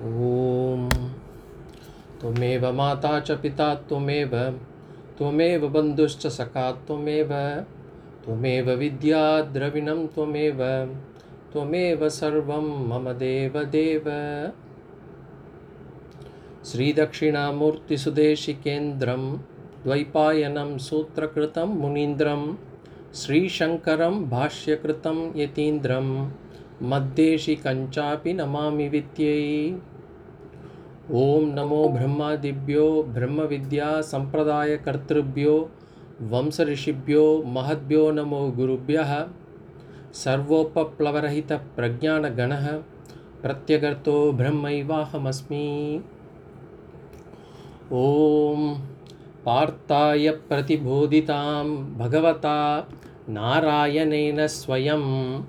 ॐ। 0.00 0.88
त्वमेव 2.20 2.72
माता 2.72 3.20
च 3.20 3.30
पिता 3.30 3.74
त्वमेव 3.74 4.58
त्वमेव 5.18 5.68
बन्धुश्च 5.68 6.26
सखा 6.26 6.72
त्वमेव 6.72 7.32
त्वमेव 8.24 8.70
विद्या 8.70 9.42
द्रविणं 9.42 10.06
त्वमेव 10.06 10.62
त्वमेव 11.52 12.08
सर्वं 12.08 12.88
मम 12.88 13.12
देव 13.12 13.62
देवदेव 13.62 14.50
श्रीदक्षिणामूर्तिसुदेशिकेन्द्रं, 16.64 19.36
द्वैपायनं 19.82 20.78
सूत्रकृतं 20.78 21.66
मुनीन्द्रं, 21.66 22.54
श्रीशङ्करं 23.14 24.28
भाष्यकृतं 24.28 25.32
यतीन्द्रं 25.36 26.28
मद्देशिकञ्चापि 26.82 28.32
नमामि 28.32 28.88
विद्यै। 28.88 29.78
ॐ 31.12 31.44
नमो 31.44 31.88
ब्रह्मादिभ्यो 31.88 33.02
ब्रह्मविद्यासम्प्रदायकर्तृभ्यो 33.02 35.70
वंशऋषिभ्यो, 36.22 37.42
महद्भ्यो 37.46 38.10
नमो 38.10 38.50
गुरुभ्यः। 38.50 39.28
सर्वोपप्लवरहितप्रज्ञानगणः, 40.12 42.82
प्रत्यगर्तो 43.42 44.32
ब्रह्मैवाहमस्मि। 44.32 46.00
ॐ 47.92 48.74
पार्थाय 49.44 50.30
प्रतिबोधितां 50.30 51.98
भगवता 51.98 52.88
नारायणेन 53.28 54.46
स्वयं 54.46 55.40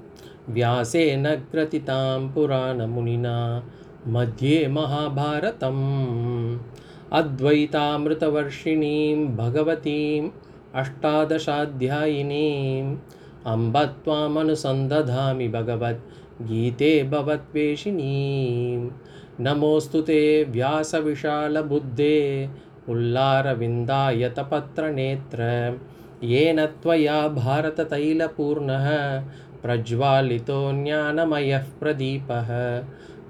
व्यासेन 0.49 1.23
ग्रथितां 1.23 2.29
पुराणमुनिना 2.29 3.63
मध्ये 4.07 4.67
महाभारतम्। 4.67 6.59
अद्वैतामृतवर्षिणीं 7.11 9.35
भगवतीम् 9.35 10.29
अष्टादशाध्यायिनीम् 10.75 12.97
अम्ब 13.45 13.77
त्वामनुसन्दधामि 13.77 15.47
भगवद्गीते 15.47 17.03
भवद्वेषिणीं। 17.03 18.89
नमोऽस्तु 19.39 20.01
ते 20.01 20.43
व्यासविशालबुद्धे 20.43 22.49
उल्लारविन्दायतपत्रनेत्र 22.89 25.79
येन 26.23 26.65
त्वया 26.65 27.27
भारततैलपूर्णः 27.27 28.87
प्रज्वालितो 29.63 30.83
ज्ञानमयः 30.83 31.63
प्रदीपः। 31.79 32.47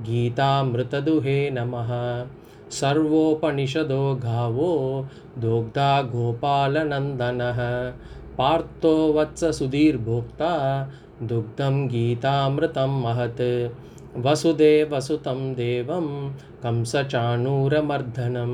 गीतामृतदुहे 0.02 1.50
नमः। 1.50 2.26
सर्वोपनिषदो 2.72 4.16
गावो 4.16 5.08
दोग्धा 5.38 6.02
गोपालनन्दनः। 6.02 7.94
पार्थो 8.38 9.14
वत्ससुधीर्भोक्ता 9.14 10.92
दुग्धं 11.24 11.88
गीतामृतं 11.88 13.02
महत्। 13.02 13.70
वसुदेवसुतं 14.18 15.54
देवं 15.54 16.34
कंसचाणूरमर्दनं 16.63 18.53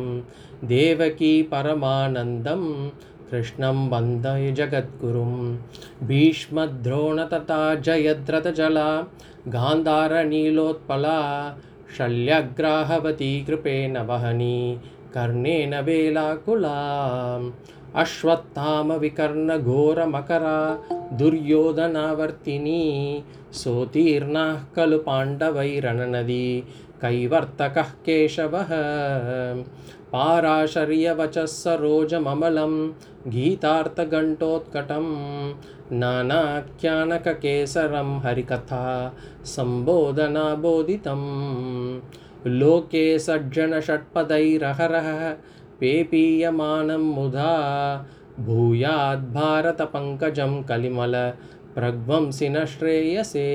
देवकी 0.68 1.30
परमानन्दं 1.52 2.64
कृष्णं 3.30 3.88
वन्दे 3.90 4.50
जगद्गुरुं 4.58 5.32
भीष्मद्रोणतथा 6.08 7.58
जयद्रथजला 7.86 8.90
गान्धारनीलोत्पला 9.54 11.18
शल्यग्राहवती 11.96 13.30
कृपेण 13.46 13.96
वहनी 14.08 14.58
कर्णेन 15.14 15.74
वेलाकुलाम् 15.84 17.50
अश्वत्थामविकर्णघोरमकरा 18.02 20.58
दुर्योधनावर्तिनी 21.18 22.82
सोतीर्णाः 23.62 24.58
खलु 24.76 24.98
पाण्डवैरणनदी 25.06 26.44
कैवर्तकः 27.03 27.89
केशवः 28.05 28.69
पाराशर्यवचः 30.13 31.45
सरोजममलं 31.45 32.73
गीतार्थघण्टोत्कटं 33.31 35.05
नानाख्यानककेसरं 35.99 38.09
हरिकथा 38.19 38.83
सम्बोधनाबोधितं 39.55 41.21
लोके 42.59 43.05
सज्जनषट्पदैरहरः, 43.19 45.09
पेपीयमानं 45.79 47.03
मुधा 47.15 47.53
भूयाद्भारतपङ्कजं 48.39 50.63
कलिमल 50.63 51.13
प्रध्वंसिन 51.75 52.65
श्रेयसे 52.65 53.47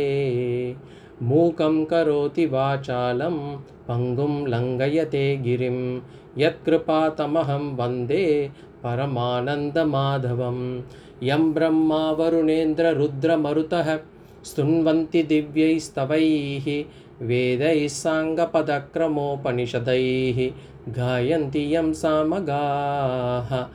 मूकं 1.22 1.84
करोति 1.84 2.46
वाचालं 2.46 3.56
पङ्गुं 3.88 4.48
लङ्घयते 4.48 5.36
गिरिं। 5.36 6.00
यत्कृपातमहं 6.38 7.76
वन्दे 7.76 8.50
परमानन्दमाधवं 8.84 10.82
यं 11.22 11.52
ब्रह्मा 11.52 12.10
वरुणेन्द्ररुद्रमरुतः 12.10 13.98
स्तुन्वन्ति 14.44 15.22
दिव्यैस्तवैः 15.22 16.84
वेदैः 17.26 17.88
साङ्गपदक्रमोपनिषदैः 17.88 20.52
गायन्ति 20.92 21.74
यं 21.74 21.92
सामगाः। 21.92 23.66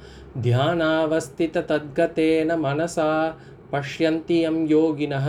ध्यानावस्थिततद्गतेन 0.41 2.59
मनसा 2.59 3.37
पश्यन्ति 3.73 4.45
यं 4.45 4.67
योगिनः 4.67 5.27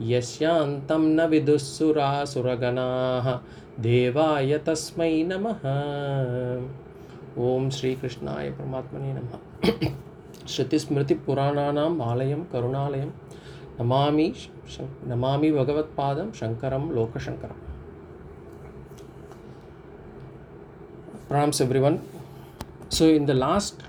यस्यान्तं 0.00 0.98
न 0.98 1.20
विदुःसुरासुरगणाः, 1.20 3.38
देवाय 3.82 4.58
तस्मै 4.58 5.22
नमः 5.22 5.60
ॐ 7.38 7.70
श्रीकृष्णाय 7.70 8.50
परमात्मने 8.50 9.12
नमः 9.12 9.38
श्रुतिस्मृतिपुराणानाम् 10.48 12.02
आलयं, 12.02 12.44
करुणालयं, 12.44 13.10
नमामि 13.80 14.34
नमामि 15.06 15.52
भगवत्पादं, 15.52 16.32
शङ्करं 16.32 16.90
लोकशङ्करम् 16.90 17.70
Pranams 21.30 21.60
everyone. 21.60 22.00
So, 22.88 23.04
in 23.04 23.26
the 23.26 23.34
last 23.34 23.84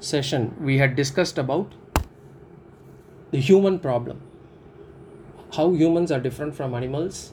session, 0.00 0.56
we 0.60 0.78
had 0.78 0.96
discussed 0.96 1.36
about 1.36 1.72
the 3.32 3.38
human 3.38 3.78
problem. 3.78 4.22
How 5.52 5.72
humans 5.72 6.10
are 6.12 6.20
different 6.20 6.54
from 6.54 6.74
animals 6.74 7.32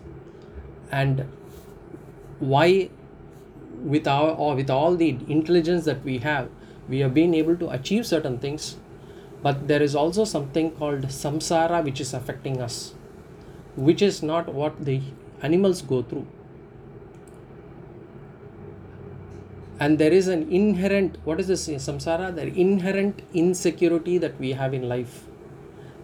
and 0.92 1.26
why 2.40 2.90
with 3.84 4.08
our 4.08 4.32
or 4.32 4.56
with 4.56 4.70
all 4.70 4.96
the 4.96 5.10
intelligence 5.28 5.86
that 5.86 6.04
we 6.04 6.20
have 6.20 6.50
we 6.88 7.00
have 7.00 7.14
been 7.14 7.34
able 7.34 7.56
to 7.56 7.70
achieve 7.70 8.06
certain 8.06 8.38
things. 8.40 8.78
But 9.42 9.68
there 9.68 9.82
is 9.82 9.96
also 9.96 10.24
something 10.26 10.72
called 10.72 11.08
samsara 11.08 11.84
which 11.84 12.00
is 12.00 12.14
affecting 12.14 12.62
us 12.62 12.94
which 13.76 14.02
is 14.02 14.22
not 14.22 14.54
what 14.54 14.86
the 14.86 15.02
animals 15.42 15.82
go 15.82 16.02
through. 16.04 16.28
And 19.80 19.98
there 19.98 20.14
is 20.14 20.28
an 20.28 20.50
inherent 20.52 21.18
what 21.26 21.40
is 21.40 21.48
this 21.48 21.68
samsara? 21.68 22.34
The 22.36 22.48
inherent 22.48 23.22
insecurity 23.34 24.18
that 24.20 24.40
we 24.40 24.52
have 24.52 24.74
in 24.74 24.88
life 24.88 25.26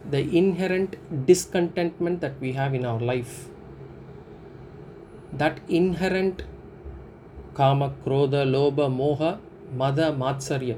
the 0.08 0.22
inherent 0.38 0.96
discontentment 1.26 2.22
that 2.22 2.40
we 2.40 2.54
have 2.54 2.74
in 2.74 2.86
our 2.86 3.00
life. 3.00 3.48
That 5.34 5.60
inherent 5.68 6.44
kama 7.54 7.94
krodha 8.06 8.46
lobha 8.56 8.88
moha 9.02 9.40
mada 9.76 10.12
matsarya. 10.12 10.78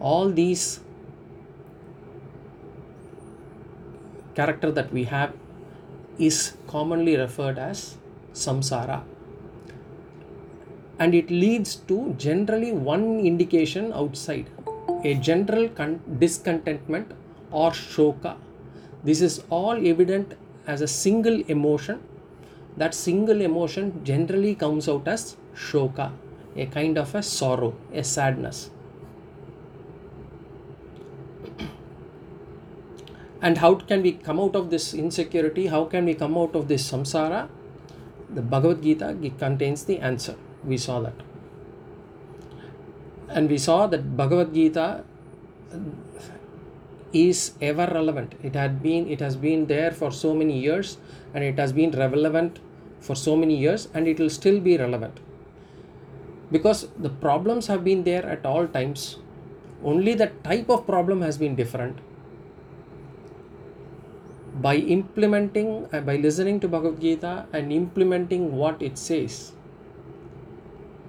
All 0.00 0.30
these 0.30 0.80
character 4.34 4.70
that 4.70 4.92
we 4.92 5.04
have 5.04 5.32
is 6.18 6.54
commonly 6.66 7.16
referred 7.16 7.58
as 7.58 7.96
samsara. 8.32 9.02
And 10.98 11.14
it 11.14 11.30
leads 11.30 11.76
to 11.90 12.14
generally 12.18 12.72
one 12.72 13.20
indication 13.20 13.92
outside 13.92 14.46
a 15.04 15.14
general 15.14 15.68
con- 15.68 16.00
discontentment 16.18 17.12
or 17.52 17.70
shoka 17.70 18.34
this 19.04 19.20
is 19.28 19.42
all 19.50 19.86
evident 19.92 20.34
as 20.66 20.80
a 20.80 20.88
single 20.88 21.40
emotion 21.56 22.02
that 22.76 22.94
single 22.94 23.40
emotion 23.40 23.88
generally 24.10 24.54
comes 24.54 24.88
out 24.88 25.08
as 25.16 25.36
shoka 25.54 26.10
a 26.56 26.66
kind 26.76 26.98
of 26.98 27.14
a 27.14 27.22
sorrow 27.22 27.74
a 27.92 28.04
sadness 28.04 28.70
And 33.42 33.58
how 33.58 33.74
can 33.74 34.02
we 34.02 34.12
come 34.12 34.38
out 34.38 34.54
of 34.54 34.70
this 34.70 34.94
insecurity? 34.94 35.66
How 35.66 35.84
can 35.84 36.04
we 36.04 36.14
come 36.14 36.38
out 36.38 36.54
of 36.54 36.68
this 36.68 36.88
samsara? 36.88 37.48
The 38.32 38.40
Bhagavad 38.40 38.82
Gita 38.82 39.16
contains 39.36 39.84
the 39.84 39.98
answer. 39.98 40.36
We 40.64 40.78
saw 40.78 41.00
that. 41.00 41.14
And 43.28 43.50
we 43.50 43.58
saw 43.58 43.88
that 43.88 44.16
Bhagavad 44.16 44.54
Gita 44.54 45.04
is 47.12 47.52
ever 47.60 47.86
relevant. 47.92 48.34
It 48.42 48.54
had 48.54 48.82
been 48.82 49.08
it 49.08 49.20
has 49.20 49.36
been 49.36 49.66
there 49.66 49.90
for 49.90 50.10
so 50.10 50.34
many 50.34 50.58
years 50.58 50.98
and 51.34 51.44
it 51.44 51.58
has 51.58 51.72
been 51.72 51.90
relevant 51.90 52.58
for 53.00 53.16
so 53.16 53.36
many 53.36 53.56
years 53.56 53.88
and 53.94 54.08
it 54.08 54.18
will 54.18 54.30
still 54.30 54.60
be 54.60 54.76
relevant. 54.76 55.20
Because 56.50 56.88
the 56.98 57.08
problems 57.08 57.66
have 57.66 57.84
been 57.84 58.04
there 58.04 58.24
at 58.24 58.46
all 58.46 58.66
times. 58.66 59.18
Only 59.82 60.14
the 60.14 60.28
type 60.44 60.68
of 60.70 60.86
problem 60.86 61.22
has 61.22 61.38
been 61.38 61.56
different. 61.56 61.98
By 64.60 64.76
implementing, 64.76 65.88
uh, 65.92 66.00
by 66.02 66.16
listening 66.16 66.60
to 66.60 66.68
Bhagavad 66.68 67.00
Gita 67.00 67.46
and 67.52 67.72
implementing 67.72 68.54
what 68.54 68.80
it 68.80 68.98
says, 68.98 69.52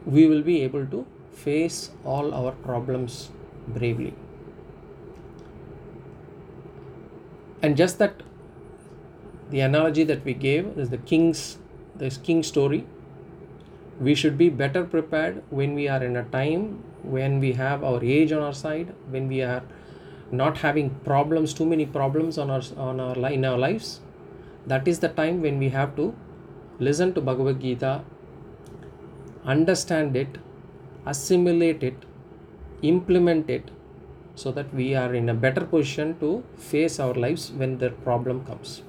we 0.06 0.28
will 0.28 0.42
be 0.42 0.62
able 0.62 0.86
to 0.88 1.06
face 1.34 1.92
all 2.04 2.34
our 2.34 2.52
problems 2.52 3.30
bravely. 3.68 4.14
And 7.64 7.78
just 7.78 7.98
that 8.00 8.22
the 9.50 9.62
analogy 9.62 10.04
that 10.04 10.24
we 10.26 10.34
gave 10.34 10.78
is 10.78 10.90
the 10.90 10.98
king's 10.98 11.58
this 11.96 12.18
king 12.18 12.44
story. 12.44 12.86
We 14.00 14.16
should 14.16 14.38
be 14.38 14.50
better 14.50 14.84
prepared 14.84 15.44
when 15.50 15.74
we 15.74 15.88
are 15.88 16.04
in 16.04 16.18
a 16.18 16.24
time 16.24 16.84
when 17.04 17.40
we 17.40 17.54
have 17.54 17.84
our 17.84 18.04
age 18.04 18.32
on 18.32 18.42
our 18.42 18.54
side, 18.54 18.94
when 19.10 19.28
we 19.28 19.42
are 19.42 19.62
not 20.32 20.58
having 20.60 20.90
problems, 21.06 21.54
too 21.54 21.66
many 21.66 21.86
problems 21.86 22.38
on 22.38 22.50
our 22.50 22.62
on 22.78 23.00
our 23.00 23.32
in 23.32 23.46
our 23.46 23.58
lives. 23.58 24.00
That 24.66 24.88
is 24.88 25.00
the 25.00 25.10
time 25.10 25.42
when 25.42 25.60
we 25.60 25.70
have 25.70 25.96
to 25.98 26.16
listen 26.80 27.14
to 27.14 27.22
Bhagavad 27.22 27.62
Gita, 27.62 28.02
understand 29.46 30.16
it, 30.16 30.38
assimilate 31.06 31.84
it, 31.84 32.06
implement 32.82 33.50
it, 33.50 33.70
so 34.36 34.52
that 34.52 34.74
we 34.74 34.96
are 34.96 35.14
in 35.14 35.30
a 35.30 35.34
better 35.34 35.62
position 35.62 36.18
to 36.20 36.44
face 36.58 37.00
our 37.00 37.14
lives 37.14 37.52
when 37.52 37.78
the 37.78 37.90
problem 37.90 38.44
comes. 38.46 38.82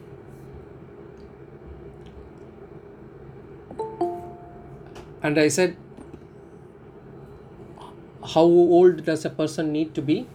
And 5.23 5.39
I 5.39 5.49
said, 5.49 5.77
how 8.33 8.43
old 8.43 9.05
does 9.05 9.25
a 9.25 9.31
person 9.31 9.73
need 9.73 9.95
to 9.95 10.03
be 10.03 10.27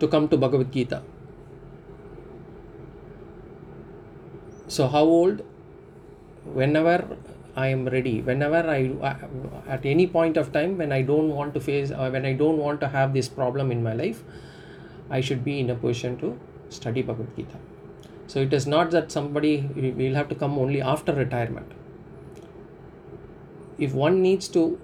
to 0.00 0.08
come 0.08 0.28
to 0.28 0.36
Bhagavad 0.36 0.72
Gita? 0.72 1.02
So, 4.68 4.86
how 4.86 5.04
old? 5.04 5.42
Whenever 6.44 7.16
I 7.60 7.68
am 7.68 7.86
ready, 7.92 8.20
whenever 8.20 8.58
I, 8.70 8.90
uh, 9.02 9.70
at 9.76 9.84
any 9.84 10.06
point 10.06 10.36
of 10.36 10.52
time 10.52 10.78
when 10.78 10.92
I 10.92 11.02
don't 11.02 11.30
want 11.30 11.54
to 11.54 11.60
face, 11.60 11.90
or 11.90 12.10
when 12.10 12.24
I 12.24 12.32
don't 12.42 12.58
want 12.58 12.80
to 12.82 12.88
have 12.88 13.14
this 13.14 13.28
problem 13.28 13.72
in 13.72 13.82
my 13.82 13.94
life, 13.94 14.22
I 15.10 15.20
should 15.20 15.42
be 15.44 15.58
in 15.58 15.70
a 15.70 15.74
position 15.74 16.18
to 16.18 16.38
study 16.68 17.02
Bhagavad 17.02 17.34
Gita. 17.36 17.58
So, 18.26 18.40
it 18.40 18.52
is 18.52 18.66
not 18.66 18.90
that 18.92 19.10
somebody 19.10 19.54
will 19.74 20.14
have 20.14 20.28
to 20.28 20.34
come 20.34 20.58
only 20.58 20.82
after 20.82 21.14
retirement. 21.14 21.72
If 23.78 23.94
one 23.94 24.20
needs 24.22 24.48
to 24.48 24.78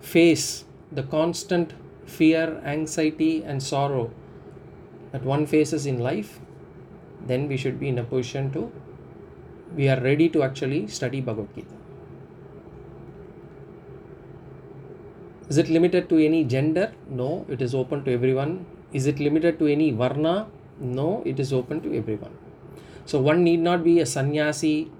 face 0.00 0.64
the 0.92 1.02
constant 1.02 1.74
fear, 2.06 2.60
anxiety, 2.64 3.42
and 3.42 3.62
sorrow 3.62 4.10
that 5.10 5.24
one 5.24 5.46
faces 5.46 5.86
in 5.86 5.98
life, 5.98 6.40
then 7.26 7.48
we 7.48 7.56
should 7.56 7.78
be 7.78 7.88
in 7.88 7.98
a 7.98 8.04
position 8.04 8.50
to, 8.52 8.72
we 9.76 9.88
are 9.88 10.00
ready 10.00 10.28
to 10.30 10.42
actually 10.42 10.86
study 10.86 11.20
Bhagavad 11.20 11.54
Gita. 11.54 11.81
Is 15.48 15.58
it 15.58 15.68
limited 15.68 16.08
to 16.08 16.18
any 16.24 16.44
gender? 16.44 16.92
No, 17.08 17.44
it 17.48 17.60
is 17.60 17.74
open 17.74 18.04
to 18.04 18.12
everyone. 18.12 18.64
Is 18.92 19.06
it 19.06 19.18
limited 19.18 19.58
to 19.58 19.66
any 19.66 19.90
varna? 19.90 20.46
No, 20.78 21.22
it 21.24 21.40
is 21.40 21.52
open 21.52 21.80
to 21.82 21.96
everyone. 21.96 22.32
So 23.04 23.20
one 23.20 23.42
need 23.42 23.60
not 23.60 23.84
be 23.84 24.00
a 24.00 24.06
sannyasi, 24.06 24.90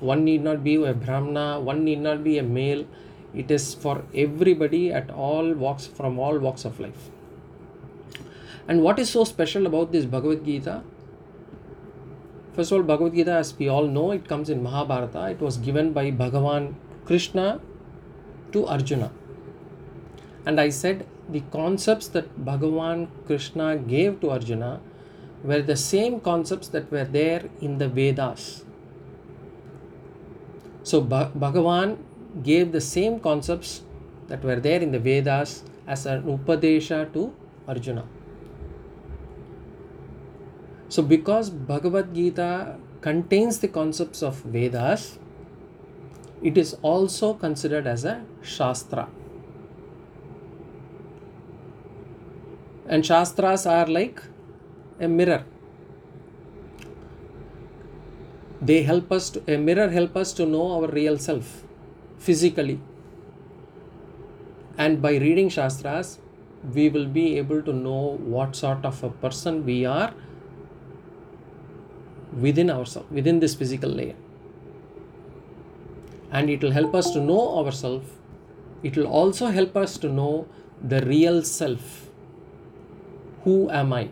one 0.00 0.24
need 0.24 0.42
not 0.42 0.62
be 0.64 0.76
a 0.76 0.94
brahmana, 0.94 1.60
one 1.60 1.84
need 1.84 2.00
not 2.00 2.22
be 2.24 2.38
a 2.38 2.42
male. 2.42 2.86
It 3.34 3.50
is 3.50 3.74
for 3.74 4.04
everybody 4.14 4.92
at 4.92 5.10
all 5.10 5.52
walks, 5.52 5.86
from 5.86 6.18
all 6.18 6.38
walks 6.38 6.64
of 6.64 6.78
life. 6.78 7.10
And 8.68 8.82
what 8.82 8.98
is 8.98 9.10
so 9.10 9.24
special 9.24 9.66
about 9.66 9.90
this 9.92 10.04
Bhagavad 10.04 10.44
Gita? 10.44 10.82
First 12.54 12.70
of 12.70 12.78
all, 12.78 12.82
Bhagavad 12.84 13.14
Gita, 13.14 13.32
as 13.32 13.58
we 13.58 13.68
all 13.68 13.86
know, 13.86 14.12
it 14.12 14.28
comes 14.28 14.50
in 14.50 14.62
Mahabharata. 14.62 15.30
It 15.30 15.40
was 15.40 15.56
given 15.56 15.92
by 15.92 16.10
Bhagavan 16.10 16.74
Krishna 17.04 17.60
to 18.52 18.66
Arjuna. 18.66 19.10
And 20.46 20.60
I 20.60 20.68
said 20.70 21.06
the 21.28 21.40
concepts 21.52 22.08
that 22.08 22.44
Bhagavan 22.44 23.08
Krishna 23.26 23.76
gave 23.76 24.20
to 24.20 24.30
Arjuna 24.30 24.80
were 25.44 25.62
the 25.62 25.76
same 25.76 26.20
concepts 26.20 26.68
that 26.68 26.90
were 26.90 27.04
there 27.04 27.48
in 27.60 27.78
the 27.78 27.88
Vedas. 27.88 28.64
So 30.82 31.02
Bhagavan 31.02 31.98
gave 32.42 32.72
the 32.72 32.80
same 32.80 33.20
concepts 33.20 33.82
that 34.28 34.42
were 34.42 34.56
there 34.56 34.80
in 34.80 34.90
the 34.92 34.98
Vedas 34.98 35.62
as 35.86 36.06
an 36.06 36.22
Upadesha 36.22 37.12
to 37.12 37.32
Arjuna. 37.68 38.04
So, 40.88 41.02
because 41.02 41.48
Bhagavad 41.48 42.14
Gita 42.14 42.76
contains 43.00 43.60
the 43.60 43.68
concepts 43.68 44.22
of 44.22 44.36
Vedas, 44.42 45.18
it 46.42 46.58
is 46.58 46.76
also 46.82 47.34
considered 47.34 47.86
as 47.86 48.04
a 48.04 48.24
Shastra. 48.42 49.08
And 52.86 53.06
Shastras 53.06 53.64
are 53.66 53.86
like 53.86 54.22
a 55.00 55.08
mirror. 55.08 55.44
They 58.60 58.82
help 58.82 59.10
us 59.10 59.30
to, 59.30 59.42
a 59.52 59.56
mirror 59.56 59.88
help 59.88 60.16
us 60.16 60.32
to 60.34 60.46
know 60.46 60.72
our 60.72 60.88
real 60.88 61.18
self 61.18 61.62
physically. 62.18 62.80
And 64.78 65.00
by 65.00 65.16
reading 65.16 65.48
Shastras, 65.48 66.18
we 66.74 66.88
will 66.88 67.06
be 67.06 67.38
able 67.38 67.62
to 67.62 67.72
know 67.72 68.18
what 68.18 68.54
sort 68.54 68.84
of 68.84 69.02
a 69.02 69.10
person 69.10 69.64
we 69.64 69.84
are 69.84 70.12
within 72.32 72.70
ourselves, 72.70 73.10
within 73.10 73.40
this 73.40 73.54
physical 73.54 73.90
layer. 73.90 74.14
And 76.32 76.50
it 76.50 76.62
will 76.62 76.72
help 76.72 76.94
us 76.94 77.10
to 77.12 77.20
know 77.20 77.58
ourselves. 77.58 78.08
It 78.82 78.96
will 78.96 79.06
also 79.06 79.46
help 79.46 79.76
us 79.76 79.96
to 79.98 80.08
know 80.08 80.48
the 80.82 81.04
real 81.06 81.42
self. 81.42 82.08
Who 83.44 83.70
am 83.70 83.92
I? 83.92 84.08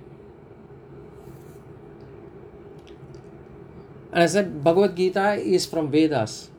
And 4.13 4.23
I 4.25 4.27
said, 4.27 4.63
Bhagavad 4.63 4.97
Gita 4.97 5.33
is 5.35 5.67
from 5.67 5.91
Vedas. 5.91 6.51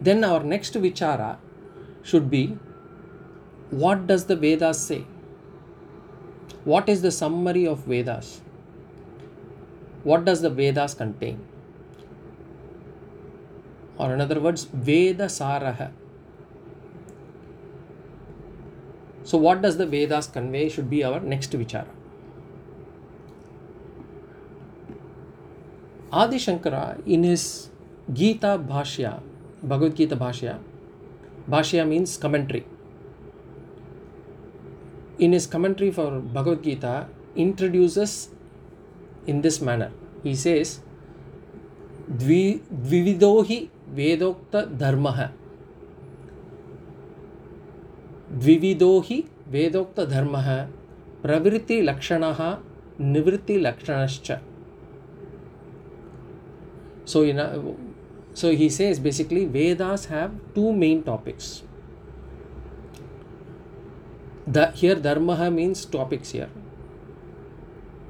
Then 0.00 0.24
our 0.24 0.42
next 0.42 0.74
vichara 0.74 1.36
should 2.02 2.30
be 2.30 2.56
what 3.70 4.06
does 4.06 4.24
the 4.24 4.34
Vedas 4.34 4.80
say? 4.80 5.04
What 6.64 6.88
is 6.88 7.02
the 7.02 7.12
summary 7.12 7.66
of 7.66 7.84
Vedas? 7.84 8.40
What 10.02 10.24
does 10.24 10.42
the 10.42 10.50
Vedas 10.50 10.94
contain? 10.94 11.40
or 14.00 14.12
in 14.14 14.20
other 14.20 14.40
words, 14.40 14.64
Veda 14.64 15.26
Saraha. 15.38 15.90
So, 19.30 19.38
what 19.38 19.60
does 19.62 19.76
the 19.76 19.86
Vedas 19.86 20.26
convey 20.26 20.68
should 20.68 20.88
be 20.90 21.04
our 21.04 21.20
next 21.20 21.52
vichara. 21.52 21.86
Adi 26.20 26.38
Shankara, 26.44 26.84
in 27.06 27.22
his 27.22 27.70
Gita 28.12 28.58
Bhashya, 28.70 29.20
Bhagavad 29.62 29.94
Gita 29.94 30.16
Bhashya, 30.16 30.58
Bhashya 31.48 31.86
means 31.86 32.16
commentary. 32.16 32.64
In 35.18 35.32
his 35.32 35.46
commentary 35.46 35.90
for 35.92 36.10
Bhagavad 36.18 36.62
Gita, 36.64 37.06
introduces 37.36 38.30
in 39.26 39.42
this 39.42 39.60
manner. 39.60 39.92
He 40.24 40.34
says, 40.34 40.80
Dvi, 42.10 42.60
Dvividohi 42.86 43.68
वेदोक्त 43.90 44.56
धर्म 44.80 45.08
द्विविधो 48.32 48.98
हि 49.00 49.22
वेदोक्त 49.48 50.00
धर्म 50.08 50.36
प्रवृत्ति 51.22 51.80
लक्षण 51.82 52.24
निवृत्ति 53.02 53.56
लक्षण 53.58 54.06
so 57.06 57.24
in 57.24 57.40
so 58.36 58.50
he 58.50 58.68
says 58.70 58.98
basically 58.98 59.44
Vedas 59.48 60.08
have 60.10 60.38
two 60.54 60.72
main 60.74 61.00
topics 61.00 61.62
here 64.48 65.00
dharma 65.00 65.32
means 65.52 65.90
topics 65.92 66.32
here 66.34 66.48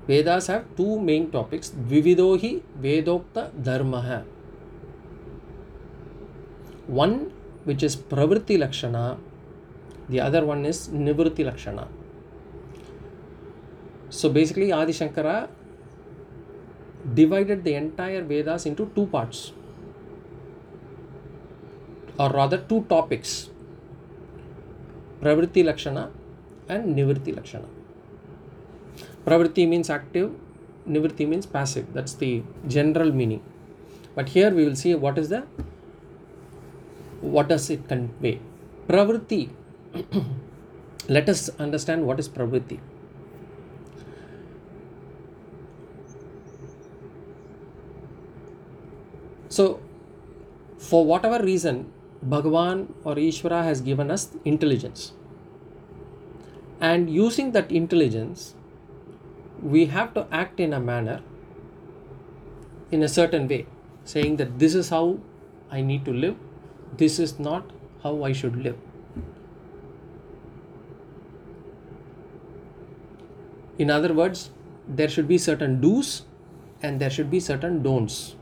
Vedas 0.09 0.51
have 0.51 0.63
two 0.77 0.99
main 1.01 1.27
topics 1.33 1.75
द्विविधो 1.75 2.35
ही 2.35 2.57
वेदोक्त 2.77 3.39
धर्म 3.61 3.97
One 6.91 7.33
which 7.65 7.83
is 7.85 7.95
Pravritti 7.95 8.59
Lakshana, 8.59 9.17
the 10.09 10.21
other 10.21 10.45
one 10.45 10.65
is 10.65 10.89
Nivritti 10.89 11.45
Lakshana. 11.45 11.87
So 14.09 14.29
basically, 14.29 14.73
Adi 14.73 14.93
Shankara 14.93 15.49
divided 17.15 17.63
the 17.63 17.75
entire 17.75 18.23
Vedas 18.23 18.67
into 18.67 18.91
two 18.95 19.07
parts, 19.07 19.53
or 22.19 22.31
rather, 22.31 22.59
two 22.59 22.85
topics 22.89 23.51
Pravritti 25.23 25.65
Lakshana 25.65 26.11
and 26.69 26.97
Nivritti 26.97 27.37
Lakshana. 27.37 27.69
Pravritti 29.25 29.69
means 29.69 29.91
active, 29.91 30.33
Nivritti 30.89 31.29
means 31.29 31.47
passive. 31.47 31.93
That's 31.93 32.15
the 32.15 32.43
general 32.67 33.13
meaning. 33.13 33.43
But 34.15 34.31
here 34.31 34.51
we 34.51 34.65
will 34.65 34.75
see 34.75 34.95
what 34.95 35.19
is 35.19 35.29
the 35.29 35.45
what 37.31 37.49
does 37.49 37.71
it 37.71 37.89
convey. 37.89 38.41
Pravritti. 38.89 39.51
Let 41.09 41.29
us 41.29 41.49
understand 41.59 42.07
what 42.07 42.21
is 42.21 42.29
pravritti. 42.29 42.79
So, 49.49 49.81
for 50.79 51.05
whatever 51.05 51.43
reason, 51.45 51.93
Bhagavan 52.25 52.93
or 53.05 53.17
Ishvara 53.17 53.65
has 53.65 53.81
given 53.81 54.11
us 54.11 54.31
intelligence. 54.45 55.13
And 56.81 57.11
using 57.11 57.53
that 57.53 57.73
intelligence, 57.73 58.55
we 59.63 59.87
have 59.87 60.15
to 60.15 60.27
act 60.31 60.61
in 60.61 60.73
a 60.73 60.81
manner, 60.81 61.21
in 62.91 63.03
a 63.03 63.09
certain 63.09 63.49
way, 63.49 63.67
saying 64.05 64.37
that 64.37 64.59
this 64.59 64.75
is 64.75 64.91
how 64.91 65.19
I 65.71 65.83
need 65.83 66.05
to 66.05 66.13
live, 66.13 66.37
this 66.97 67.19
is 67.19 67.39
not 67.39 67.71
how 68.03 68.25
I 68.25 68.33
should 68.33 68.57
live. 68.57 68.79
In 73.79 73.91
other 73.91 74.13
words, 74.13 74.51
there 74.87 75.09
should 75.09 75.29
be 75.29 75.39
certain 75.39 75.81
do's 75.81 76.23
and 76.83 77.01
there 77.01 77.11
should 77.11 77.31
be 77.31 77.41
certain 77.41 77.83
don'ts. 77.83 78.37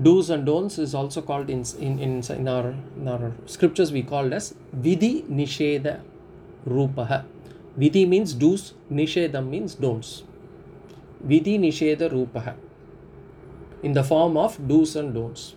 do's 0.00 0.30
and 0.30 0.46
don'ts 0.46 0.78
is 0.78 0.94
also 0.94 1.20
called 1.20 1.50
in 1.50 1.64
in, 1.78 1.98
in, 1.98 2.22
in, 2.30 2.48
our, 2.48 2.74
in 2.96 3.08
our 3.08 3.32
scriptures 3.46 3.92
we 3.92 4.02
called 4.02 4.32
as 4.32 4.54
vidhi 4.86 5.22
nisheda 5.40 6.00
rupaha 6.66 7.24
vidhi 7.78 8.08
means 8.08 8.32
do's 8.32 8.72
nishedam 8.90 9.48
means 9.48 9.74
don'ts 9.74 10.22
vidhi 11.26 11.56
nisheda 11.64 12.08
rupaha 12.14 12.54
in 13.82 13.92
the 13.98 14.04
form 14.12 14.36
of 14.44 14.58
do's 14.72 14.94
and 15.02 15.14
don'ts 15.14 15.54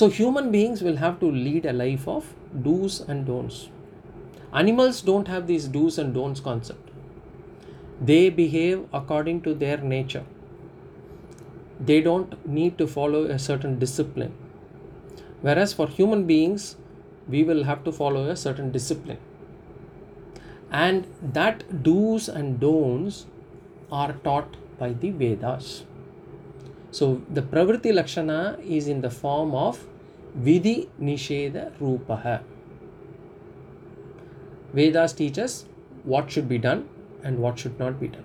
so 0.00 0.08
human 0.08 0.50
beings 0.56 0.82
will 0.88 0.98
have 1.04 1.20
to 1.22 1.30
lead 1.46 1.64
a 1.66 1.76
life 1.84 2.06
of 2.16 2.34
do's 2.66 3.00
and 3.08 3.26
don'ts 3.30 3.62
animals 4.62 5.00
don't 5.12 5.28
have 5.36 5.46
these 5.46 5.66
do's 5.78 5.98
and 6.02 6.14
don'ts 6.18 6.44
concept 6.50 6.86
they 8.10 8.22
behave 8.42 8.84
according 9.00 9.40
to 9.46 9.54
their 9.64 9.78
nature 9.94 10.26
they 11.80 12.00
don't 12.02 12.46
need 12.46 12.76
to 12.76 12.86
follow 12.86 13.24
a 13.24 13.38
certain 13.38 13.78
discipline. 13.78 14.34
Whereas 15.40 15.72
for 15.72 15.88
human 15.88 16.26
beings, 16.26 16.76
we 17.26 17.42
will 17.42 17.64
have 17.64 17.84
to 17.84 17.92
follow 17.92 18.28
a 18.28 18.36
certain 18.36 18.70
discipline. 18.70 19.18
And 20.70 21.06
that 21.20 21.82
do's 21.82 22.28
and 22.28 22.60
don'ts 22.60 23.26
are 23.90 24.12
taught 24.24 24.56
by 24.78 24.92
the 24.92 25.10
Vedas. 25.10 25.84
So 26.92 27.22
the 27.28 27.42
Pravritti 27.42 27.92
Lakshana 27.92 28.58
is 28.64 28.88
in 28.88 29.00
the 29.00 29.10
form 29.10 29.54
of 29.54 29.86
Vidhi 30.38 30.88
Nisheda 31.00 31.72
Rupaha. 31.78 32.42
Vedas 34.72 35.12
teach 35.12 35.38
us 35.38 35.66
what 36.04 36.30
should 36.30 36.48
be 36.48 36.58
done 36.58 36.88
and 37.24 37.38
what 37.38 37.58
should 37.58 37.78
not 37.78 38.00
be 38.00 38.08
done. 38.08 38.24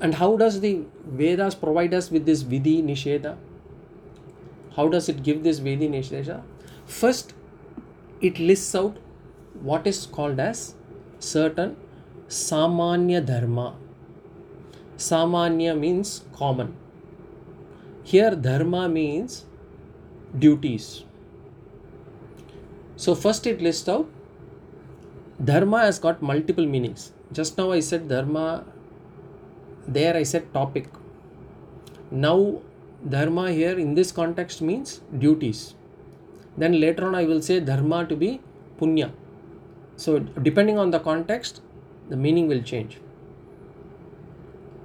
And 0.00 0.14
how 0.16 0.36
does 0.36 0.60
the 0.60 0.82
Vedas 1.06 1.54
provide 1.54 1.94
us 1.94 2.10
with 2.10 2.26
this 2.26 2.42
Vidhi 2.42 2.82
Nisheda? 2.84 3.36
How 4.76 4.88
does 4.88 5.08
it 5.08 5.22
give 5.22 5.42
this 5.42 5.60
Vidhi 5.60 5.88
Nisheda? 5.88 6.42
First, 6.84 7.32
it 8.20 8.38
lists 8.38 8.74
out 8.74 8.98
what 9.60 9.86
is 9.86 10.06
called 10.06 10.40
as 10.40 10.74
certain 11.18 11.76
Samanya 12.28 13.24
Dharma. 13.24 13.74
Samanya 14.96 15.78
means 15.78 16.22
common. 16.34 16.74
Here, 18.02 18.34
Dharma 18.34 18.88
means 18.88 19.44
duties. 20.38 21.04
So, 22.96 23.14
first 23.14 23.46
it 23.46 23.60
lists 23.60 23.88
out 23.88 24.08
Dharma 25.42 25.80
has 25.80 25.98
got 25.98 26.22
multiple 26.22 26.64
meanings. 26.64 27.12
Just 27.32 27.58
now 27.58 27.72
I 27.72 27.80
said 27.80 28.08
Dharma 28.08 28.64
there 29.86 30.16
I 30.16 30.22
said 30.22 30.52
topic. 30.54 30.88
Now, 32.10 32.60
dharma 33.06 33.50
here 33.50 33.78
in 33.78 33.94
this 33.94 34.12
context 34.12 34.62
means 34.62 35.00
duties. 35.18 35.74
Then 36.56 36.80
later 36.80 37.06
on, 37.06 37.14
I 37.14 37.24
will 37.24 37.42
say 37.42 37.60
dharma 37.60 38.06
to 38.06 38.16
be 38.16 38.40
punya. 38.80 39.10
So, 39.96 40.18
depending 40.18 40.78
on 40.78 40.90
the 40.90 40.98
context, 40.98 41.60
the 42.08 42.16
meaning 42.16 42.48
will 42.48 42.62
change. 42.62 42.98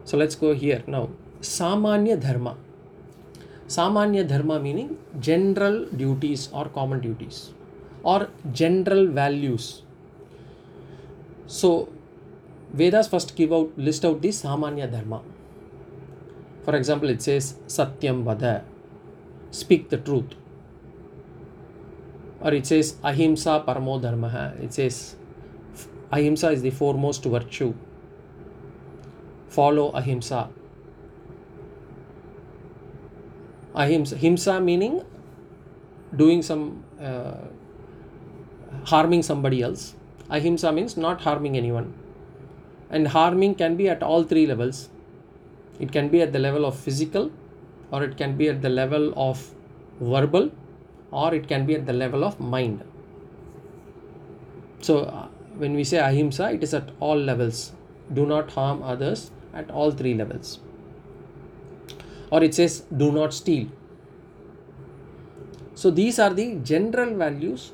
So, 0.06 0.18
let's 0.18 0.36
go 0.36 0.54
here 0.54 0.84
now. 0.88 1.10
Samanya 1.42 2.20
dharma. 2.20 2.58
Samanya 3.68 4.28
dharma 4.28 4.60
meaning 4.60 4.98
general 5.20 5.86
duties 5.86 6.50
or 6.52 6.66
common 6.70 7.00
duties 7.00 7.54
or 8.04 8.30
general 8.52 9.08
values. 9.08 9.84
So, 11.48 11.90
Vedas 12.74 13.08
first 13.08 13.36
give 13.36 13.52
out 13.52 13.72
list 13.78 14.06
out 14.06 14.22
the 14.22 14.30
Samanya 14.30 14.90
Dharma. 14.92 15.22
For 16.64 16.76
example, 16.76 17.10
it 17.10 17.22
says 17.22 17.56
Satyam 17.68 18.24
Vada, 18.24 18.64
speak 19.50 19.90
the 19.90 19.98
truth. 19.98 20.36
Or 22.42 22.54
it 22.54 22.66
says 22.66 22.96
Ahimsa 23.04 23.64
Paramo 23.66 24.02
Dharma. 24.02 24.54
It 24.62 24.74
says 24.74 25.16
Ahimsa 26.12 26.52
is 26.52 26.62
the 26.62 26.70
foremost 26.70 27.24
virtue. 27.24 27.74
Follow 29.50 29.90
Ahimsa. 29.92 30.50
Ahimsa 33.76 34.16
Himsa 34.16 34.64
meaning 34.64 35.04
doing 36.16 36.42
some 36.42 36.84
uh, 37.00 37.34
harming 38.86 39.24
somebody 39.24 39.62
else. 39.62 39.96
Ahimsa 40.30 40.72
means 40.72 40.98
not 40.98 41.22
harming 41.22 41.58
anyone 41.58 41.94
and 42.90 43.08
harming 43.08 43.56
can 43.56 43.76
be 43.76 43.88
at 43.90 44.02
all 44.04 44.24
three 44.24 44.46
levels 44.46 44.90
it 45.80 45.92
can 45.92 46.10
be 46.10 46.22
at 46.22 46.34
the 46.34 46.40
level 46.40 46.66
of 46.66 46.78
physical 46.78 47.32
or 47.92 48.04
it 48.04 48.18
can 48.18 48.36
be 48.38 48.50
at 48.50 48.62
the 48.62 48.70
level 48.70 49.14
of 49.16 49.54
verbal 50.00 50.52
or 51.12 51.34
it 51.34 51.48
can 51.48 51.66
be 51.66 51.76
at 51.76 51.86
the 51.86 51.94
level 51.94 52.24
of 52.24 52.40
mind. 52.40 52.84
So 54.82 55.00
uh, 55.00 55.28
when 55.56 55.74
we 55.74 55.84
say 55.84 55.98
ahimsa 55.98 56.52
it 56.52 56.64
is 56.64 56.74
at 56.74 56.92
all 57.00 57.18
levels. 57.18 57.74
Do 58.14 58.26
not 58.26 58.52
harm 58.52 58.82
others 58.82 59.32
at 59.54 59.70
all 59.70 59.92
three 59.92 60.14
levels. 60.14 60.60
Or 62.32 62.44
it 62.44 62.56
says 62.56 62.84
do 62.96 63.12
not 63.12 63.34
steal. 63.34 63.68
So 65.76 65.92
these 65.92 66.20
are 66.20 66.34
the 66.34 66.56
general 66.56 67.16
values 67.16 67.72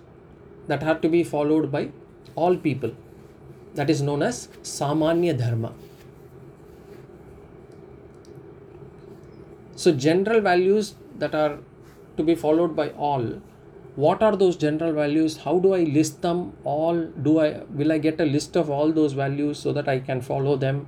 that 0.68 0.84
have 0.84 1.02
to 1.02 1.10
be 1.10 1.24
followed 1.24 1.72
by 1.72 1.90
all 2.36 2.56
people. 2.56 2.92
That 3.76 3.90
is 3.90 4.02
known 4.02 4.22
as 4.22 4.48
Samanya 4.64 5.38
Dharma. 5.38 5.74
So, 9.76 9.92
general 9.92 10.40
values 10.40 10.96
that 11.20 11.36
are 11.36 11.60
to 12.18 12.24
be 12.24 12.36
followed 12.36 12.76
by 12.76 12.90
all. 12.90 13.42
What 13.96 14.22
are 14.22 14.36
those 14.36 14.58
general 14.58 14.94
values? 14.94 15.38
How 15.38 15.58
do 15.60 15.74
I 15.74 15.84
list 15.84 16.22
them 16.22 16.54
all? 16.64 17.02
Do 17.28 17.40
I 17.40 17.64
will 17.82 17.92
I 17.92 17.98
get 17.98 18.20
a 18.20 18.26
list 18.26 18.58
of 18.58 18.70
all 18.70 18.92
those 18.92 19.14
values 19.14 19.60
so 19.60 19.72
that 19.74 19.88
I 19.88 20.00
can 20.00 20.22
follow 20.22 20.58
them? 20.58 20.88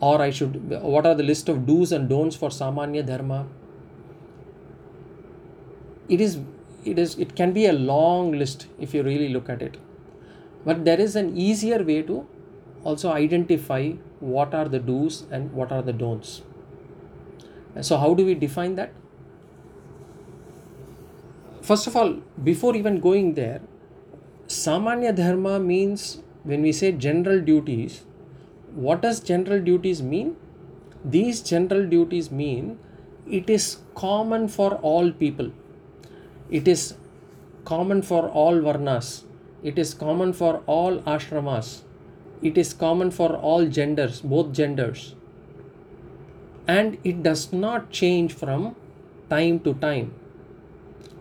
Or 0.00 0.20
I 0.20 0.30
should 0.30 0.70
what 0.82 1.06
are 1.06 1.14
the 1.14 1.22
list 1.22 1.48
of 1.48 1.66
do's 1.66 1.92
and 1.92 2.08
don'ts 2.08 2.36
for 2.36 2.50
Samanya 2.50 3.06
Dharma? 3.06 3.46
It 6.08 6.20
is 6.20 6.38
it 6.84 6.98
is 6.98 7.18
it 7.18 7.34
can 7.34 7.52
be 7.52 7.66
a 7.66 7.72
long 7.72 8.32
list 8.32 8.66
if 8.78 8.92
you 8.94 9.02
really 9.02 9.28
look 9.30 9.48
at 9.48 9.62
it 9.62 9.78
but 10.66 10.84
there 10.84 11.00
is 11.00 11.14
an 11.16 11.36
easier 11.36 11.82
way 11.88 12.02
to 12.02 12.26
also 12.82 13.10
identify 13.12 13.82
what 14.20 14.52
are 14.52 14.68
the 14.68 14.80
do's 14.80 15.24
and 15.30 15.52
what 15.52 15.70
are 15.70 15.82
the 15.82 15.92
don'ts. 15.92 16.42
So, 17.80 17.96
how 17.96 18.14
do 18.14 18.24
we 18.26 18.34
define 18.34 18.74
that? 18.76 18.92
First 21.66 21.86
of 21.86 21.96
all, 21.96 22.12
before 22.44 22.76
even 22.76 23.00
going 23.00 23.34
there, 23.34 23.60
Samanya 24.46 25.14
Dharma 25.14 25.58
means 25.58 26.18
when 26.44 26.62
we 26.62 26.72
say 26.72 26.92
general 26.92 27.40
duties, 27.40 28.04
what 28.74 29.02
does 29.02 29.20
general 29.20 29.60
duties 29.60 30.02
mean? 30.02 30.36
These 31.04 31.40
general 31.42 31.86
duties 31.86 32.30
mean 32.30 32.78
it 33.28 33.50
is 33.50 33.78
common 33.94 34.48
for 34.48 34.74
all 34.76 35.10
people. 35.10 35.50
It 36.50 36.68
is 36.68 36.94
common 37.64 38.02
for 38.02 38.28
all 38.28 38.54
varnas. 38.54 39.24
It 39.62 39.78
is 39.78 39.94
common 39.94 40.32
for 40.32 40.62
all 40.66 40.98
ashramas. 41.14 41.82
It 42.42 42.56
is 42.56 42.72
common 42.72 43.10
for 43.10 43.34
all 43.34 43.66
genders, 43.66 44.20
both 44.20 44.52
genders. 44.52 45.16
And 46.68 46.98
it 47.02 47.22
does 47.22 47.52
not 47.52 47.90
change 47.90 48.32
from 48.32 48.76
time 49.30 49.60
to 49.60 49.74
time. 49.74 50.12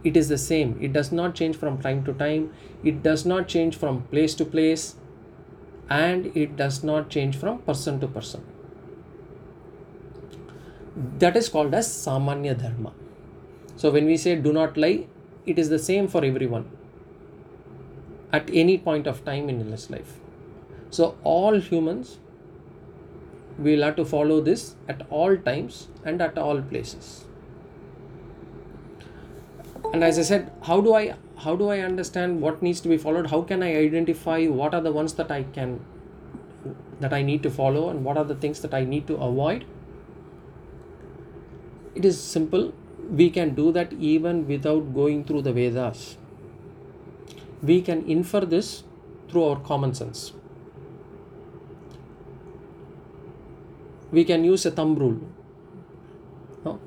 It 0.05 0.15
is 0.15 0.29
the 0.29 0.37
same. 0.37 0.77
It 0.79 0.93
does 0.93 1.11
not 1.11 1.35
change 1.35 1.57
from 1.57 1.81
time 1.81 2.05
to 2.05 2.13
time. 2.13 2.53
It 2.83 3.03
does 3.03 3.25
not 3.25 3.47
change 3.47 3.75
from 3.75 4.03
place 4.03 4.35
to 4.35 4.45
place. 4.45 4.95
And 5.89 6.27
it 6.37 6.55
does 6.55 6.83
not 6.83 7.09
change 7.09 7.35
from 7.35 7.59
person 7.59 7.99
to 7.99 8.07
person. 8.07 8.45
That 11.19 11.35
is 11.35 11.49
called 11.49 11.73
as 11.73 11.87
Samanya 11.87 12.57
Dharma. 12.57 12.93
So 13.75 13.91
when 13.91 14.05
we 14.05 14.15
say 14.15 14.35
do 14.35 14.53
not 14.53 14.77
lie, 14.77 15.07
it 15.45 15.59
is 15.59 15.69
the 15.69 15.79
same 15.79 16.07
for 16.07 16.23
everyone 16.23 16.65
at 18.31 18.49
any 18.53 18.77
point 18.77 19.07
of 19.07 19.23
time 19.25 19.49
in 19.49 19.59
his 19.71 19.89
life. 19.89 20.19
So 20.89 21.17
all 21.23 21.59
humans 21.59 22.19
will 23.57 23.83
have 23.83 23.95
to 23.97 24.05
follow 24.05 24.41
this 24.41 24.75
at 24.87 25.05
all 25.09 25.37
times 25.37 25.87
and 26.03 26.21
at 26.21 26.37
all 26.37 26.61
places. 26.61 27.24
And 29.95 30.03
as 30.03 30.19
I 30.19 30.23
said, 30.23 30.51
how 30.63 30.81
do 30.81 30.93
I 30.93 31.15
how 31.43 31.55
do 31.59 31.69
I 31.73 31.79
understand 31.79 32.41
what 32.45 32.61
needs 32.61 32.81
to 32.81 32.89
be 32.89 32.97
followed? 33.03 33.27
How 33.33 33.43
can 33.51 33.63
I 33.63 33.69
identify 33.77 34.39
what 34.47 34.73
are 34.73 34.81
the 34.81 34.91
ones 34.91 35.13
that 35.19 35.31
I 35.35 35.43
can 35.57 35.79
that 37.05 37.13
I 37.13 37.21
need 37.21 37.43
to 37.43 37.51
follow 37.59 37.83
and 37.91 38.03
what 38.03 38.17
are 38.17 38.25
the 38.25 38.35
things 38.35 38.59
that 38.65 38.73
I 38.73 38.83
need 38.83 39.07
to 39.13 39.15
avoid? 39.29 39.63
It 41.95 42.03
is 42.11 42.21
simple. 42.35 42.73
We 43.21 43.29
can 43.39 43.55
do 43.55 43.71
that 43.79 43.97
even 44.11 44.45
without 44.49 44.93
going 44.99 45.23
through 45.23 45.43
the 45.43 45.53
Vedas. 45.53 46.05
We 47.63 47.81
can 47.81 48.05
infer 48.19 48.41
this 48.41 48.83
through 49.29 49.45
our 49.45 49.59
common 49.73 49.93
sense. 49.93 50.33
We 54.11 54.25
can 54.25 54.43
use 54.43 54.65
a 54.65 54.71
thumb 54.71 54.95
rule. 54.95 55.21
No? 56.65 56.79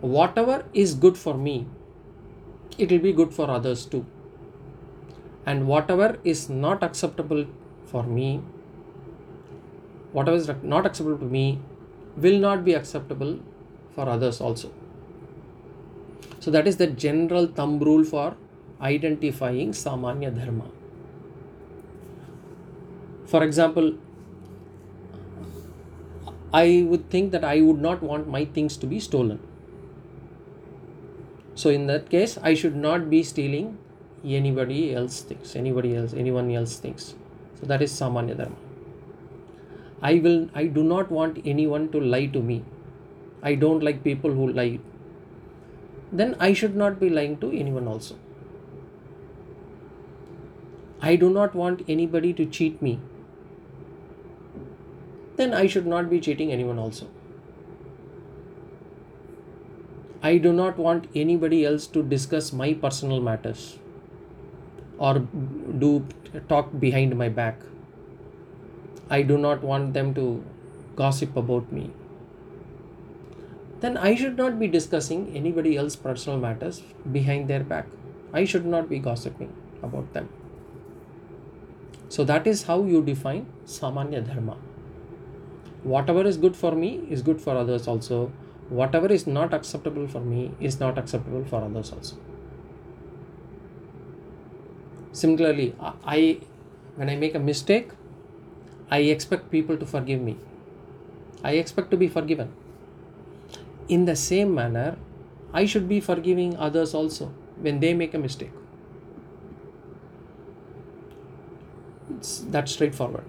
Whatever 0.00 0.64
is 0.72 0.94
good 0.94 1.16
for 1.16 1.34
me, 1.34 1.66
it 2.80 2.90
will 2.90 2.98
be 2.98 3.12
good 3.12 3.32
for 3.32 3.50
others 3.50 3.84
too. 3.86 4.06
And 5.46 5.66
whatever 5.66 6.18
is 6.24 6.48
not 6.48 6.82
acceptable 6.82 7.46
for 7.86 8.02
me, 8.02 8.42
whatever 10.12 10.36
is 10.36 10.50
not 10.62 10.86
acceptable 10.86 11.18
to 11.18 11.24
me, 11.24 11.60
will 12.16 12.38
not 12.38 12.64
be 12.64 12.74
acceptable 12.74 13.38
for 13.94 14.08
others 14.08 14.40
also. 14.40 14.70
So 16.40 16.50
that 16.50 16.66
is 16.66 16.76
the 16.78 16.86
general 16.86 17.46
thumb 17.46 17.78
rule 17.78 18.04
for 18.04 18.36
identifying 18.80 19.72
Samanya 19.72 20.34
Dharma. 20.34 20.64
For 23.26 23.44
example, 23.44 23.94
I 26.52 26.84
would 26.88 27.10
think 27.10 27.30
that 27.32 27.44
I 27.44 27.60
would 27.60 27.80
not 27.80 28.02
want 28.02 28.26
my 28.28 28.44
things 28.44 28.76
to 28.78 28.86
be 28.86 28.98
stolen. 28.98 29.38
So 31.60 31.68
in 31.68 31.86
that 31.88 32.08
case, 32.08 32.38
I 32.50 32.54
should 32.54 32.76
not 32.82 33.10
be 33.10 33.22
stealing 33.22 33.76
anybody 34.24 34.94
else 34.94 35.20
things, 35.20 35.54
anybody 35.54 35.94
else, 35.94 36.14
anyone 36.14 36.50
else 36.50 36.76
things. 36.76 37.14
So 37.60 37.66
that 37.66 37.82
is 37.82 37.92
Samanya 37.92 38.36
Dharma. 38.38 38.56
I 40.10 40.14
will 40.26 40.38
I 40.54 40.64
do 40.78 40.82
not 40.82 41.10
want 41.10 41.42
anyone 41.44 41.90
to 41.96 42.00
lie 42.14 42.24
to 42.38 42.40
me. 42.40 42.62
I 43.42 43.54
don't 43.66 43.82
like 43.90 44.02
people 44.02 44.32
who 44.40 44.48
lie. 44.60 44.78
Then 46.10 46.34
I 46.48 46.54
should 46.54 46.80
not 46.84 46.98
be 46.98 47.10
lying 47.10 47.36
to 47.44 47.52
anyone 47.52 47.86
also. 47.86 48.16
I 51.02 51.16
do 51.16 51.30
not 51.38 51.54
want 51.54 51.84
anybody 51.88 52.32
to 52.42 52.46
cheat 52.46 52.80
me. 52.80 52.98
Then 55.36 55.52
I 55.52 55.66
should 55.66 55.86
not 55.86 56.08
be 56.08 56.20
cheating 56.20 56.52
anyone 56.52 56.78
also. 56.78 57.14
I 60.22 60.36
do 60.36 60.52
not 60.52 60.76
want 60.76 61.08
anybody 61.14 61.64
else 61.64 61.86
to 61.88 62.02
discuss 62.02 62.52
my 62.52 62.74
personal 62.74 63.20
matters 63.20 63.78
or 64.98 65.20
do 65.78 66.06
talk 66.48 66.78
behind 66.78 67.16
my 67.16 67.28
back. 67.30 67.60
I 69.08 69.22
do 69.22 69.38
not 69.38 69.62
want 69.62 69.94
them 69.94 70.12
to 70.14 70.44
gossip 70.94 71.36
about 71.36 71.72
me. 71.72 71.90
Then 73.80 73.96
I 73.96 74.14
should 74.14 74.36
not 74.36 74.58
be 74.58 74.68
discussing 74.68 75.34
anybody 75.34 75.76
else's 75.78 75.96
personal 75.96 76.38
matters 76.38 76.82
behind 77.10 77.48
their 77.48 77.64
back. 77.64 77.86
I 78.32 78.44
should 78.44 78.66
not 78.66 78.90
be 78.90 78.98
gossiping 78.98 79.54
about 79.82 80.12
them. 80.12 80.28
So 82.10 82.24
that 82.24 82.46
is 82.46 82.64
how 82.64 82.82
you 82.84 83.02
define 83.02 83.46
Samanya 83.64 84.26
Dharma. 84.26 84.58
Whatever 85.82 86.26
is 86.26 86.36
good 86.36 86.56
for 86.56 86.72
me 86.72 87.06
is 87.08 87.22
good 87.22 87.40
for 87.40 87.56
others 87.56 87.88
also. 87.88 88.30
Whatever 88.70 89.08
is 89.12 89.26
not 89.26 89.52
acceptable 89.52 90.06
for 90.06 90.20
me 90.20 90.52
is 90.60 90.78
not 90.78 90.96
acceptable 90.96 91.44
for 91.44 91.62
others 91.62 91.92
also. 91.92 92.16
Similarly, 95.12 95.74
I 95.80 96.40
when 96.94 97.08
I 97.08 97.16
make 97.16 97.34
a 97.34 97.40
mistake, 97.40 97.90
I 98.90 98.98
expect 99.14 99.50
people 99.50 99.76
to 99.76 99.86
forgive 99.86 100.20
me. 100.20 100.36
I 101.42 101.52
expect 101.52 101.90
to 101.90 101.96
be 101.96 102.06
forgiven. 102.06 102.52
In 103.88 104.04
the 104.04 104.14
same 104.14 104.54
manner, 104.54 104.96
I 105.52 105.66
should 105.66 105.88
be 105.88 106.00
forgiving 106.00 106.56
others 106.56 106.94
also 106.94 107.32
when 107.60 107.80
they 107.80 107.92
make 107.92 108.14
a 108.14 108.18
mistake. 108.18 108.52
It's 112.16 112.40
that 112.56 112.68
straightforward. 112.68 113.24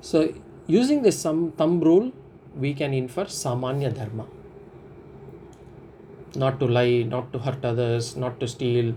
So, 0.00 0.32
using 0.68 1.02
this 1.02 1.18
some 1.18 1.52
thumb 1.52 1.80
rule, 1.80 2.12
we 2.54 2.74
can 2.74 2.92
infer 2.94 3.24
Samanya 3.24 3.92
Dharma. 3.92 4.26
Not 6.36 6.60
to 6.60 6.66
lie, 6.66 7.02
not 7.02 7.32
to 7.32 7.38
hurt 7.38 7.64
others, 7.64 8.16
not 8.16 8.38
to 8.40 8.48
steal. 8.48 8.94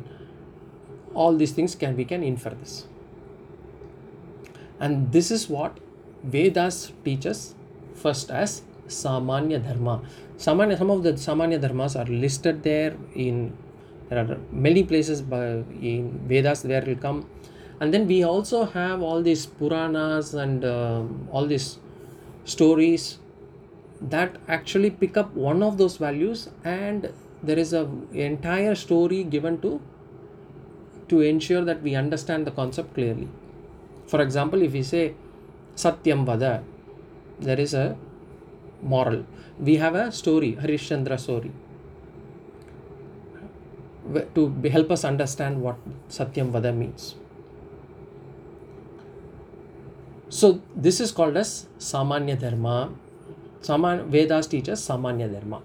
All 1.14 1.36
these 1.36 1.54
things 1.54 1.76
can 1.76 1.96
we 1.96 2.06
can 2.06 2.24
infer 2.24 2.52
this. 2.52 2.88
And 4.80 5.12
this 5.12 5.32
is 5.32 5.50
what 5.50 5.80
Vedas 6.24 6.92
teaches 7.04 7.56
first 7.96 8.30
as 8.30 8.62
Samanya 8.88 9.64
Dharma. 9.64 10.02
Samanya, 10.38 10.78
some 10.78 10.90
of 10.90 11.04
the 11.04 11.14
Samanya 11.14 11.60
Dharmas 11.60 12.00
are 12.00 12.10
listed 12.10 12.64
there 12.64 12.96
in 13.14 13.58
there 14.10 14.20
are 14.20 14.38
many 14.52 14.84
places 14.84 15.22
by 15.22 15.64
in 15.92 16.20
Vedas 16.28 16.64
where 16.64 16.82
it 16.82 16.88
will 16.88 16.96
come. 16.96 17.30
And 17.80 17.94
then 17.94 18.08
we 18.08 18.24
also 18.24 18.66
have 18.66 19.02
all 19.02 19.22
these 19.22 19.46
Puranas 19.46 20.34
and 20.34 20.66
um, 20.66 21.30
all 21.32 21.46
these 21.46 21.78
stories 22.44 23.20
that 24.02 24.36
actually 24.48 24.90
pick 24.90 25.16
up 25.16 25.34
one 25.34 25.62
of 25.62 25.78
those 25.78 25.98
values 25.98 26.50
and 26.64 27.14
there 27.42 27.58
is 27.58 27.74
a 27.74 27.90
entire 28.14 28.76
story 28.76 29.24
given 29.24 29.60
to 29.62 29.80
to 31.08 31.22
ensure 31.22 31.64
that 31.64 31.82
we 31.82 31.96
understand 31.96 32.46
the 32.46 32.52
concept 32.52 32.94
clearly. 32.94 33.28
For 34.08 34.22
example 34.22 34.62
if 34.62 34.74
we 34.74 34.84
say 34.84 35.14
satyam 35.76 36.26
vada 36.26 36.64
there 37.40 37.60
is 37.60 37.74
a 37.74 37.98
moral. 38.82 39.26
We 39.60 39.78
have 39.78 39.96
a 39.96 40.12
story 40.12 40.58
harishchandra 40.62 41.20
story 41.20 41.52
to 44.36 44.70
help 44.72 44.92
us 44.92 45.04
understand 45.04 45.62
what 45.62 45.78
satyam 46.10 46.52
vada 46.52 46.74
means. 46.74 47.16
So 50.30 50.62
this 50.76 51.00
is 51.00 51.12
called 51.12 51.38
as 51.38 51.68
samanya 51.80 52.40
dharma. 52.40 52.94
Saman, 53.62 54.10
vedas 54.10 54.48
teaches 54.48 54.80
samanya 54.80 55.32
dharma 55.32 55.62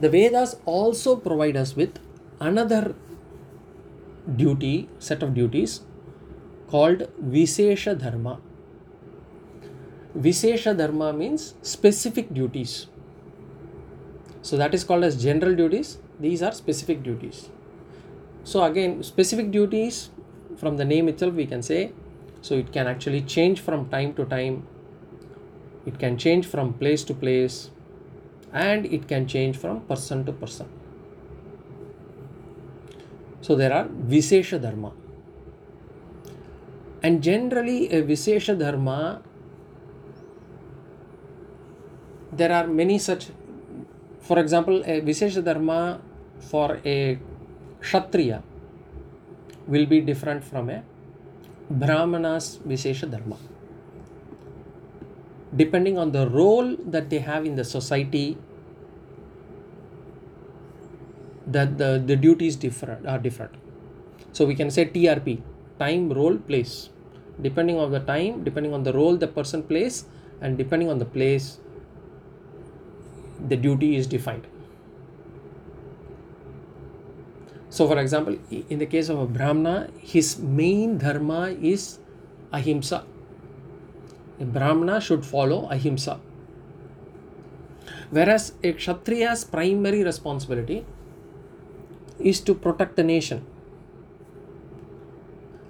the 0.00 0.08
vedas 0.08 0.56
also 0.64 1.16
provide 1.16 1.56
us 1.56 1.76
with 1.76 1.98
another 2.40 2.94
duty 4.36 4.88
set 4.98 5.22
of 5.22 5.34
duties 5.34 5.80
called 6.68 7.08
Visesha 7.22 7.98
Dharma. 7.98 8.40
Visesha 10.16 10.76
Dharma 10.76 11.12
means 11.12 11.54
specific 11.62 12.32
duties. 12.32 12.86
So 14.42 14.56
that 14.56 14.74
is 14.74 14.84
called 14.84 15.04
as 15.04 15.22
general 15.22 15.54
duties. 15.54 15.98
These 16.18 16.42
are 16.42 16.52
specific 16.52 17.02
duties. 17.02 17.50
So 18.44 18.62
again, 18.64 19.02
specific 19.02 19.50
duties 19.50 20.10
from 20.56 20.76
the 20.76 20.84
name 20.84 21.08
itself 21.08 21.34
we 21.34 21.46
can 21.46 21.62
say. 21.62 21.92
So 22.40 22.54
it 22.54 22.72
can 22.72 22.86
actually 22.86 23.22
change 23.22 23.60
from 23.60 23.88
time 23.90 24.14
to 24.14 24.24
time. 24.24 24.66
It 25.84 25.98
can 25.98 26.16
change 26.16 26.46
from 26.46 26.72
place 26.74 27.04
to 27.04 27.14
place 27.14 27.70
and 28.52 28.86
it 28.86 29.06
can 29.08 29.26
change 29.26 29.56
from 29.56 29.80
person 29.82 30.24
to 30.24 30.32
person. 30.32 30.68
So 33.40 33.54
there 33.54 33.72
are 33.72 33.86
Visesha 33.86 34.60
Dharma. 34.60 34.92
And 37.02 37.22
generally, 37.22 37.88
a 37.90 38.02
Visesha 38.02 38.58
Dharma, 38.58 39.22
there 42.32 42.52
are 42.52 42.66
many 42.66 42.98
such. 42.98 43.28
For 44.20 44.38
example, 44.38 44.82
a 44.84 45.00
Visesha 45.00 45.42
Dharma 45.42 46.00
for 46.40 46.78
a 46.84 47.18
Kshatriya 47.80 48.42
will 49.66 49.86
be 49.86 50.00
different 50.00 50.44
from 50.44 50.68
a 50.68 50.82
Brahmana's 51.70 52.58
Visesha 52.66 53.10
Dharma. 53.10 53.36
Depending 55.56 55.98
on 55.98 56.12
the 56.12 56.28
role 56.28 56.76
that 56.76 57.10
they 57.10 57.18
have 57.18 57.44
in 57.44 57.56
the 57.56 57.64
society, 57.64 58.38
that 61.46 61.78
the, 61.78 62.02
the 62.04 62.16
duties 62.16 62.56
different 62.56 63.06
are 63.06 63.18
different. 63.18 63.52
So 64.32 64.46
we 64.46 64.54
can 64.54 64.70
say 64.70 64.86
TRP, 64.86 65.42
time, 65.78 66.12
role, 66.12 66.36
place. 66.36 66.90
Depending 67.42 67.78
on 67.78 67.90
the 67.90 68.00
time, 68.00 68.44
depending 68.44 68.72
on 68.72 68.84
the 68.84 68.92
role 68.92 69.16
the 69.16 69.26
person 69.26 69.62
plays, 69.62 70.04
and 70.40 70.56
depending 70.56 70.88
on 70.88 70.98
the 70.98 71.04
place, 71.04 71.58
the 73.48 73.56
duty 73.56 73.96
is 73.96 74.06
defined. 74.06 74.46
So, 77.70 77.86
for 77.86 77.98
example, 77.98 78.36
in 78.50 78.78
the 78.78 78.86
case 78.86 79.08
of 79.08 79.18
a 79.18 79.26
Brahmana, 79.26 79.90
his 79.98 80.38
main 80.38 80.98
dharma 80.98 81.54
is 81.60 81.98
ahimsa. 82.52 83.04
A 84.40 84.44
Brahmana 84.44 85.00
should 85.00 85.24
follow 85.24 85.68
ahimsa. 85.70 86.18
Whereas 88.10 88.54
a 88.64 88.72
Kshatriya's 88.72 89.44
primary 89.44 90.02
responsibility 90.02 90.84
is 92.18 92.40
to 92.40 92.54
protect 92.54 92.96
the 92.96 93.04
nation. 93.04 93.46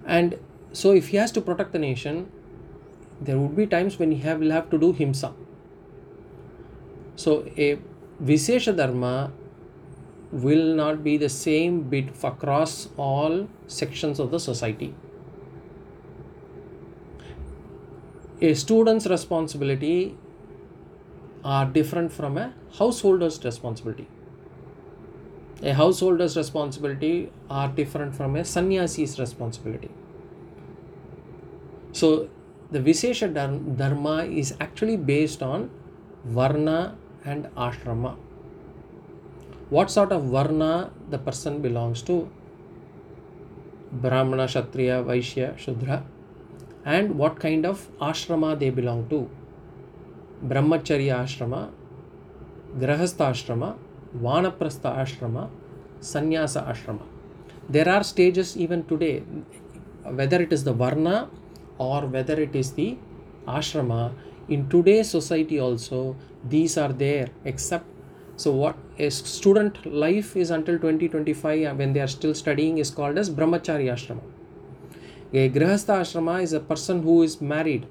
And 0.06 0.38
so, 0.72 0.92
if 0.92 1.08
he 1.08 1.16
has 1.16 1.32
to 1.32 1.40
protect 1.40 1.72
the 1.72 1.78
nation, 1.78 2.30
there 3.20 3.38
would 3.38 3.56
be 3.56 3.66
times 3.66 3.98
when 3.98 4.12
he 4.12 4.18
have, 4.22 4.40
will 4.40 4.50
have 4.50 4.70
to 4.70 4.78
do 4.78 4.92
himsa. 4.92 5.32
So, 7.16 7.44
a 7.58 7.78
Visesha 8.22 8.76
Dharma 8.76 9.32
will 10.32 10.74
not 10.74 11.02
be 11.02 11.16
the 11.16 11.28
same 11.28 11.82
bit 11.82 12.08
across 12.22 12.88
all 12.96 13.48
sections 13.66 14.18
of 14.18 14.30
the 14.30 14.38
society. 14.38 14.94
A 18.42 18.54
student's 18.54 19.06
responsibility 19.06 20.16
are 21.44 21.66
different 21.66 22.12
from 22.12 22.38
a 22.38 22.52
householder's 22.78 23.44
responsibility. 23.44 24.06
A 25.62 25.74
householder's 25.74 26.36
responsibility 26.36 27.30
are 27.50 27.68
different 27.68 28.14
from 28.14 28.36
a 28.36 28.44
sannyasi's 28.44 29.18
responsibility. 29.18 29.90
So 31.92 32.28
the 32.70 32.80
Visesha 32.80 33.32
Dharma 33.76 34.24
is 34.24 34.54
actually 34.60 34.96
based 34.96 35.42
on 35.42 35.70
Varna 36.24 36.96
and 37.24 37.46
Ashrama 37.56 38.16
what 39.70 39.88
sort 39.88 40.10
of 40.10 40.24
varna 40.24 40.90
the 41.10 41.18
person 41.26 41.62
belongs 41.62 42.02
to 42.02 42.14
brahmana 44.04 44.46
kshatriya 44.48 44.96
vaishya 45.10 45.56
shudra 45.64 45.98
and 46.84 47.18
what 47.18 47.38
kind 47.38 47.66
of 47.66 47.88
ashrama 48.00 48.58
they 48.58 48.70
belong 48.70 49.08
to? 49.08 49.28
Brahmacharya 50.46 51.20
ashrama 51.24 51.70
grahastha 52.78 53.30
ashrama 53.30 53.76
vanaprastha 54.16 54.96
ashrama 54.96 55.48
sannyasa 56.00 56.66
ashrama. 56.66 57.02
There 57.68 57.88
are 57.88 58.02
stages 58.02 58.56
even 58.56 58.84
today 58.84 59.22
whether 60.04 60.40
it 60.40 60.52
is 60.52 60.64
the 60.64 60.72
varna 60.72 61.28
or 61.78 62.06
whether 62.06 62.40
it 62.40 62.56
is 62.56 62.72
the 62.72 62.96
ashrama. 63.46 64.12
In 64.48 64.68
today's 64.68 65.10
society 65.10 65.60
also 65.60 66.16
these 66.48 66.78
are 66.78 66.92
there 66.92 67.28
except 67.44 67.86
so 68.36 68.52
what 68.52 68.76
a 68.98 69.10
student 69.10 69.84
life 69.84 70.34
is 70.34 70.50
until 70.50 70.76
2025 70.76 71.76
when 71.76 71.92
they 71.92 72.00
are 72.00 72.06
still 72.08 72.34
studying 72.34 72.78
is 72.78 72.90
called 72.90 73.18
as 73.18 73.28
brahmachari 73.28 73.92
ashrama. 73.94 74.22
A 75.32 75.48
grihastha 75.48 76.00
ashrama 76.00 76.42
is 76.42 76.52
a 76.52 76.60
person 76.60 77.02
who 77.02 77.22
is 77.22 77.40
married. 77.40 77.86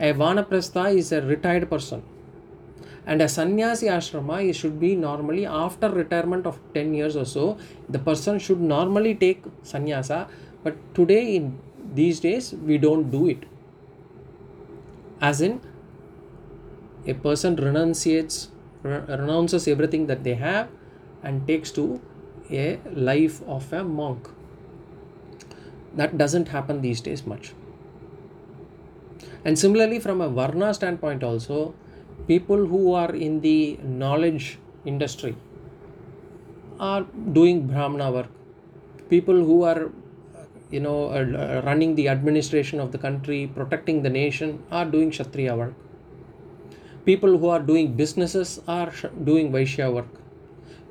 A 0.00 0.12
vanaprastha 0.14 0.94
is 0.94 1.12
a 1.12 1.20
retired 1.20 1.68
person. 1.68 2.02
And 3.04 3.20
a 3.20 3.28
sannyasi 3.28 3.86
ashrama 3.86 4.54
should 4.54 4.80
be 4.80 4.96
normally 4.96 5.44
after 5.44 5.90
retirement 5.90 6.46
of 6.46 6.58
10 6.72 6.94
years 6.94 7.14
or 7.14 7.26
so, 7.26 7.58
the 7.88 7.98
person 7.98 8.38
should 8.38 8.60
normally 8.60 9.14
take 9.14 9.44
sannyasa. 9.62 10.28
But 10.64 10.76
today, 10.94 11.36
in 11.36 11.58
these 11.94 12.20
days, 12.20 12.54
we 12.54 12.78
don't 12.78 13.10
do 13.10 13.28
it. 13.28 13.44
As 15.20 15.40
in, 15.40 15.60
a 17.06 17.14
person 17.14 17.54
renunciates 17.56 18.48
renounces 18.82 19.66
everything 19.68 20.06
that 20.06 20.24
they 20.24 20.34
have 20.34 20.68
and 21.22 21.46
takes 21.46 21.70
to 21.72 22.00
a 22.50 22.78
life 22.92 23.42
of 23.46 23.72
a 23.72 23.82
monk. 23.84 24.28
That 25.96 26.18
doesn't 26.18 26.48
happen 26.48 26.82
these 26.82 27.00
days 27.00 27.26
much. 27.26 27.52
And 29.44 29.58
similarly, 29.58 29.98
from 29.98 30.20
a 30.20 30.28
Varna 30.28 30.74
standpoint, 30.74 31.22
also, 31.22 31.74
people 32.26 32.66
who 32.66 32.92
are 32.92 33.14
in 33.14 33.40
the 33.40 33.78
knowledge 33.82 34.58
industry 34.84 35.36
are 36.78 37.06
doing 37.32 37.66
Brahmana 37.66 38.10
work. 38.12 38.28
People 39.08 39.44
who 39.44 39.62
are 39.62 39.90
you 40.70 40.80
know 40.80 41.10
uh, 41.10 41.62
running 41.64 41.94
the 41.94 42.08
administration 42.08 42.80
of 42.80 42.92
the 42.92 42.98
country 42.98 43.50
protecting 43.54 44.02
the 44.02 44.10
nation 44.10 44.62
are 44.72 44.84
doing 44.84 45.12
kshatriya 45.12 45.54
work 45.54 45.74
people 47.06 47.38
who 47.38 47.48
are 47.54 47.60
doing 47.66 47.92
businesses 47.98 48.60
are 48.66 48.92
doing 49.22 49.52
Vaishya 49.52 49.92
work. 49.92 50.08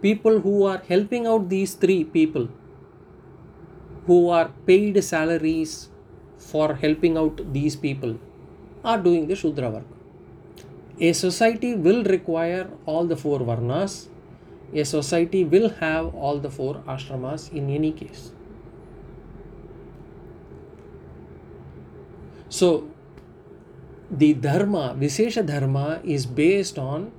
People 0.02 0.40
who 0.40 0.64
are 0.64 0.82
helping 0.88 1.28
out 1.28 1.50
these 1.50 1.74
three 1.74 2.04
people 2.06 2.48
who 4.06 4.30
are 4.30 4.50
paid 4.66 5.04
salaries 5.04 5.90
for 6.38 6.76
helping 6.76 7.18
out 7.18 7.42
these 7.54 7.76
people 7.76 8.18
are 8.84 8.98
doing 8.98 9.28
the 9.28 9.36
Shudra 9.36 9.70
work. 9.70 9.86
A 11.00 11.12
society 11.14 11.76
will 11.76 12.04
require 12.04 12.70
all 12.86 13.06
the 13.06 13.16
four 13.16 13.40
Varnas. 13.40 14.08
A 14.74 14.86
society 14.86 15.44
will 15.44 15.70
have 15.82 16.14
all 16.16 16.40
the 16.40 16.50
four 16.50 16.76
ashramas 16.88 17.52
in 17.52 17.70
any 17.70 17.92
case. 17.92 18.32
So, 22.50 22.88
the 24.10 24.34
dharma, 24.34 24.96
Visesha 24.98 25.46
dharma, 25.46 26.00
is 26.04 26.26
based 26.26 26.78
on 26.78 27.12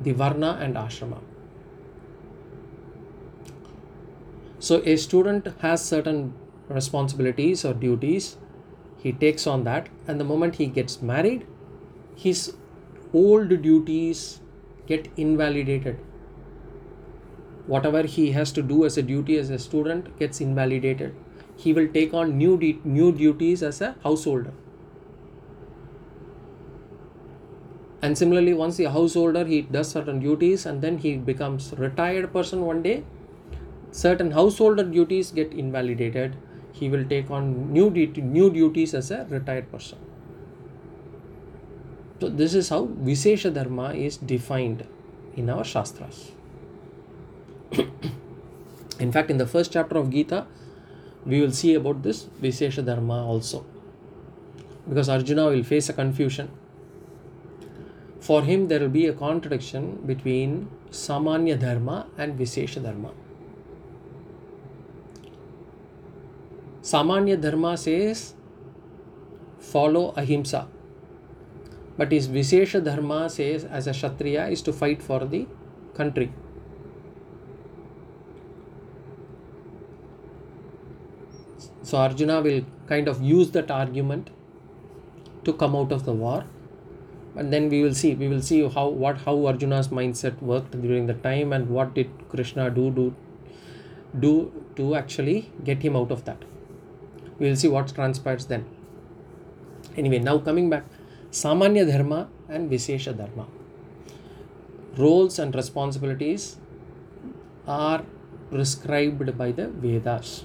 the 0.00 0.12
varna 0.12 0.58
and 0.60 0.76
ashrama. 0.76 1.18
So, 4.64 4.80
a 4.86 4.96
student 4.96 5.48
has 5.60 5.84
certain 5.84 6.32
responsibilities 6.70 7.66
or 7.66 7.74
duties, 7.74 8.38
he 9.02 9.12
takes 9.12 9.46
on 9.46 9.64
that, 9.64 9.90
and 10.08 10.18
the 10.18 10.24
moment 10.24 10.54
he 10.54 10.68
gets 10.68 11.02
married, 11.02 11.46
his 12.16 12.54
old 13.12 13.50
duties 13.60 14.40
get 14.86 15.10
invalidated. 15.18 15.98
Whatever 17.66 18.04
he 18.04 18.30
has 18.32 18.52
to 18.52 18.62
do 18.62 18.86
as 18.86 18.96
a 18.96 19.02
duty 19.02 19.36
as 19.36 19.50
a 19.50 19.58
student 19.58 20.18
gets 20.18 20.40
invalidated. 20.40 21.14
He 21.58 21.74
will 21.74 21.88
take 21.88 22.14
on 22.14 22.38
new, 22.38 22.56
de- 22.56 22.80
new 22.84 23.12
duties 23.12 23.62
as 23.62 23.82
a 23.82 23.96
householder 24.02 24.54
and 28.00 28.18
similarly 28.18 28.52
once 28.52 28.76
the 28.76 28.84
householder 28.84 29.44
he 29.46 29.62
does 29.62 29.90
certain 29.90 30.20
duties 30.20 30.66
and 30.66 30.82
then 30.82 30.98
he 30.98 31.16
becomes 31.16 31.72
retired 31.78 32.30
person 32.32 32.66
one 32.66 32.82
day 32.82 33.02
certain 34.00 34.32
householder 34.32 34.84
duties 34.84 35.30
get 35.30 35.52
invalidated 35.52 36.36
he 36.78 36.88
will 36.88 37.04
take 37.04 37.30
on 37.30 37.72
new 37.72 37.90
duty, 37.90 38.20
new 38.20 38.50
duties 38.50 38.94
as 38.94 39.10
a 39.12 39.24
retired 39.30 39.70
person. 39.70 39.98
So 42.20 42.28
this 42.28 42.54
is 42.54 42.68
how 42.68 42.86
visesha 42.86 43.52
dharma 43.54 43.92
is 43.94 44.16
defined 44.16 44.84
in 45.36 45.50
our 45.50 45.64
shastras. 45.64 46.32
In 48.98 49.12
fact 49.12 49.30
in 49.30 49.38
the 49.38 49.46
first 49.46 49.72
chapter 49.72 49.98
of 49.98 50.10
gita 50.10 50.46
we 51.24 51.40
will 51.40 51.52
see 51.52 51.74
about 51.74 52.02
this 52.02 52.24
visesha 52.42 52.84
dharma 52.84 53.24
also. 53.24 53.64
Because 54.88 55.08
arjuna 55.08 55.46
will 55.46 55.62
face 55.62 55.88
a 55.88 55.92
confusion. 55.92 56.50
For 58.20 58.42
him 58.42 58.68
there 58.68 58.80
will 58.80 58.88
be 58.88 59.06
a 59.06 59.12
contradiction 59.12 60.02
between 60.06 60.68
Samanya 60.90 61.60
Dharma 61.60 62.06
and 62.16 62.38
Visesha 62.38 62.82
Dharma. 62.82 63.10
Samanya 66.84 67.40
Dharma 67.40 67.76
says 67.78 68.34
follow 69.58 70.12
ahimsa, 70.18 70.66
but 71.96 72.12
his 72.12 72.28
Vishesha 72.28 72.84
Dharma 72.84 73.30
says 73.30 73.64
as 73.64 73.86
a 73.86 73.92
Kshatriya 73.92 74.48
is 74.48 74.60
to 74.62 74.72
fight 74.72 75.02
for 75.02 75.24
the 75.24 75.46
country. 75.94 76.30
So 81.82 81.98
Arjuna 81.98 82.42
will 82.42 82.64
kind 82.86 83.08
of 83.08 83.22
use 83.22 83.50
that 83.52 83.70
argument 83.70 84.28
to 85.44 85.54
come 85.54 85.74
out 85.74 85.90
of 85.90 86.04
the 86.04 86.12
war. 86.12 86.44
but 87.34 87.50
then 87.50 87.68
we 87.68 87.82
will 87.82 87.94
see, 87.94 88.14
we 88.14 88.28
will 88.28 88.42
see 88.42 88.58
how 88.68 88.88
what 88.88 89.18
how 89.18 89.34
Arjuna's 89.46 89.88
mindset 89.88 90.40
worked 90.40 90.80
during 90.80 91.06
the 91.06 91.14
time 91.14 91.52
and 91.52 91.68
what 91.68 91.94
did 91.94 92.10
Krishna 92.28 92.70
do 92.70 92.90
do 92.98 93.12
do 94.24 94.34
to 94.76 94.94
actually 94.94 95.50
get 95.64 95.82
him 95.82 95.96
out 95.96 96.12
of 96.16 96.24
that. 96.26 96.44
We 97.38 97.48
will 97.48 97.56
see 97.56 97.68
what 97.68 97.88
transpires 97.94 98.46
then. 98.46 98.64
Anyway, 99.96 100.18
now 100.18 100.38
coming 100.38 100.70
back, 100.70 100.84
Samanya 101.30 101.86
Dharma 101.86 102.28
and 102.48 102.70
Vishesha 102.70 103.16
Dharma. 103.16 103.46
Roles 104.96 105.38
and 105.38 105.54
responsibilities 105.54 106.56
are 107.66 108.04
prescribed 108.50 109.36
by 109.36 109.50
the 109.50 109.68
Vedas. 109.68 110.44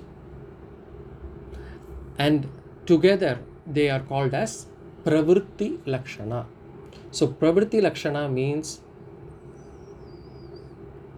And 2.18 2.50
together 2.86 3.40
they 3.68 3.90
are 3.90 4.00
called 4.00 4.34
as 4.34 4.66
Pravritti 5.04 5.80
Lakshana. 5.86 6.46
So, 7.12 7.28
Pravritti 7.28 7.82
Lakshana 7.82 8.28
means 8.30 8.82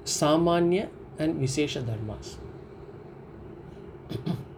Samanya 0.04 0.90
and 1.18 1.42
Vishesha 1.42 1.84
Dharmas. 1.84 2.36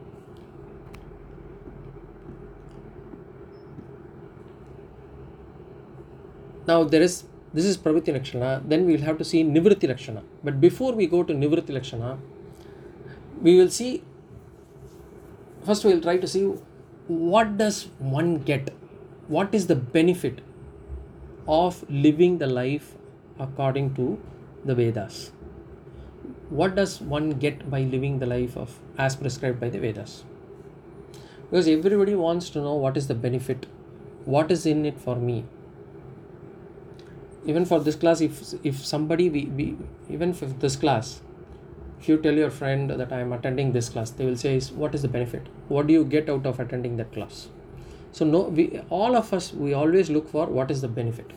now 6.68 6.84
there 6.84 7.02
is 7.02 7.24
this 7.54 7.66
is 7.66 7.78
pravritti 7.78 8.14
lakshana 8.18 8.52
then 8.72 8.86
we 8.86 8.94
will 8.96 9.06
have 9.10 9.18
to 9.18 9.26
see 9.32 9.44
nivritti 9.44 9.88
lakshana. 9.88 10.24
But 10.44 10.60
before 10.60 10.94
we 10.94 11.08
go 11.08 11.24
to 11.24 11.34
nivritti 11.34 11.74
lakshana 11.78 12.18
we 13.42 13.58
will 13.60 13.70
see 13.70 14.04
first 15.66 15.86
we 15.86 15.94
will 15.94 16.02
try 16.02 16.18
to 16.18 16.28
see 16.28 16.44
what 17.08 17.58
does 17.58 17.88
one 18.00 18.38
get? 18.40 18.74
What 19.28 19.54
is 19.54 19.68
the 19.68 19.76
benefit 19.76 20.42
of 21.48 21.84
living 21.90 22.38
the 22.38 22.48
life 22.48 22.96
according 23.40 23.94
to 23.96 24.20
the 24.66 24.76
vedas? 24.76 25.32
What 26.50 26.76
does 26.76 27.02
one 27.02 27.32
get 27.32 27.70
by 27.70 27.82
living 27.82 28.20
the 28.20 28.26
life 28.26 28.56
of 28.56 28.80
as 28.98 29.16
prescribed 29.16 29.60
by 29.60 29.70
the 29.70 29.80
vedas? 29.80 30.24
Because 31.50 31.68
everybody 31.68 32.16
wants 32.16 32.50
to 32.52 32.60
know 32.60 32.76
what 32.76 32.98
is 32.98 33.08
the 33.08 33.16
benefit 33.16 33.68
what 34.26 34.52
is 34.52 34.66
in 34.66 34.86
it 34.86 35.00
for 35.00 35.16
me 35.18 35.44
even 37.46 37.66
for 37.66 37.80
this 37.80 37.96
class 37.96 38.22
if 38.22 38.54
if 38.64 38.86
somebody 38.86 39.30
we, 39.30 39.46
we 39.46 39.76
even 40.10 40.34
for 40.34 40.46
this 40.46 40.76
class 40.76 41.22
if 42.00 42.10
you 42.10 42.18
tell 42.18 42.34
your 42.34 42.50
friend 42.50 42.90
that 42.90 43.12
i 43.14 43.20
am 43.20 43.34
attending 43.34 43.72
this 43.74 43.90
class 43.90 44.10
they 44.12 44.26
will 44.26 44.36
say 44.36 44.60
what 44.84 44.94
is 44.96 45.02
the 45.02 45.08
benefit? 45.08 45.48
What 45.68 45.88
do 45.88 45.94
you 45.94 46.04
get 46.04 46.30
out 46.30 46.46
of 46.46 46.60
attending 46.60 46.98
that 46.98 47.14
class? 47.14 47.48
So 48.12 48.26
no 48.26 48.42
we 48.42 48.82
all 48.90 49.16
of 49.16 49.34
us 49.34 49.54
we 49.54 49.74
always 49.74 50.10
look 50.10 50.28
for 50.30 50.46
what 50.48 50.70
is 50.72 50.82
the 50.82 50.88
benefit. 50.88 51.32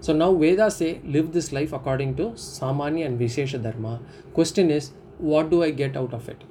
So 0.00 0.14
now 0.14 0.32
vedas 0.34 0.76
say 0.76 1.00
live 1.04 1.32
this 1.32 1.52
life 1.52 1.74
according 1.74 2.16
to 2.16 2.30
samanya 2.44 3.06
and 3.06 3.20
vishesha 3.20 3.62
dharma. 3.62 4.00
Question 4.32 4.70
is 4.70 4.92
what 5.18 5.50
do 5.50 5.62
i 5.62 5.70
get 5.70 5.96
out 5.96 6.14
of 6.14 6.28
it? 6.28 6.42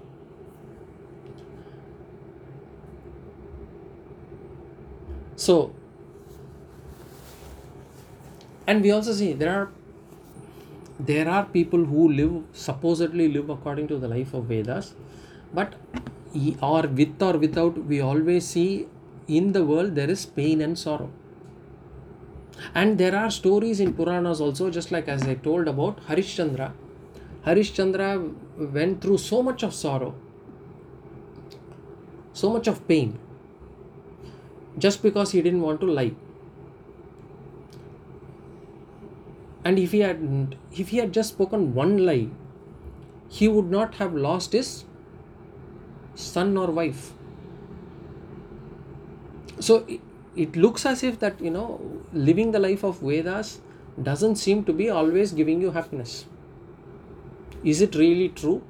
So 5.36 5.74
and 8.70 8.88
we 8.88 8.92
also 8.92 9.14
see 9.20 9.32
there 9.42 9.54
are 9.58 9.70
there 11.12 11.28
are 11.36 11.44
people 11.58 11.86
who 11.92 12.08
live 12.20 12.34
supposedly 12.68 13.28
live 13.36 13.50
according 13.56 13.88
to 13.92 13.98
the 13.98 14.08
life 14.14 14.34
of 14.40 14.46
vedas 14.54 14.94
but 15.60 15.76
or 16.62 16.82
with 17.00 17.22
or 17.28 17.38
without 17.44 17.78
we 17.86 18.02
always 18.02 18.48
see 18.48 18.88
in 19.28 19.52
the 19.54 19.64
world 19.64 19.96
there 19.96 20.10
is 20.10 20.26
pain 20.26 20.62
and 20.62 20.78
sorrow. 20.78 21.10
And 22.76 22.98
there 22.98 23.16
are 23.16 23.32
stories 23.32 23.80
in 23.80 23.94
puranas 23.94 24.42
also 24.42 24.70
just 24.70 24.92
like 24.92 25.08
as 25.08 25.24
i 25.24 25.36
told 25.36 25.68
about 25.68 26.06
harishchandra. 26.08 26.72
Harishchandra 27.46 28.34
went 28.74 29.02
through 29.02 29.18
so 29.18 29.42
much 29.42 29.64
of 29.64 29.74
sorrow 29.74 30.14
so 32.34 32.50
much 32.52 32.68
of 32.68 32.86
pain 32.88 33.18
just 34.78 35.02
because 35.02 35.32
he 35.32 35.42
didn't 35.42 35.62
want 35.62 35.80
to 35.80 35.88
lie 35.88 36.12
and 39.64 39.78
if 39.78 39.92
he 39.92 40.00
had 40.00 40.56
if 40.72 40.90
he 40.90 40.98
had 40.98 41.12
just 41.14 41.30
spoken 41.30 41.74
one 41.74 41.98
lie 42.06 42.28
he 43.30 43.48
would 43.48 43.70
not 43.70 43.96
have 43.96 44.14
lost 44.14 44.54
his 44.54 44.86
son 46.16 46.58
or 46.58 46.68
wife. 46.68 47.14
So 49.60 49.86
it, 50.36 50.56
looks 50.56 50.86
as 50.86 51.04
if 51.04 51.20
that 51.20 51.40
you 51.42 51.52
know 51.52 51.80
living 52.14 52.52
the 52.52 52.60
life 52.60 52.84
of 52.84 53.00
vedas 53.00 53.60
doesn't 54.02 54.38
seem 54.38 54.64
to 54.64 54.74
be 54.74 54.90
always 54.90 55.32
giving 55.32 55.62
you 55.62 55.72
happiness. 55.72 56.26
Is 57.64 57.82
it 57.82 57.96
really 57.96 58.30
true? 58.30 58.62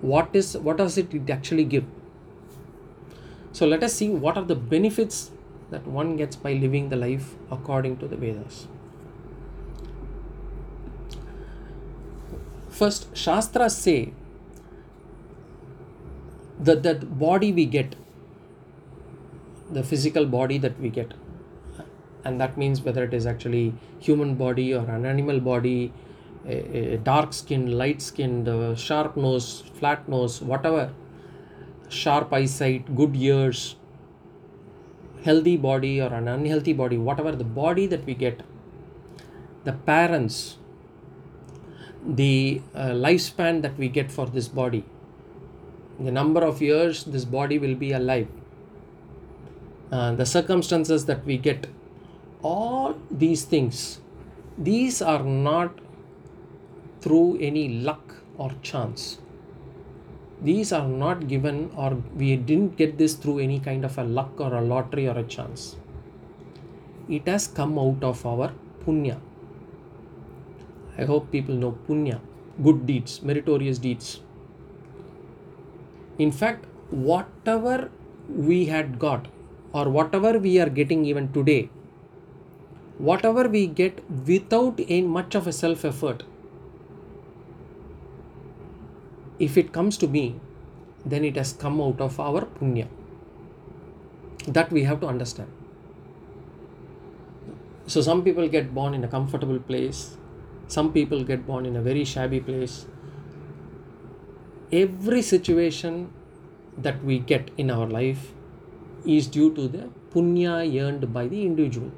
What 0.00 0.34
is 0.34 0.56
what 0.56 0.76
does 0.76 0.98
it 0.98 1.30
actually 1.30 1.64
give? 1.64 1.84
So 3.52 3.66
let 3.66 3.82
us 3.82 3.94
see 3.94 4.08
what 4.10 4.36
are 4.36 4.44
the 4.44 4.54
benefits 4.54 5.30
that 5.70 5.86
one 5.86 6.16
gets 6.16 6.36
by 6.36 6.52
living 6.52 6.90
the 6.90 6.96
life 6.96 7.34
according 7.50 7.96
to 7.98 8.06
the 8.06 8.16
vedas 8.16 8.66
first 12.78 13.04
shastras 13.16 13.76
say 13.76 14.12
that 16.68 16.82
that 16.82 17.18
body 17.18 17.52
we 17.52 17.66
get 17.66 17.94
the 19.70 19.82
physical 19.82 20.26
body 20.26 20.58
that 20.58 20.78
we 20.80 20.88
get. 20.88 21.14
And 22.24 22.40
that 22.40 22.56
means 22.56 22.80
whether 22.80 23.04
it 23.04 23.14
is 23.14 23.26
actually 23.26 23.74
human 23.98 24.34
body 24.34 24.74
or 24.74 24.84
an 24.90 25.06
animal 25.06 25.40
body 25.40 25.92
a, 26.46 26.94
a 26.94 26.98
dark 26.98 27.32
skin 27.32 27.66
light 27.78 28.00
skin 28.00 28.44
the 28.44 28.74
sharp 28.74 29.16
nose 29.16 29.64
flat 29.78 30.08
nose 30.08 30.40
whatever 30.40 30.92
sharp 31.88 32.32
eyesight 32.32 32.94
good 32.94 33.16
ears 33.16 33.76
healthy 35.24 35.56
body 35.56 36.00
or 36.00 36.12
an 36.18 36.28
unhealthy 36.28 36.72
body 36.72 36.98
whatever 36.98 37.32
the 37.32 37.44
body 37.44 37.86
that 37.86 38.04
we 38.04 38.14
get 38.14 38.42
the 39.64 39.72
parents 39.72 40.58
the 42.06 42.60
uh, 42.74 42.88
lifespan 42.88 43.62
that 43.62 43.76
we 43.76 43.88
get 43.88 44.10
for 44.12 44.26
this 44.26 44.48
body. 44.48 44.84
The 45.98 46.10
number 46.10 46.42
of 46.42 46.62
years 46.62 47.04
this 47.04 47.24
body 47.24 47.58
will 47.58 47.74
be 47.74 47.92
alive. 47.92 48.28
Uh, 49.90 50.14
the 50.14 50.26
circumstances 50.26 51.06
that 51.06 51.24
we 51.24 51.36
get 51.36 51.68
all 52.42 52.96
these 53.10 53.44
things 53.44 54.00
these 54.58 55.02
are 55.02 55.22
not 55.22 55.78
through 57.00 57.38
any 57.40 57.68
luck 57.68 58.14
or 58.38 58.52
chance. 58.62 59.18
These 60.40 60.72
are 60.72 60.88
not 60.88 61.28
given 61.28 61.70
or 61.76 62.02
we 62.14 62.36
didn't 62.36 62.76
get 62.76 62.96
this 62.96 63.14
through 63.14 63.40
any 63.40 63.60
kind 63.60 63.84
of 63.84 63.98
a 63.98 64.04
luck 64.04 64.40
or 64.40 64.54
a 64.54 64.62
lottery 64.62 65.08
or 65.08 65.18
a 65.18 65.22
chance. 65.24 65.76
It 67.08 67.28
has 67.28 67.46
come 67.46 67.78
out 67.78 68.02
of 68.02 68.24
our 68.24 68.52
punya 68.84 69.18
I 70.98 71.04
hope 71.04 71.30
people 71.30 71.54
know 71.54 71.76
punya, 71.88 72.20
good 72.62 72.86
deeds, 72.86 73.22
meritorious 73.22 73.78
deeds. 73.78 74.20
In 76.18 76.32
fact, 76.32 76.64
whatever 76.90 77.90
we 78.28 78.66
had 78.66 78.98
got, 78.98 79.28
or 79.72 79.90
whatever 79.90 80.38
we 80.38 80.58
are 80.58 80.70
getting 80.70 81.04
even 81.04 81.32
today, 81.32 81.68
whatever 82.98 83.48
we 83.48 83.66
get 83.66 84.02
without 84.26 84.80
a 84.88 85.02
much 85.02 85.34
of 85.34 85.46
a 85.46 85.52
self 85.52 85.84
effort, 85.84 86.22
if 89.38 89.58
it 89.58 89.72
comes 89.72 89.98
to 89.98 90.08
me, 90.08 90.40
then 91.04 91.24
it 91.24 91.36
has 91.36 91.52
come 91.52 91.80
out 91.80 92.00
of 92.00 92.18
our 92.18 92.46
punya. 92.46 92.88
That 94.48 94.72
we 94.72 94.84
have 94.84 95.00
to 95.00 95.06
understand. 95.06 95.50
So, 97.86 98.00
some 98.00 98.22
people 98.24 98.48
get 98.48 98.74
born 98.74 98.94
in 98.94 99.04
a 99.04 99.08
comfortable 99.08 99.58
place, 99.58 100.16
some 100.68 100.92
people 100.92 101.24
get 101.24 101.46
born 101.46 101.66
in 101.66 101.76
a 101.76 101.82
very 101.82 102.04
shabby 102.04 102.40
place. 102.40 102.86
Every 104.72 105.22
situation 105.22 106.10
that 106.76 107.04
we 107.04 107.18
get 107.18 107.50
in 107.56 107.70
our 107.70 107.86
life 107.86 108.32
is 109.04 109.26
due 109.26 109.54
to 109.54 109.68
the 109.68 109.88
punya 110.12 110.56
earned 110.82 111.12
by 111.12 111.28
the 111.28 111.42
individual. 111.46 111.92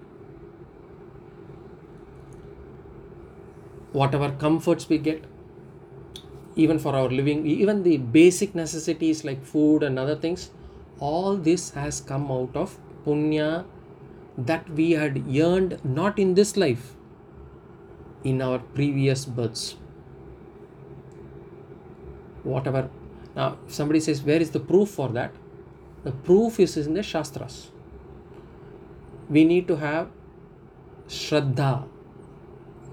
Whatever 3.93 4.31
comforts 4.33 4.89
we 4.89 4.99
get 4.99 5.25
even 6.57 6.79
for 6.79 6.95
our 6.95 7.09
living 7.09 7.47
even 7.47 7.83
the 7.85 7.97
basic 8.19 8.55
necessities 8.55 9.25
like 9.25 9.45
food 9.45 9.83
and 9.83 9.99
other 9.99 10.17
things 10.17 10.51
all 10.99 11.37
this 11.37 11.71
has 11.71 12.01
come 12.01 12.31
out 12.37 12.57
of 12.63 12.77
punya 13.05 13.65
that 14.37 14.69
we 14.71 14.91
had 15.03 15.21
earned 15.49 15.79
not 15.99 16.19
in 16.19 16.35
this 16.35 16.57
life 16.57 16.95
in 18.25 18.43
our 18.43 18.59
previous 18.59 19.25
births 19.25 19.77
whatever 22.45 22.89
Now, 23.37 23.57
somebody 23.69 24.01
says, 24.01 24.23
Where 24.23 24.41
is 24.41 24.51
the 24.51 24.59
proof 24.61 24.89
for 24.91 25.09
that? 25.11 25.33
The 26.03 26.11
proof 26.11 26.59
is 26.59 26.77
in 26.77 26.95
the 26.95 27.03
Shastras. 27.03 27.71
We 29.31 29.45
need 29.45 29.69
to 29.69 29.77
have 29.77 30.09
Shraddha 31.09 31.87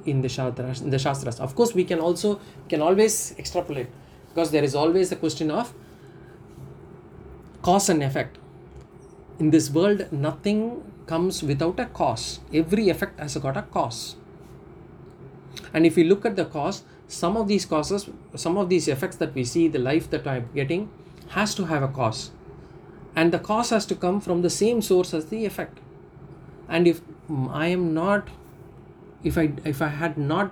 in 0.06 0.22
the 0.22 0.30
Shastras. 0.30 0.82
In 0.82 0.92
the 0.92 1.00
Shastras. 1.00 1.40
Of 1.40 1.56
course, 1.56 1.74
we 1.74 1.84
can 1.84 2.00
also 2.00 2.40
can 2.70 2.82
always 2.82 3.34
extrapolate 3.40 3.88
because 4.30 4.52
there 4.52 4.64
is 4.64 4.76
always 4.76 5.10
the 5.10 5.16
question 5.16 5.50
of 5.50 5.74
cause 7.62 7.90
and 7.90 8.04
effect. 8.04 8.38
In 9.40 9.50
this 9.50 9.72
world, 9.72 10.08
nothing 10.12 10.84
comes 11.08 11.42
without 11.42 11.80
a 11.80 11.86
cause. 11.86 12.40
Every 12.54 12.90
effect 12.90 13.20
has 13.20 13.36
got 13.38 13.58
a 13.58 13.64
cause. 13.64 14.16
And 15.74 15.86
if 15.86 15.96
we 15.96 16.04
look 16.04 16.26
at 16.26 16.36
the 16.36 16.46
cause, 16.46 16.84
some 17.08 17.38
of 17.38 17.48
these 17.48 17.66
causes, 17.66 18.10
some 18.36 18.58
of 18.58 18.70
these 18.70 18.88
effects 18.88 19.18
that 19.18 19.34
we 19.34 19.44
see, 19.44 19.68
the 19.68 19.80
life 19.80 20.10
that 20.10 20.28
I'm 20.28 20.50
getting, 20.56 20.90
has 21.30 21.56
to 21.56 21.66
have 21.66 21.84
a 21.84 21.88
cause. 21.88 22.32
And 23.16 23.32
the 23.32 23.40
cause 23.40 23.70
has 23.70 23.86
to 23.88 23.96
come 23.96 24.20
from 24.20 24.42
the 24.42 24.50
same 24.50 24.82
source 24.82 25.14
as 25.14 25.28
the 25.28 25.46
effect. 25.46 25.80
And 26.68 26.88
if 26.88 27.02
mm, 27.30 27.50
I 27.52 27.68
am 27.68 27.94
not, 27.94 28.30
if 29.24 29.38
I 29.38 29.52
if 29.64 29.82
I 29.82 29.88
had 29.88 30.18
not 30.18 30.52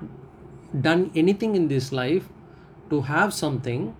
done 0.79 1.11
anything 1.15 1.55
in 1.55 1.67
this 1.67 1.91
life 1.91 2.29
to 2.89 3.01
have 3.01 3.33
something, 3.33 3.95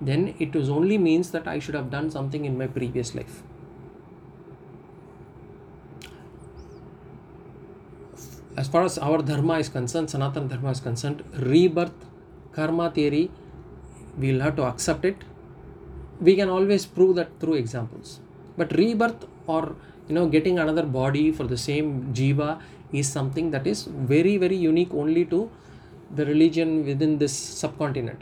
then 0.00 0.34
it 0.38 0.54
was 0.54 0.68
only 0.68 0.98
means 0.98 1.30
that 1.30 1.46
I 1.46 1.58
should 1.58 1.74
have 1.74 1.90
done 1.90 2.10
something 2.10 2.44
in 2.44 2.58
my 2.58 2.66
previous 2.66 3.14
life. 3.14 3.42
As 8.60 8.68
far 8.72 8.82
as 8.88 8.98
our 8.98 9.18
dharma 9.28 9.54
is 9.64 9.68
concerned, 9.68 10.08
Sanatana 10.08 10.48
dharma 10.52 10.70
is 10.76 10.80
concerned, 10.80 11.22
rebirth, 11.50 12.00
karma 12.52 12.90
theory, 12.90 13.30
we'll 14.18 14.40
have 14.46 14.56
to 14.56 14.64
accept 14.64 15.04
it. 15.10 15.16
We 16.20 16.36
can 16.36 16.50
always 16.56 16.84
prove 16.84 17.14
that 17.16 17.30
through 17.40 17.54
examples. 17.54 18.20
But 18.58 18.76
rebirth 18.76 19.24
or 19.46 19.76
you 20.08 20.14
know 20.16 20.26
getting 20.28 20.58
another 20.58 20.82
body 20.82 21.32
for 21.32 21.46
the 21.52 21.56
same 21.56 22.12
jiva 22.12 22.60
is 22.92 23.08
something 23.08 23.50
that 23.52 23.66
is 23.72 23.84
very 24.12 24.36
very 24.44 24.56
unique 24.56 24.92
only 24.92 25.24
to 25.32 25.40
the 26.14 26.26
religion 26.26 26.84
within 26.84 27.16
this 27.22 27.34
subcontinent. 27.62 28.20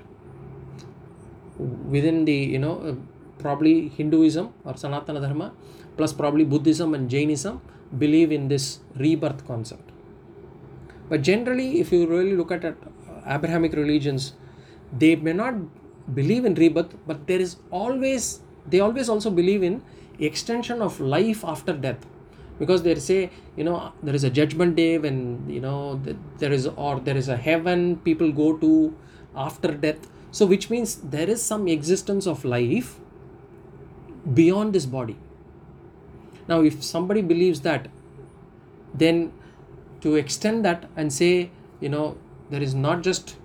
Within 1.96 2.24
the 2.30 2.38
you 2.54 2.60
know 2.64 2.74
uh, 2.90 2.94
probably 3.42 3.88
Hinduism 3.88 4.52
or 4.64 4.74
Sanatana 4.74 5.20
dharma 5.26 5.52
plus 5.96 6.12
probably 6.12 6.44
Buddhism 6.44 6.94
and 6.94 7.10
Jainism 7.10 7.60
believe 8.06 8.30
in 8.30 8.48
this 8.48 8.66
rebirth 9.04 9.46
concept 9.46 9.97
but 11.08 11.22
generally, 11.22 11.80
if 11.80 11.92
you 11.92 12.06
really 12.06 12.36
look 12.36 12.50
at 12.52 12.64
Abrahamic 13.26 13.72
religions, 13.72 14.34
they 14.96 15.16
may 15.16 15.32
not 15.32 15.54
believe 16.14 16.44
in 16.44 16.54
rebirth, 16.54 16.94
but 17.06 17.26
there 17.26 17.40
is 17.40 17.56
always, 17.70 18.40
they 18.66 18.80
always 18.80 19.08
also 19.08 19.30
believe 19.30 19.62
in 19.62 19.82
extension 20.18 20.82
of 20.82 21.00
life 21.00 21.44
after 21.44 21.72
death. 21.72 22.06
Because 22.58 22.82
they 22.82 22.94
say 22.96 23.30
you 23.56 23.62
know 23.62 23.92
there 24.02 24.14
is 24.14 24.24
a 24.24 24.30
judgment 24.30 24.74
day 24.74 24.98
when 24.98 25.48
you 25.48 25.60
know 25.60 26.00
there 26.38 26.52
is 26.52 26.66
or 26.66 26.98
there 26.98 27.16
is 27.16 27.28
a 27.28 27.36
heaven 27.36 27.96
people 27.98 28.32
go 28.32 28.56
to 28.56 28.96
after 29.36 29.72
death. 29.72 30.08
So 30.32 30.44
which 30.44 30.68
means 30.68 30.96
there 30.96 31.30
is 31.30 31.40
some 31.40 31.68
existence 31.68 32.26
of 32.26 32.44
life 32.44 32.98
beyond 34.34 34.72
this 34.72 34.86
body. 34.86 35.16
Now 36.48 36.62
if 36.62 36.82
somebody 36.82 37.22
believes 37.22 37.60
that 37.60 37.88
then 38.92 39.32
to 40.00 40.14
extend 40.16 40.64
that 40.64 40.88
and 40.96 41.12
say 41.12 41.50
you 41.80 41.88
know 41.88 42.16
there 42.50 42.62
is 42.62 42.74
not 42.74 43.02
just 43.02 43.36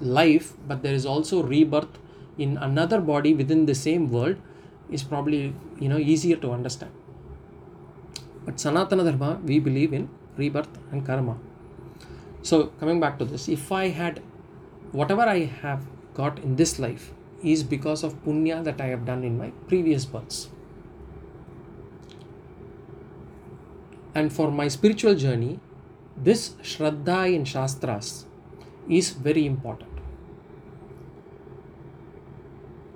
life 0.00 0.52
but 0.66 0.82
there 0.82 0.94
is 0.94 1.04
also 1.06 1.42
rebirth 1.42 1.98
in 2.36 2.56
another 2.58 3.00
body 3.00 3.34
within 3.34 3.66
the 3.66 3.74
same 3.74 4.10
world 4.10 4.36
is 4.90 5.02
probably 5.02 5.54
you 5.78 5.88
know 5.88 5.98
easier 5.98 6.36
to 6.36 6.52
understand. 6.52 6.92
But 8.44 8.56
sanatana 8.56 9.04
dharma 9.10 9.40
we 9.44 9.58
believe 9.58 9.92
in 9.92 10.08
rebirth 10.36 10.78
and 10.92 11.04
karma. 11.04 11.36
So 12.42 12.66
coming 12.80 13.00
back 13.00 13.18
to 13.18 13.24
this 13.24 13.48
if 13.48 13.70
i 13.72 13.88
had 13.88 14.22
whatever 14.92 15.22
i 15.22 15.40
have 15.62 15.86
got 16.14 16.38
in 16.38 16.56
this 16.56 16.78
life 16.78 17.10
is 17.42 17.62
because 17.62 18.02
of 18.02 18.14
punya 18.24 18.62
that 18.68 18.80
i 18.80 18.86
have 18.86 19.04
done 19.04 19.24
in 19.24 19.36
my 19.40 19.50
previous 19.72 20.04
births 20.04 20.48
And 24.14 24.32
for 24.32 24.50
my 24.50 24.68
spiritual 24.68 25.14
journey, 25.14 25.60
this 26.16 26.50
Shraddha 26.62 27.32
in 27.32 27.44
Shastras 27.44 28.26
is 28.88 29.10
very 29.10 29.46
important. 29.46 29.90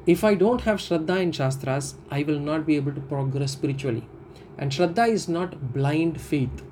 If 0.06 0.24
I 0.24 0.34
don't 0.34 0.62
have 0.62 0.78
Shraddha 0.78 1.20
in 1.22 1.30
Shastras, 1.30 1.94
I 2.10 2.24
will 2.24 2.40
not 2.40 2.66
be 2.66 2.76
able 2.76 2.92
to 2.92 3.00
progress 3.00 3.52
spiritually. 3.52 4.08
And 4.58 4.72
Shraddha 4.72 5.08
is 5.08 5.28
not 5.28 5.72
blind 5.72 6.20
faith. 6.20 6.64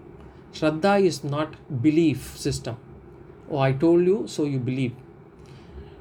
Shraddha 0.52 1.00
is 1.00 1.22
not 1.22 1.54
belief 1.82 2.36
system. 2.36 2.76
Oh, 3.48 3.58
I 3.58 3.72
told 3.72 4.04
you, 4.04 4.26
so 4.26 4.44
you 4.44 4.58
believe. 4.58 4.96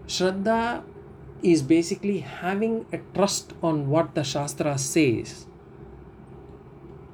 Shraddha 0.08 0.84
is 1.44 1.62
basically 1.62 2.20
having 2.20 2.86
a 2.92 2.98
trust 3.14 3.54
on 3.62 3.90
what 3.90 4.16
the 4.16 4.24
Shastra 4.24 4.78
says 4.78 5.46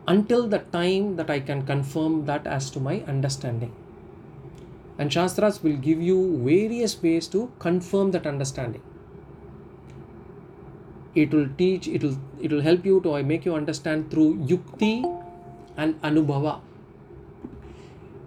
until 0.07 0.47
the 0.47 0.59
time 0.59 1.15
that 1.15 1.29
I 1.29 1.39
can 1.39 1.65
confirm 1.65 2.25
that 2.25 2.45
as 2.45 2.69
to 2.71 2.79
my 2.79 3.01
understanding. 3.07 3.73
And 4.97 5.11
Shastras 5.11 5.61
will 5.61 5.75
give 5.75 6.01
you 6.01 6.37
various 6.43 7.01
ways 7.01 7.27
to 7.29 7.51
confirm 7.59 8.11
that 8.11 8.27
understanding. 8.27 8.81
It 11.15 11.33
will 11.33 11.49
teach, 11.57 11.87
it 11.87 12.03
will, 12.03 12.17
it 12.41 12.51
will 12.51 12.61
help 12.61 12.85
you 12.85 13.01
to 13.01 13.23
make 13.23 13.45
you 13.45 13.55
understand 13.55 14.11
through 14.11 14.37
yukti 14.37 15.03
and 15.77 15.99
anubhava. 16.01 16.61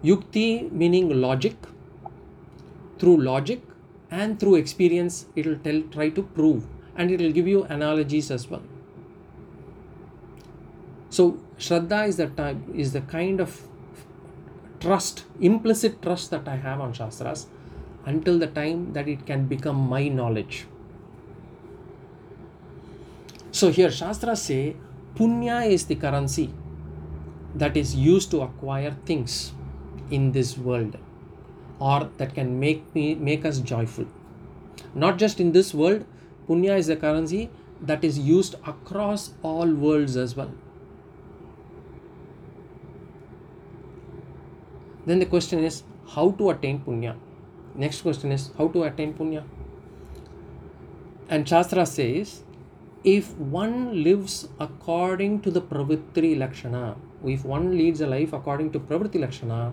Yukti 0.02 0.70
meaning 0.72 1.20
logic, 1.20 1.56
through 2.98 3.22
logic 3.22 3.62
and 4.10 4.40
through 4.40 4.56
experience, 4.56 5.26
it 5.36 5.46
will 5.46 5.58
tell, 5.58 5.82
try 5.92 6.08
to 6.08 6.22
prove, 6.22 6.66
and 6.96 7.10
it 7.10 7.20
will 7.20 7.32
give 7.32 7.46
you 7.46 7.64
analogies 7.64 8.30
as 8.30 8.48
well. 8.48 8.62
So 11.10 11.38
Shraddha 11.58 12.06
is 12.06 12.16
the 12.16 12.28
type 12.28 12.56
is 12.74 12.92
the 12.92 13.00
kind 13.00 13.40
of 13.40 13.62
trust, 14.80 15.24
implicit 15.40 16.00
trust 16.00 16.30
that 16.30 16.46
I 16.46 16.56
have 16.56 16.80
on 16.80 16.92
Shastras 16.92 17.46
until 18.06 18.38
the 18.38 18.46
time 18.46 18.92
that 18.92 19.08
it 19.08 19.26
can 19.26 19.46
become 19.46 19.76
my 19.76 20.08
knowledge. 20.08 20.66
So 23.50 23.72
here 23.72 23.90
Shastras 23.90 24.42
say 24.42 24.76
punya 25.16 25.68
is 25.68 25.86
the 25.86 25.96
currency 25.96 26.54
that 27.56 27.76
is 27.76 27.96
used 27.96 28.30
to 28.30 28.42
acquire 28.42 28.94
things 29.04 29.52
in 30.10 30.30
this 30.30 30.56
world 30.56 30.96
or 31.80 32.08
that 32.18 32.34
can 32.34 32.60
make 32.60 32.94
me 32.94 33.16
make 33.16 33.44
us 33.44 33.58
joyful. 33.58 34.06
Not 34.94 35.18
just 35.18 35.40
in 35.40 35.52
this 35.52 35.74
world, 35.74 36.04
punya 36.48 36.78
is 36.78 36.86
the 36.86 36.96
currency 36.96 37.50
that 37.80 38.04
is 38.04 38.18
used 38.18 38.54
across 38.64 39.30
all 39.42 39.72
worlds 39.72 40.16
as 40.16 40.36
well. 40.36 40.52
Then 45.08 45.20
the 45.20 45.26
question 45.26 45.64
is 45.64 45.84
how 46.14 46.30
to 46.38 46.50
attain 46.50 46.80
punya. 46.86 47.14
Next 47.74 48.02
question 48.02 48.30
is 48.30 48.50
how 48.58 48.68
to 48.68 48.82
attain 48.84 49.14
punya. 49.14 49.44
And 51.30 51.48
Shastra 51.48 51.86
says 51.86 52.42
if 53.04 53.30
one 53.38 54.02
lives 54.02 54.48
according 54.60 55.40
to 55.42 55.50
the 55.50 55.62
pravritti 55.62 56.36
lakshana, 56.36 56.96
if 57.24 57.44
one 57.44 57.70
leads 57.78 58.02
a 58.02 58.06
life 58.06 58.34
according 58.34 58.72
to 58.72 58.80
pravritti 58.80 59.20
lakshana, 59.20 59.72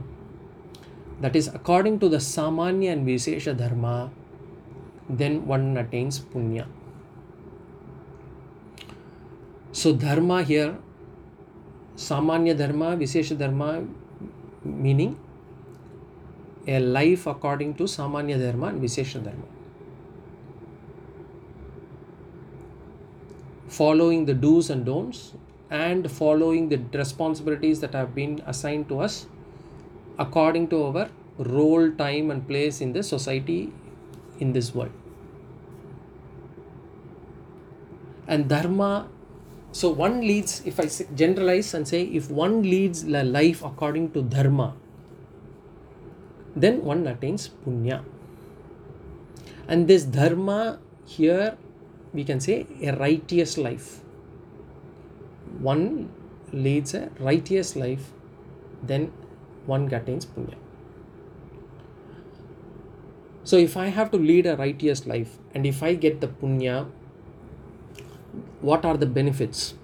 that 1.20 1.36
is 1.36 1.50
according 1.50 2.00
to 2.00 2.08
the 2.08 2.22
samanya 2.30 2.94
and 2.94 3.06
visesha 3.06 3.58
dharma, 3.58 4.12
then 5.10 5.46
one 5.46 5.76
attains 5.76 6.20
punya. 6.20 6.66
So 9.74 9.92
dharma 9.92 10.44
here, 10.44 10.78
samanya 11.98 12.58
dharma, 12.58 12.96
visesha 12.96 13.38
dharma, 13.38 13.84
meaning 14.64 15.18
a 16.68 16.80
life 16.80 17.28
according 17.28 17.76
to 17.76 17.84
Samanya 17.84 18.40
Dharma 18.40 18.68
and 18.68 18.82
Vishesha 18.82 19.24
Dharma. 19.24 19.44
Following 23.68 24.26
the 24.26 24.34
do's 24.34 24.70
and 24.70 24.86
don'ts 24.86 25.34
and 25.70 26.10
following 26.10 26.70
the 26.70 26.80
responsibilities 26.98 27.80
that 27.82 27.94
have 27.94 28.16
been 28.16 28.42
assigned 28.46 28.88
to 28.90 29.00
us 29.00 29.28
according 30.18 30.68
to 30.70 30.84
our 30.84 31.10
role, 31.38 31.92
time, 31.92 32.32
and 32.32 32.48
place 32.48 32.80
in 32.82 32.94
the 32.94 33.04
society 33.04 33.74
in 34.40 34.54
this 34.54 34.74
world. 34.74 34.92
And 38.28 38.48
Dharma, 38.48 39.10
so 39.72 39.90
one 39.90 40.22
leads, 40.22 40.62
if 40.66 40.80
I 40.80 40.88
generalize 41.14 41.74
and 41.74 41.88
say, 41.88 42.04
if 42.04 42.32
one 42.32 42.64
leads 42.64 43.04
life 43.04 43.64
according 43.64 44.12
to 44.12 44.24
Dharma, 44.24 44.76
then 46.56 46.84
one 46.84 47.06
attains 47.08 47.50
punya. 47.66 48.04
And 49.68 49.88
this 49.88 50.04
dharma 50.04 50.80
here 51.06 51.58
we 52.14 52.24
can 52.24 52.40
say 52.40 52.66
a 52.82 52.96
righteous 52.96 53.58
life. 53.58 54.02
One 55.60 56.10
leads 56.52 56.94
a 56.94 57.10
righteous 57.20 57.76
life, 57.76 58.12
then 58.82 59.12
one 59.66 59.88
attains 59.94 60.26
punya. 60.26 60.56
So 63.44 63.58
if 63.58 63.78
I 63.78 63.88
have 63.88 64.12
to 64.12 64.18
lead 64.18 64.48
a 64.48 64.56
righteous 64.58 65.06
life 65.06 65.38
and 65.54 65.66
if 65.66 65.84
I 65.84 65.94
get 65.94 66.22
the 66.22 66.28
punya, 66.28 66.88
what 68.62 68.86
are 68.86 68.98
the 68.98 69.06
benefits? 69.06 69.76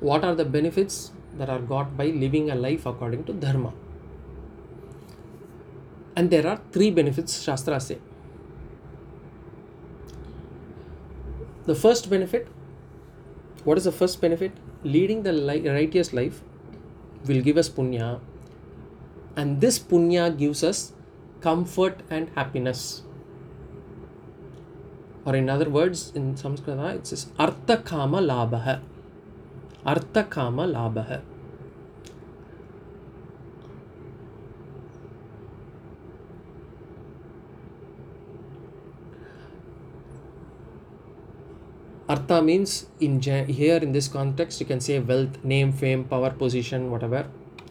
What 0.00 0.24
are 0.24 0.34
the 0.34 0.44
benefits 0.44 1.12
that 1.36 1.50
are 1.50 1.58
got 1.58 1.96
by 1.96 2.06
living 2.06 2.50
a 2.50 2.54
life 2.54 2.86
according 2.86 3.24
to 3.24 3.32
dharma? 3.32 3.72
And 6.14 6.30
there 6.30 6.46
are 6.46 6.60
three 6.72 6.90
benefits 6.90 7.42
Shastra 7.42 7.80
say. 7.80 7.98
The 11.64 11.74
first 11.74 12.10
benefit, 12.10 12.48
what 13.64 13.78
is 13.78 13.84
the 13.84 13.92
first 13.92 14.20
benefit? 14.20 14.52
Leading 14.82 15.22
the 15.22 15.32
righteous 15.72 16.12
life 16.12 16.42
will 17.26 17.40
give 17.40 17.56
us 17.56 17.68
punya, 17.68 18.18
and 19.36 19.60
this 19.60 19.78
punya 19.78 20.36
gives 20.36 20.64
us 20.64 20.92
comfort 21.40 22.00
and 22.10 22.28
happiness. 22.34 23.02
Or 25.24 25.36
in 25.36 25.48
other 25.48 25.70
words, 25.70 26.10
in 26.16 26.34
Samskrita, 26.34 26.96
it 26.96 27.06
says 27.06 27.26
artha 27.38 27.76
kama 27.76 28.18
labha. 28.18 28.80
Artha 29.86 30.24
kama 30.24 30.66
labha. 30.66 31.22
Artha 42.12 42.42
means 42.42 42.86
in 43.00 43.20
here 43.22 43.78
in 43.84 43.92
this 43.92 44.08
context 44.08 44.60
you 44.60 44.66
can 44.66 44.80
say 44.80 44.98
wealth, 44.98 45.42
name, 45.42 45.72
fame, 45.72 46.04
power, 46.04 46.30
position, 46.30 46.90
whatever. 46.90 47.26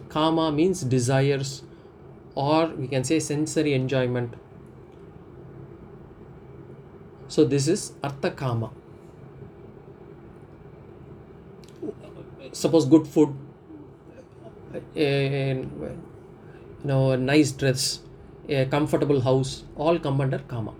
Kama 0.10 0.52
means 0.52 0.82
desires, 0.82 1.64
or 2.34 2.68
we 2.68 2.88
can 2.88 3.04
say 3.04 3.20
sensory 3.20 3.74
enjoyment. 3.74 4.34
So 7.28 7.46
this 7.46 7.68
is 7.68 7.94
Artha 8.04 8.32
Kama. 8.32 8.72
Suppose 12.52 12.86
good 12.86 13.08
food, 13.08 13.36
a, 14.96 15.54
you 15.54 15.98
know, 16.84 17.12
a 17.12 17.18
nice 17.18 17.52
dress, 17.52 18.00
a 18.50 18.66
comfortable 18.66 19.22
house, 19.22 19.64
all 19.76 20.00
come 20.00 20.20
under 20.20 20.40
Kama. 20.40 20.74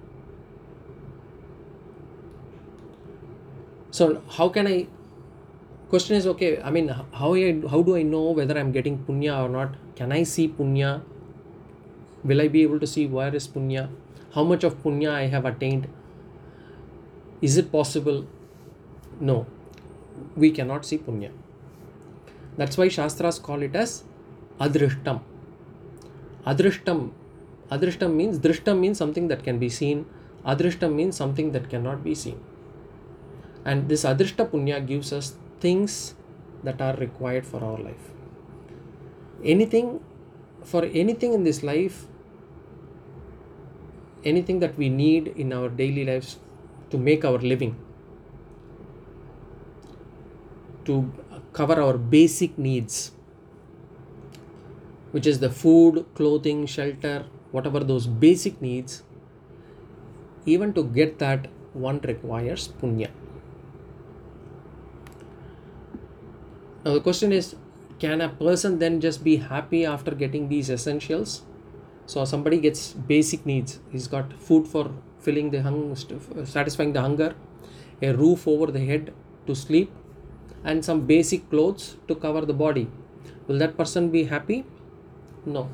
So 3.92 4.22
how 4.30 4.50
can 4.50 4.68
I? 4.68 4.88
Question 5.90 6.16
is 6.16 6.26
okay. 6.26 6.62
I 6.62 6.72
mean, 6.72 6.88
how 6.88 7.34
I 7.36 7.62
how 7.70 7.82
do 7.84 7.96
I 7.98 8.04
know 8.04 8.32
whether 8.32 8.58
I'm 8.58 8.72
getting 8.72 8.98
punya 9.00 9.38
or 9.44 9.50
not? 9.50 9.76
Can 9.96 10.14
I 10.14 10.24
see 10.24 10.48
punya? 10.48 11.02
Will 12.24 12.40
I 12.42 12.48
be 12.48 12.64
able 12.64 12.80
to 12.80 12.88
see 12.88 13.08
where 13.08 13.36
is 13.36 13.48
punya? 13.48 13.90
How 14.34 14.44
much 14.44 14.64
of 14.64 14.82
punya 14.82 15.12
I 15.12 15.28
have 15.28 15.44
attained? 15.44 15.90
Is 17.42 17.58
it 17.58 17.72
possible? 17.72 18.26
No, 19.20 19.46
we 20.36 20.52
cannot 20.52 20.86
see 20.86 20.98
punya. 20.98 21.32
That's 22.58 22.78
why 22.78 22.88
Shastras 22.88 23.40
call 23.40 23.62
it 23.62 23.76
as 23.76 24.04
adrishtam. 24.60 25.22
Adrishtam. 26.46 27.12
Adrishtam 27.70 28.16
means 28.16 28.40
drishtam 28.40 28.80
means 28.80 28.98
something 28.98 29.28
that 29.28 29.44
can 29.44 29.60
be 29.60 29.70
seen. 29.70 30.06
Adrishtam 30.46 30.94
means 30.94 31.18
something 31.18 31.52
that 31.52 31.70
cannot 31.70 32.04
be 32.04 32.16
seen. 32.16 32.40
And 33.64 33.88
this 33.90 34.04
adrishta 34.04 34.50
punya 34.50 34.86
gives 34.86 35.14
us 35.14 35.36
things 35.60 36.16
that 36.64 36.82
are 36.82 36.96
required 36.96 37.46
for 37.46 37.64
our 37.64 37.78
life. 37.78 38.10
Anything, 39.44 40.00
for 40.64 40.86
anything 40.86 41.34
in 41.34 41.44
this 41.44 41.62
life, 41.64 42.08
anything 44.24 44.60
that 44.60 44.78
we 44.78 44.90
need 44.90 45.28
in 45.28 45.54
our 45.54 45.70
daily 45.70 46.06
lives 46.06 46.40
to 46.90 46.98
make 46.98 47.26
our 47.26 47.38
living, 47.38 47.76
to 50.86 51.12
cover 51.54 51.82
our 51.82 51.98
basic 51.98 52.58
needs, 52.58 53.12
which 55.12 55.28
is 55.28 55.40
the 55.40 55.50
food, 55.50 56.06
clothing, 56.16 56.66
shelter, 56.66 57.26
whatever 57.52 57.80
those 57.80 58.08
basic 58.08 58.62
needs, 58.62 59.04
even 60.46 60.74
to 60.74 60.84
get 60.84 61.20
that, 61.20 61.48
one 61.74 62.00
requires 62.02 62.70
punya. 62.82 63.10
Now, 66.84 66.94
the 66.94 67.02
question 67.02 67.32
is 67.32 67.56
can 68.00 68.22
a 68.22 68.30
person 68.30 68.80
then 68.80 69.00
just 69.00 69.24
be 69.24 69.36
happy 69.38 69.86
after 69.86 70.16
getting 70.16 70.50
these 70.50 70.70
essentials? 70.70 71.44
So, 72.08 72.26
somebody 72.26 72.58
gets 72.60 72.94
basic 72.94 73.46
needs. 73.46 73.80
He's 73.92 74.08
got 74.08 74.34
food 74.34 74.68
for 74.68 74.92
filling 75.20 75.52
the 75.52 75.62
hung, 75.62 75.92
uh, 75.92 76.46
satisfying 76.46 76.94
the 76.94 77.02
hunger, 77.02 77.36
a 78.02 78.14
roof 78.14 78.48
over 78.48 78.72
the 78.72 78.84
head 78.84 79.14
to 79.46 79.54
sleep, 79.54 79.92
and 80.64 80.84
some 80.84 81.02
basic 81.02 81.48
clothes 81.52 81.98
to 82.08 82.16
cover 82.16 82.42
the 82.42 82.54
body. 82.54 82.90
Will 83.48 83.60
that 83.60 83.78
person 83.78 84.10
be 84.10 84.24
happy? 84.24 84.66
No. 85.46 85.70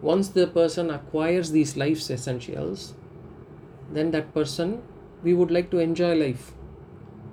Once 0.00 0.28
the 0.28 0.46
person 0.46 0.90
acquires 0.90 1.50
these 1.50 1.76
life's 1.76 2.08
essentials, 2.10 2.94
then 3.92 4.12
that 4.12 4.32
person, 4.32 4.82
we 5.24 5.34
would 5.34 5.50
like 5.50 5.70
to 5.70 5.78
enjoy 5.78 6.14
life 6.14 6.52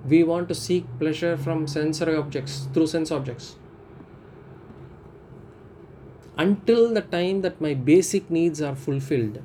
we 0.06 0.22
want 0.22 0.48
to 0.48 0.54
seek 0.54 0.86
pleasure 0.98 1.36
from 1.36 1.66
sensory 1.66 2.14
objects 2.16 2.68
through 2.72 2.86
sense 2.86 3.10
objects. 3.10 3.56
Until 6.36 6.92
the 6.92 7.00
time 7.00 7.42
that 7.42 7.60
my 7.60 7.74
basic 7.74 8.30
needs 8.30 8.60
are 8.60 8.74
fulfilled 8.74 9.40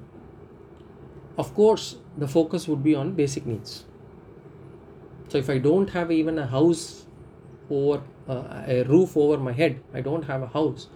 of 1.38 1.54
course 1.56 1.96
the 2.18 2.28
focus 2.28 2.68
would 2.68 2.84
be 2.84 2.94
on 2.94 3.14
basic 3.14 3.46
needs. 3.46 3.86
So 5.30 5.38
if 5.38 5.50
i 5.50 5.58
don't 5.58 5.92
have 5.92 6.12
even 6.12 6.40
a 6.40 6.48
house 6.48 7.06
over 7.70 8.02
uh, 8.28 8.64
a 8.68 8.84
roof 8.84 9.16
over 9.16 9.38
my 9.38 9.52
head 9.52 9.80
i 9.94 10.02
don't 10.02 10.24
have 10.32 10.42
a 10.42 10.48
house 10.48 10.88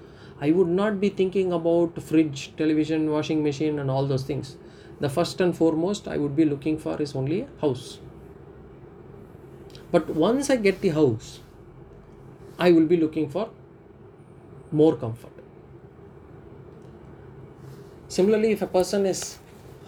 i 0.41 0.49
would 0.51 0.72
not 0.80 0.99
be 1.03 1.09
thinking 1.20 1.53
about 1.57 2.01
fridge 2.01 2.41
television 2.57 3.09
washing 3.11 3.43
machine 3.43 3.80
and 3.80 3.89
all 3.91 4.07
those 4.07 4.24
things. 4.24 4.57
The 4.99 5.09
first 5.09 5.39
and 5.45 5.55
foremost 5.55 6.07
i 6.07 6.18
would 6.18 6.36
be 6.36 6.45
looking 6.45 6.78
for 6.78 7.01
is 7.01 7.16
only 7.16 7.41
a 7.41 7.47
house 7.61 7.99
but 9.93 10.09
once 10.09 10.49
I 10.49 10.55
get 10.55 10.81
the 10.81 10.89
house, 10.89 11.39
I 12.57 12.71
will 12.71 12.85
be 12.91 12.97
looking 12.97 13.29
for 13.29 13.49
more 14.71 14.95
comfort. 14.95 15.29
Similarly, 18.07 18.51
if 18.51 18.63
a 18.63 18.67
person 18.67 19.05
is 19.05 19.37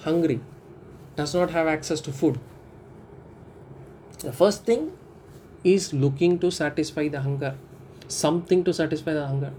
hungry, 0.02 0.40
does 1.16 1.34
not 1.34 1.50
have 1.50 1.66
access 1.66 2.02
to 2.02 2.12
food, 2.12 2.40
the 4.20 4.32
first 4.32 4.64
thing 4.66 4.92
is 5.64 5.92
looking 5.94 6.38
to 6.40 6.52
satisfy 6.52 7.08
the 7.08 7.22
hunger, 7.22 7.56
something 8.08 8.64
to 8.64 8.74
satisfy 8.74 9.14
the 9.14 9.26
hunger. 9.26 9.54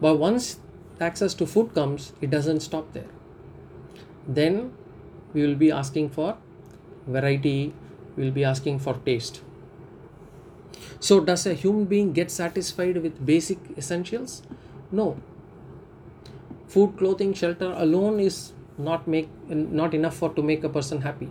But 0.00 0.18
once 0.18 0.58
access 1.00 1.34
to 1.34 1.46
food 1.46 1.74
comes, 1.74 2.12
it 2.20 2.30
doesn't 2.30 2.60
stop 2.60 2.92
there. 2.92 3.12
Then 4.26 4.72
we 5.32 5.46
will 5.46 5.54
be 5.54 5.70
asking 5.70 6.10
for 6.10 6.36
variety, 7.06 7.72
we 8.16 8.24
will 8.24 8.30
be 8.32 8.44
asking 8.44 8.78
for 8.78 8.94
taste. 8.94 9.42
So, 11.00 11.20
does 11.20 11.46
a 11.46 11.54
human 11.54 11.84
being 11.84 12.12
get 12.12 12.30
satisfied 12.30 12.96
with 12.98 13.24
basic 13.24 13.58
essentials? 13.76 14.42
No. 14.90 15.16
Food, 16.66 16.96
clothing, 16.96 17.34
shelter 17.34 17.72
alone 17.76 18.20
is 18.20 18.52
not 18.76 19.06
make 19.06 19.28
not 19.48 19.94
enough 19.94 20.16
for 20.16 20.30
to 20.34 20.42
make 20.42 20.64
a 20.64 20.68
person 20.68 21.02
happy. 21.02 21.30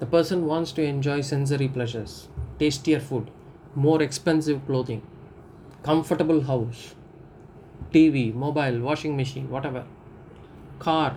The 0.00 0.06
person 0.06 0.46
wants 0.46 0.72
to 0.72 0.82
enjoy 0.82 1.20
sensory 1.20 1.68
pleasures, 1.68 2.28
tastier 2.58 3.00
food, 3.00 3.30
more 3.74 4.00
expensive 4.02 4.64
clothing, 4.66 5.02
comfortable 5.82 6.40
house, 6.42 6.94
TV, 7.92 8.32
mobile, 8.34 8.80
washing 8.80 9.16
machine, 9.16 9.50
whatever, 9.50 9.84
car, 10.78 11.16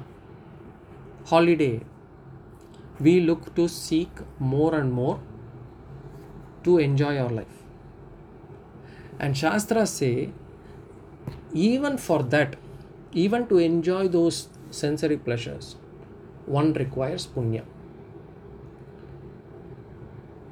holiday. 1.26 1.82
We 3.02 3.20
look 3.22 3.56
to 3.56 3.68
seek 3.68 4.10
more 4.40 4.76
and 4.76 4.92
more 4.94 5.20
to 6.64 6.78
enjoy 6.78 7.18
our 7.18 7.30
life. 7.30 7.58
And 9.20 9.36
Shastras 9.36 9.90
say, 9.90 10.30
even 11.54 11.98
for 11.98 12.24
that, 12.24 12.56
even 13.12 13.48
to 13.48 13.58
enjoy 13.58 14.08
those 14.08 14.50
sensory 14.70 15.18
pleasures, 15.18 15.76
one 16.46 16.74
requires 16.74 17.28
punya. 17.28 17.64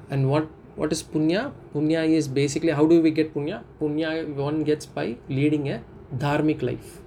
And 0.10 0.30
what 0.30 0.48
what 0.76 0.92
is 0.92 1.04
punya? 1.04 1.52
Punya 1.74 2.08
is 2.08 2.28
basically 2.28 2.72
how 2.72 2.86
do 2.86 3.02
we 3.02 3.12
get 3.12 3.34
punya? 3.34 3.64
Punya 3.80 4.12
one 4.36 4.64
gets 4.64 4.86
by 4.86 5.18
leading 5.30 5.70
a 5.70 5.82
dharmic 6.18 6.62
life. 6.62 7.00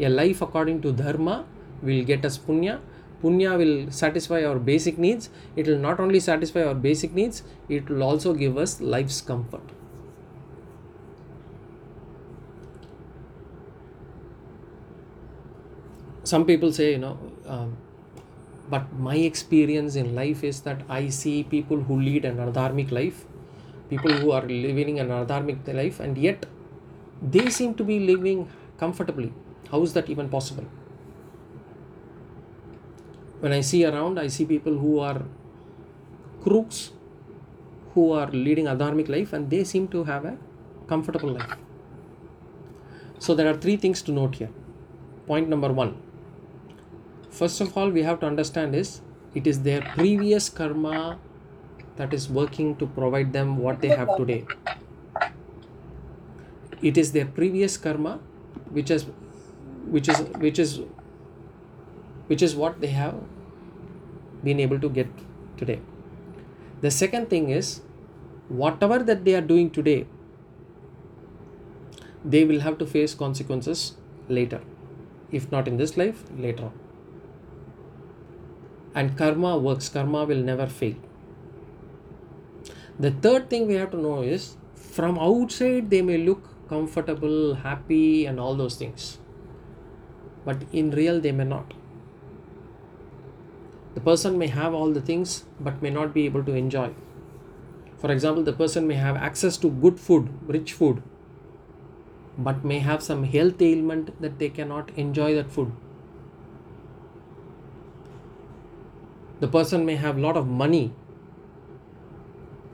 A 0.00 0.08
life 0.08 0.42
according 0.42 0.82
to 0.82 0.92
dharma 0.92 1.44
will 1.82 2.04
get 2.04 2.24
us 2.24 2.38
punya. 2.38 2.80
Punya 3.22 3.56
will 3.58 3.90
satisfy 3.90 4.44
our 4.44 4.58
basic 4.58 4.98
needs. 4.98 5.30
It 5.56 5.66
will 5.66 5.78
not 5.78 6.00
only 6.00 6.20
satisfy 6.20 6.62
our 6.64 6.74
basic 6.74 7.14
needs 7.14 7.42
it 7.68 7.88
will 7.88 8.02
also 8.02 8.34
give 8.34 8.56
us 8.56 8.80
life's 8.80 9.20
comfort. 9.20 9.62
Some 16.24 16.44
people 16.44 16.72
say 16.72 16.92
you 16.92 16.98
know 16.98 17.18
um, 17.46 17.76
but 18.70 18.92
my 18.98 19.16
experience 19.16 19.96
in 19.96 20.14
life 20.14 20.44
is 20.44 20.60
that 20.66 20.82
i 20.96 21.08
see 21.08 21.42
people 21.54 21.78
who 21.88 21.98
lead 22.08 22.24
an 22.30 22.36
adharmic 22.46 22.90
life 22.98 23.24
people 23.92 24.12
who 24.12 24.30
are 24.38 24.42
living 24.42 25.00
an 25.00 25.08
adharmic 25.18 25.70
life 25.80 26.00
and 26.00 26.18
yet 26.18 26.44
they 27.22 27.48
seem 27.50 27.74
to 27.74 27.84
be 27.84 27.98
living 28.00 28.48
comfortably. 28.78 29.32
How 29.70 29.82
is 29.82 29.92
that 29.94 30.08
even 30.08 30.28
possible 30.28 30.64
when 33.40 33.52
i 33.52 33.60
see 33.60 33.84
around 33.84 34.18
i 34.18 34.26
see 34.26 34.44
people 34.44 34.78
who 34.84 34.98
are 34.98 35.22
crooks 36.42 36.92
who 37.94 38.12
are 38.12 38.30
leading 38.30 38.66
adharmic 38.72 39.08
life 39.08 39.32
and 39.32 39.50
they 39.50 39.64
seem 39.64 39.88
to 39.88 40.04
have 40.04 40.24
a 40.24 40.36
comfortable 40.86 41.30
life. 41.30 41.56
So 43.18 43.34
there 43.34 43.48
are 43.48 43.56
three 43.56 43.76
things 43.76 44.02
to 44.02 44.12
note 44.12 44.36
here. 44.36 44.50
Point 45.26 45.48
number 45.48 45.72
1 45.72 45.96
first 47.38 47.60
of 47.60 47.76
all 47.76 47.90
we 47.96 48.02
have 48.02 48.18
to 48.20 48.26
understand 48.26 48.74
is 48.74 49.00
it 49.40 49.46
is 49.50 49.58
their 49.64 49.82
previous 49.96 50.48
karma 50.58 51.18
that 51.96 52.14
is 52.18 52.28
working 52.38 52.70
to 52.76 52.86
provide 52.86 53.32
them 53.32 53.58
what 53.58 53.80
they 53.82 53.88
have 53.88 54.16
today. 54.16 54.46
It 56.80 56.96
is 56.96 57.12
their 57.12 57.26
previous 57.26 57.76
karma 57.76 58.14
which 58.78 58.90
is 58.90 59.06
which 59.96 60.08
is 60.08 60.20
which 60.46 60.58
is 60.58 60.80
which 62.28 62.42
is 62.42 62.54
what 62.54 62.80
they 62.80 62.92
have 62.98 63.16
been 64.44 64.60
able 64.60 64.80
to 64.80 64.88
get 64.88 65.08
today. 65.56 65.80
The 66.80 66.90
second 66.90 67.28
thing 67.28 67.50
is 67.50 67.80
whatever 68.48 68.98
that 69.00 69.24
they 69.24 69.34
are 69.34 69.46
doing 69.52 69.70
today 69.70 70.06
they 72.24 72.44
will 72.44 72.60
have 72.60 72.78
to 72.78 72.86
face 72.86 73.14
consequences 73.14 73.94
later. 74.28 74.60
If 75.30 75.50
not 75.52 75.68
in 75.68 75.76
this 75.76 75.96
life 75.96 76.24
later 76.36 76.64
on. 76.64 76.72
And 78.94 79.16
karma 79.16 79.56
works. 79.58 79.88
Karma 79.88 80.24
will 80.24 80.42
never 80.42 80.66
fail. 80.66 80.94
The 82.98 83.10
third 83.10 83.48
thing 83.48 83.66
we 83.68 83.74
have 83.74 83.90
to 83.92 83.96
know 83.96 84.22
is 84.22 84.56
from 84.74 85.18
outside 85.18 85.90
they 85.90 86.02
may 86.02 86.18
look 86.18 86.42
comfortable 86.68 87.54
happy 87.54 88.26
and 88.26 88.40
all 88.40 88.56
those 88.56 88.76
things. 88.76 89.18
But 90.44 90.62
in 90.72 90.90
real 90.90 91.20
they 91.20 91.32
may 91.32 91.44
not 91.44 91.74
person 94.08 94.38
may 94.38 94.46
have 94.56 94.74
all 94.74 94.92
the 94.96 95.04
things 95.08 95.44
but 95.60 95.82
may 95.82 95.90
not 95.90 96.14
be 96.14 96.24
able 96.26 96.44
to 96.44 96.54
enjoy. 96.54 96.90
For 97.98 98.10
example 98.12 98.44
the 98.44 98.52
person 98.52 98.86
may 98.88 98.94
have 98.94 99.16
access 99.28 99.56
to 99.64 99.70
good 99.86 99.98
food 100.00 100.28
rich 100.56 100.72
food 100.72 101.02
but 102.46 102.64
may 102.64 102.78
have 102.78 103.02
some 103.02 103.24
health 103.24 103.60
ailment 103.68 104.12
that 104.22 104.38
they 104.38 104.48
cannot 104.48 104.90
enjoy 105.04 105.34
that 105.34 105.50
food. 105.50 105.72
The 109.40 109.48
person 109.48 109.84
may 109.86 109.96
have 109.96 110.18
lot 110.26 110.36
of 110.36 110.46
money 110.46 110.92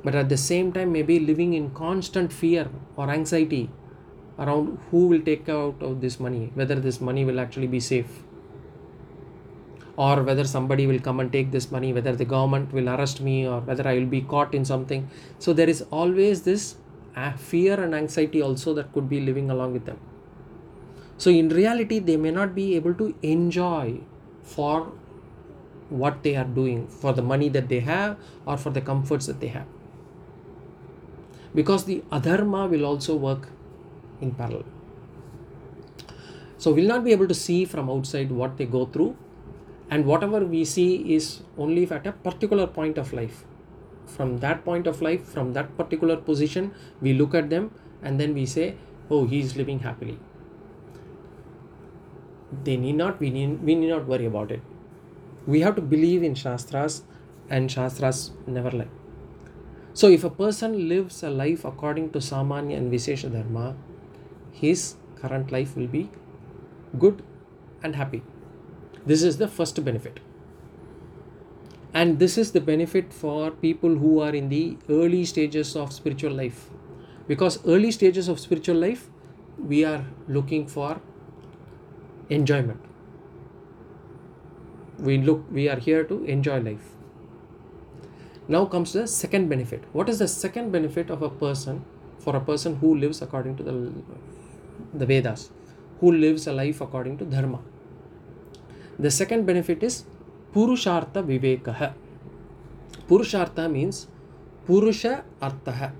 but 0.05 0.15
at 0.15 0.29
the 0.29 0.37
same 0.37 0.73
time 0.73 0.93
may 0.93 1.03
be 1.03 1.19
living 1.19 1.55
in 1.55 1.71
constant 1.71 2.33
fear 2.33 2.69
or 2.97 3.11
anxiety 3.11 3.71
around 4.39 4.79
who 4.91 5.07
will 5.09 5.23
take 5.31 5.49
out 5.49 5.83
of 5.83 6.01
this 6.01 6.21
money 6.21 6.51
whether 6.55 6.79
this 6.87 7.01
money 7.01 7.25
will 7.25 7.41
actually 7.41 7.71
be 7.75 7.81
safe 7.81 8.23
or 9.97 10.23
whether 10.23 10.45
somebody 10.45 10.87
will 10.87 10.99
come 10.99 11.21
and 11.21 11.33
take 11.33 11.51
this 11.51 11.71
money 11.71 11.93
whether 11.93 12.15
the 12.17 12.25
government 12.25 12.73
will 12.73 12.89
arrest 12.89 13.21
me 13.21 13.47
or 13.47 13.61
whether 13.61 13.87
i 13.87 13.95
will 13.95 14.07
be 14.07 14.21
caught 14.21 14.55
in 14.55 14.65
something. 14.65 15.09
So 15.39 15.53
there 15.53 15.69
is 15.69 15.83
always 15.91 16.43
this 16.43 16.77
uh, 17.17 17.33
fear 17.33 17.81
and 17.81 17.95
anxiety 17.95 18.43
also 18.43 18.75
that 18.75 18.93
could 18.93 19.09
be 19.09 19.21
living 19.21 19.51
along 19.51 19.73
with 19.73 19.87
them. 19.87 19.99
So 21.17 21.31
in 21.31 21.49
reality 21.49 22.01
they 22.01 22.17
may 22.17 22.31
not 22.31 22.55
be 22.55 22.75
able 22.75 22.95
to 22.95 23.15
enjoy 23.23 24.01
for 24.43 24.93
what 25.89 26.23
they 26.23 26.35
are 26.35 26.45
doing 26.45 26.89
for 26.89 27.13
the 27.13 27.23
money 27.23 27.49
that 27.51 27.69
they 27.69 27.81
have 27.81 28.19
or 28.47 28.57
for 28.57 28.71
the 28.71 28.81
comforts 28.81 29.27
that 29.27 29.41
they 29.41 29.49
have. 29.49 29.67
Because 31.55 31.85
the 31.85 32.03
adharma 32.11 32.69
will 32.69 32.85
also 32.85 33.15
work 33.15 33.49
in 34.21 34.33
parallel. 34.33 34.65
So 36.59 36.73
we'll 36.73 36.89
not 36.89 37.05
be 37.05 37.13
able 37.13 37.29
to 37.29 37.35
see 37.35 37.65
from 37.65 37.89
outside 37.89 38.33
what 38.33 38.57
they 38.57 38.67
go 38.67 38.87
through 38.87 39.17
and 39.91 40.07
whatever 40.07 40.45
we 40.45 40.65
see 40.65 41.15
is 41.15 41.43
only 41.59 41.89
at 41.91 42.07
a 42.07 42.13
particular 42.13 42.67
point 42.67 42.99
of 42.99 43.13
life. 43.13 43.45
From 44.07 44.39
that 44.39 44.65
point 44.65 44.87
of 44.87 45.01
life 45.03 45.25
from 45.25 45.53
that 45.55 45.77
particular 45.77 46.17
position 46.17 46.73
we 47.01 47.15
look 47.15 47.35
at 47.35 47.51
them 47.51 47.71
and 48.03 48.21
then 48.21 48.35
we 48.35 48.47
say 48.47 48.77
oh 49.11 49.27
he 49.27 49.41
is 49.41 49.57
living 49.57 49.81
happily. 49.81 50.19
They 52.65 52.77
need 52.77 52.97
not 52.97 53.21
we 53.21 53.31
need, 53.31 53.63
we 53.63 53.75
need 53.75 53.89
not 53.89 54.07
worry 54.07 54.27
about 54.27 54.51
it. 54.51 54.63
We 55.47 55.61
have 55.61 55.77
to 55.77 55.83
believe 55.83 56.23
in 56.23 56.35
shastras 56.35 57.03
and 57.51 57.71
shastras 57.71 58.33
never 58.47 58.71
lie. 58.71 58.89
So 59.93 60.09
if 60.09 60.25
a 60.25 60.31
person 60.31 60.89
lives 60.89 61.23
a 61.23 61.31
life 61.31 61.65
according 61.65 62.11
to 62.11 62.19
samanya 62.19 62.77
and 62.77 62.93
vishesha 62.93 63.33
dharma 63.33 63.77
his 64.53 64.97
current 65.21 65.53
life 65.53 65.77
will 65.77 65.87
be 65.87 66.11
good 66.99 67.23
and 67.83 67.97
happy 67.97 68.23
this 69.07 69.23
is 69.23 69.39
the 69.39 69.49
first 69.49 69.83
benefit. 69.85 70.21
And 71.93 72.19
this 72.19 72.37
is 72.37 72.53
the 72.53 72.61
benefit 72.61 73.13
for 73.13 73.51
people 73.51 73.97
who 73.97 74.21
are 74.21 74.35
in 74.35 74.49
the 74.49 74.77
early 74.89 75.25
stages 75.25 75.77
of 75.77 75.93
spiritual 75.93 76.33
life. 76.33 76.71
Because 77.29 77.65
early 77.67 77.91
stages 77.91 78.29
of 78.29 78.41
spiritual 78.41 78.77
life 78.77 79.09
we 79.59 79.85
are 79.85 80.05
looking 80.27 80.67
for 80.67 81.01
enjoyment. 82.29 82.81
We 84.99 85.19
look 85.19 85.45
we 85.51 85.69
are 85.69 85.79
here 85.79 86.05
to 86.05 86.25
enjoy 86.25 86.61
life. 86.61 86.91
Now 88.49 88.65
comes 88.67 88.93
the 88.93 89.07
second 89.07 89.49
benefit. 89.49 89.85
What 89.93 90.09
is 90.09 90.19
the 90.19 90.29
second 90.29 90.73
benefit 90.73 91.11
of 91.11 91.23
a 91.23 91.31
person 91.31 91.85
for 92.19 92.35
a 92.37 92.41
person 92.41 92.77
who 92.77 92.97
lives 92.97 93.23
according 93.23 93.57
to 93.57 93.63
the 93.63 93.93
the 94.93 95.07
vedas 95.07 95.51
who 96.01 96.13
lives 96.13 96.47
a 96.47 96.53
life 96.53 96.81
according 96.81 97.17
to 97.19 97.25
dharma 97.25 97.61
the 98.99 99.11
second 99.11 99.47
benefit 99.47 99.83
is 99.83 100.05
purushartha 100.55 101.23
vivekah 101.31 101.93
purushartha 103.09 103.71
means 103.71 104.07
purusha 104.67 105.15
artha 105.41 105.93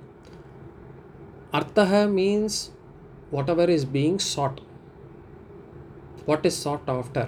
artha 1.53 2.07
means 2.09 2.71
whatever 3.31 3.65
is 3.79 3.85
being 3.85 4.19
sought 4.19 4.61
what 6.27 6.47
is 6.47 6.57
sought 6.57 6.89
after 6.89 7.27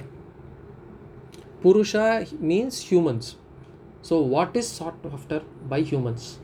Purusha 1.63 2.27
means 2.39 2.81
humans. 2.81 3.37
So, 4.03 4.21
what 4.21 4.55
is 4.57 4.69
sought 4.69 4.99
after 5.13 5.43
by 5.69 5.81
humans? 5.81 6.39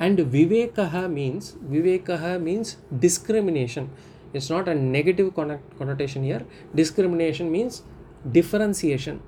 And 0.00 0.18
Vivekaha 0.18 1.08
means 1.12 1.52
Vivekaha 1.72 2.42
means 2.42 2.78
discrimination. 2.98 3.90
It's 4.32 4.48
not 4.48 4.68
a 4.68 4.74
negative 4.74 5.34
connotation 5.34 6.24
here. 6.24 6.44
Discrimination 6.74 7.52
means 7.52 7.82
differentiation, 8.32 9.22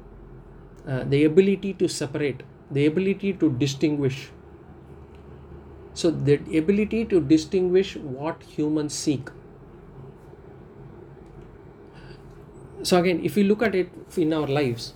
uh, 0.86 1.04
the 1.04 1.24
ability 1.24 1.74
to 1.74 1.88
separate, 1.88 2.42
the 2.70 2.86
ability 2.86 3.32
to 3.34 3.50
distinguish. 3.50 4.30
So, 5.94 6.10
the 6.10 6.34
ability 6.56 7.04
to 7.06 7.20
distinguish 7.20 7.96
what 7.96 8.42
humans 8.42 8.94
seek. 8.94 9.28
So 12.82 12.98
again 12.98 13.20
if 13.24 13.36
we 13.36 13.44
look 13.44 13.62
at 13.62 13.74
it 13.74 13.90
in 14.16 14.32
our 14.32 14.46
lives 14.46 14.94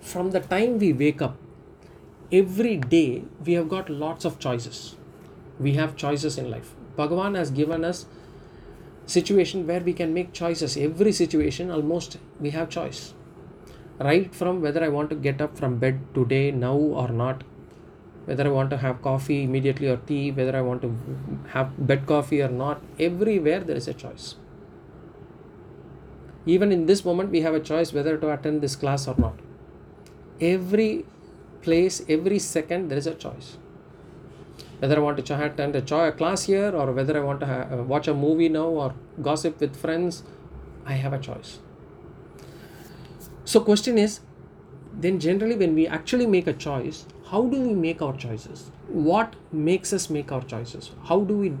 from 0.00 0.30
the 0.32 0.40
time 0.40 0.78
we 0.78 0.92
wake 0.92 1.22
up 1.22 1.36
every 2.32 2.76
day 2.76 3.24
we 3.44 3.52
have 3.52 3.68
got 3.68 3.88
lots 3.88 4.24
of 4.24 4.38
choices. 4.38 4.96
We 5.60 5.74
have 5.74 5.96
choices 5.96 6.38
in 6.38 6.50
life. 6.50 6.74
Bhagavan 6.96 7.36
has 7.36 7.50
given 7.50 7.84
us 7.84 8.06
situation 9.06 9.66
where 9.66 9.80
we 9.80 9.92
can 9.92 10.12
make 10.12 10.32
choices. 10.32 10.76
Every 10.76 11.12
situation 11.12 11.70
almost 11.70 12.18
we 12.40 12.50
have 12.50 12.68
choice 12.68 13.14
right 14.06 14.34
from 14.34 14.60
whether 14.62 14.82
i 14.84 14.88
want 14.88 15.10
to 15.10 15.16
get 15.16 15.40
up 15.40 15.56
from 15.58 15.78
bed 15.78 16.00
today 16.14 16.50
now 16.50 16.74
or 16.74 17.08
not. 17.08 17.42
Whether 18.26 18.44
i 18.46 18.50
want 18.50 18.70
to 18.70 18.76
have 18.76 19.00
coffee 19.02 19.42
immediately 19.44 19.88
or 19.88 19.96
tea 19.96 20.30
whether 20.30 20.56
i 20.56 20.60
want 20.60 20.82
to 20.82 20.94
have 21.52 21.86
bed 21.86 22.06
coffee 22.06 22.42
or 22.42 22.48
not 22.48 22.82
everywhere 22.98 23.60
there 23.60 23.76
is 23.76 23.88
a 23.88 23.94
choice. 23.94 24.36
Even 26.46 26.70
in 26.70 26.86
this 26.86 27.04
moment 27.04 27.30
we 27.30 27.40
have 27.40 27.54
a 27.54 27.60
choice 27.60 27.92
whether 27.92 28.16
to 28.16 28.32
attend 28.32 28.60
this 28.60 28.76
class 28.76 29.08
or 29.08 29.14
not. 29.18 29.34
Every 30.40 31.04
place 31.62 32.02
every 32.08 32.38
second 32.38 32.88
there 32.88 32.98
is 32.98 33.06
a 33.06 33.14
choice. 33.14 33.56
Whether 34.78 34.96
i 34.96 35.00
want 35.00 35.24
to 35.24 35.44
attend 35.44 35.74
a 35.74 36.12
class 36.12 36.44
here 36.44 36.70
or 36.70 36.92
whether 36.92 37.16
i 37.16 37.20
want 37.20 37.40
to 37.40 37.46
ha- 37.46 37.82
watch 37.82 38.06
a 38.06 38.14
movie 38.14 38.48
now 38.48 38.68
or 38.68 38.94
gossip 39.22 39.58
with 39.60 39.74
friends 39.74 40.22
i 40.86 40.92
have 40.92 41.12
a 41.12 41.18
choice 41.18 41.58
so 43.52 43.60
question 43.68 43.98
is 44.06 44.20
then 45.04 45.20
generally 45.28 45.56
when 45.62 45.74
we 45.80 45.86
actually 45.98 46.26
make 46.34 46.46
a 46.52 46.56
choice 46.64 47.04
how 47.30 47.42
do 47.46 47.60
we 47.60 47.74
make 47.74 48.00
our 48.00 48.16
choices? 48.16 48.70
What 48.88 49.34
makes 49.52 49.92
us 49.92 50.08
make 50.08 50.32
our 50.32 50.42
choices? 50.42 50.90
How 51.04 51.20
do 51.20 51.36
we 51.36 51.52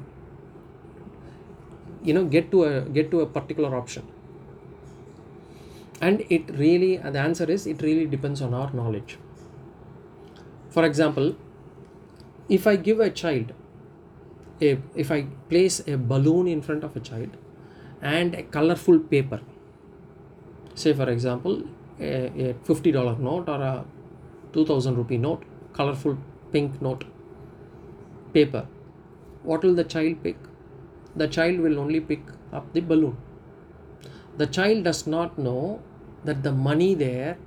you 2.02 2.14
know 2.14 2.24
get 2.24 2.50
to 2.52 2.64
a 2.64 2.80
get 2.98 3.10
to 3.10 3.20
a 3.20 3.26
particular 3.26 3.76
option? 3.76 4.06
And 6.00 6.24
it 6.30 6.48
really 6.54 6.98
uh, 6.98 7.10
the 7.10 7.18
answer 7.18 7.50
is 7.50 7.66
it 7.66 7.82
really 7.82 8.06
depends 8.06 8.40
on 8.40 8.54
our 8.54 8.72
knowledge. 8.72 9.18
For 10.70 10.84
example 10.84 11.36
if 12.56 12.66
i 12.66 12.74
give 12.76 12.98
a 12.98 13.10
child 13.10 13.52
a, 14.62 14.78
if 14.94 15.10
i 15.10 15.22
place 15.50 15.80
a 15.86 15.96
balloon 16.12 16.46
in 16.48 16.62
front 16.62 16.82
of 16.82 16.96
a 16.96 17.00
child 17.08 17.36
and 18.00 18.34
a 18.34 18.42
colorful 18.42 18.98
paper 18.98 19.40
say 20.74 20.94
for 20.94 21.10
example 21.10 21.62
a, 22.00 22.50
a 22.50 22.54
$50 22.54 23.18
note 23.18 23.48
or 23.48 23.60
a 23.60 23.84
2000 24.52 24.96
rupee 24.96 25.18
note 25.18 25.44
colorful 25.72 26.18
pink 26.52 26.80
note 26.80 27.04
paper. 28.32 28.66
What 29.42 29.62
will 29.62 29.74
the 29.74 29.84
child 29.84 30.22
pick? 30.22 30.36
The 31.16 31.28
child 31.28 31.60
will 31.60 31.78
only 31.78 32.00
pick 32.00 32.20
up 32.52 32.72
the 32.72 32.80
balloon. 32.80 33.16
The 34.36 34.46
child 34.46 34.84
does 34.84 35.06
not 35.06 35.38
know 35.38 35.82
that 36.24 36.42
the 36.42 36.52
money 36.52 36.94
there 36.94 37.38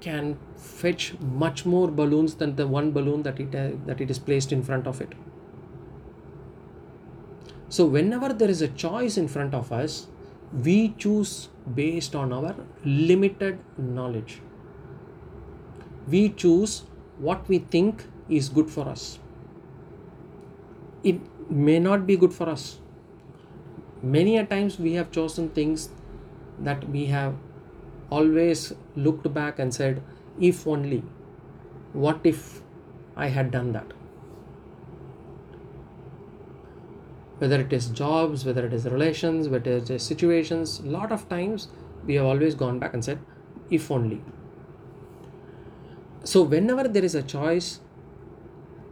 can 0.00 0.38
fetch 0.56 1.14
much 1.20 1.64
more 1.64 1.88
balloons 1.88 2.34
than 2.34 2.56
the 2.56 2.66
one 2.66 2.92
balloon 2.92 3.22
that 3.22 3.40
it 3.40 3.54
uh, 3.54 3.70
that 3.86 4.00
it 4.00 4.10
is 4.10 4.18
placed 4.18 4.52
in 4.52 4.62
front 4.62 4.86
of 4.86 5.00
it. 5.00 5.14
So 7.68 7.86
whenever 7.86 8.32
there 8.32 8.48
is 8.48 8.62
a 8.62 8.68
choice 8.68 9.16
in 9.16 9.28
front 9.28 9.54
of 9.54 9.72
us 9.72 10.06
we 10.52 10.90
choose 10.90 11.48
based 11.74 12.14
on 12.14 12.32
our 12.32 12.54
limited 12.84 13.58
knowledge. 13.76 14.40
We 16.08 16.28
choose 16.28 16.84
what 17.18 17.48
we 17.48 17.58
think 17.58 18.04
is 18.28 18.48
good 18.48 18.70
for 18.70 18.88
us. 18.88 19.18
It 21.02 21.20
may 21.50 21.78
not 21.78 22.06
be 22.06 22.16
good 22.16 22.32
for 22.32 22.48
us. 22.48 22.78
Many 24.02 24.36
a 24.36 24.44
times 24.44 24.78
we 24.78 24.92
have 24.94 25.10
chosen 25.10 25.48
things 25.50 25.90
that 26.60 26.88
we 26.88 27.06
have 27.06 27.34
always 28.10 28.72
looked 28.94 29.32
back 29.34 29.58
and 29.58 29.74
said, 29.74 30.02
if 30.40 30.66
only, 30.66 31.02
what 31.92 32.20
if 32.24 32.62
I 33.16 33.28
had 33.28 33.50
done 33.50 33.72
that? 33.72 33.92
Whether 37.38 37.60
it 37.60 37.72
is 37.72 37.88
jobs 37.88 38.44
whether 38.44 38.66
it 38.66 38.72
is 38.72 38.84
relations 38.86 39.48
whether 39.48 39.76
it 39.76 39.90
is 39.90 40.02
situations 40.02 40.80
a 40.80 40.86
lot 40.86 41.12
of 41.12 41.28
times 41.28 41.68
we 42.06 42.14
have 42.14 42.24
always 42.24 42.54
gone 42.54 42.78
back 42.78 42.94
and 42.94 43.04
said 43.04 43.18
if 43.70 43.90
only. 43.90 44.22
So 46.24 46.42
whenever 46.42 46.88
there 46.88 47.04
is 47.04 47.14
a 47.14 47.22
choice 47.22 47.80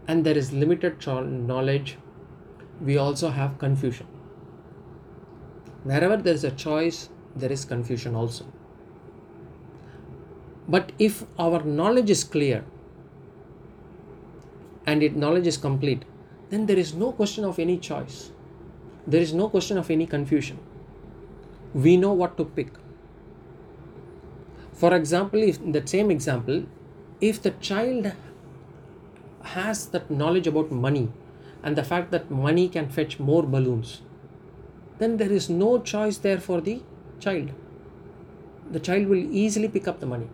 and 0.06 0.24
there 0.24 0.36
is 0.36 0.52
limited 0.52 1.06
knowledge 1.06 1.96
we 2.80 2.96
also 2.96 3.30
have 3.30 3.58
confusion. 3.58 4.06
Wherever 5.84 6.16
there 6.16 6.34
is 6.34 6.44
a 6.44 6.50
choice 6.50 7.08
there 7.36 7.52
is 7.52 7.64
confusion 7.64 8.14
also. 8.14 8.46
But 10.68 10.92
if 10.98 11.24
our 11.38 11.62
knowledge 11.62 12.10
is 12.10 12.24
clear 12.24 12.64
and 14.86 15.02
it 15.02 15.16
knowledge 15.16 15.46
is 15.46 15.56
complete 15.56 16.04
then 16.50 16.66
there 16.66 16.78
is 16.78 16.94
no 16.94 17.12
question 17.12 17.44
of 17.44 17.58
any 17.58 17.78
choice 17.78 18.30
there 19.06 19.20
is 19.20 19.34
no 19.34 19.48
question 19.48 19.76
of 19.76 19.90
any 19.90 20.06
confusion. 20.06 20.58
We 21.74 21.96
know 21.96 22.12
what 22.12 22.36
to 22.38 22.44
pick. 22.44 22.68
For 24.72 24.94
example, 24.94 25.42
if 25.42 25.58
in 25.58 25.72
that 25.72 25.88
same 25.88 26.10
example, 26.10 26.64
if 27.20 27.42
the 27.42 27.50
child 27.50 28.12
has 29.42 29.86
that 29.86 30.10
knowledge 30.10 30.46
about 30.46 30.70
money 30.70 31.12
and 31.62 31.76
the 31.76 31.84
fact 31.84 32.10
that 32.12 32.30
money 32.30 32.68
can 32.68 32.88
fetch 32.88 33.20
more 33.20 33.42
balloons, 33.42 34.00
then 34.98 35.18
there 35.18 35.30
is 35.30 35.50
no 35.50 35.78
choice 35.80 36.18
there 36.18 36.40
for 36.40 36.60
the 36.60 36.82
child. 37.20 37.50
The 38.70 38.80
child 38.80 39.06
will 39.06 39.30
easily 39.42 39.68
pick 39.68 39.86
up 39.86 40.00
the 40.00 40.06
money. 40.06 40.28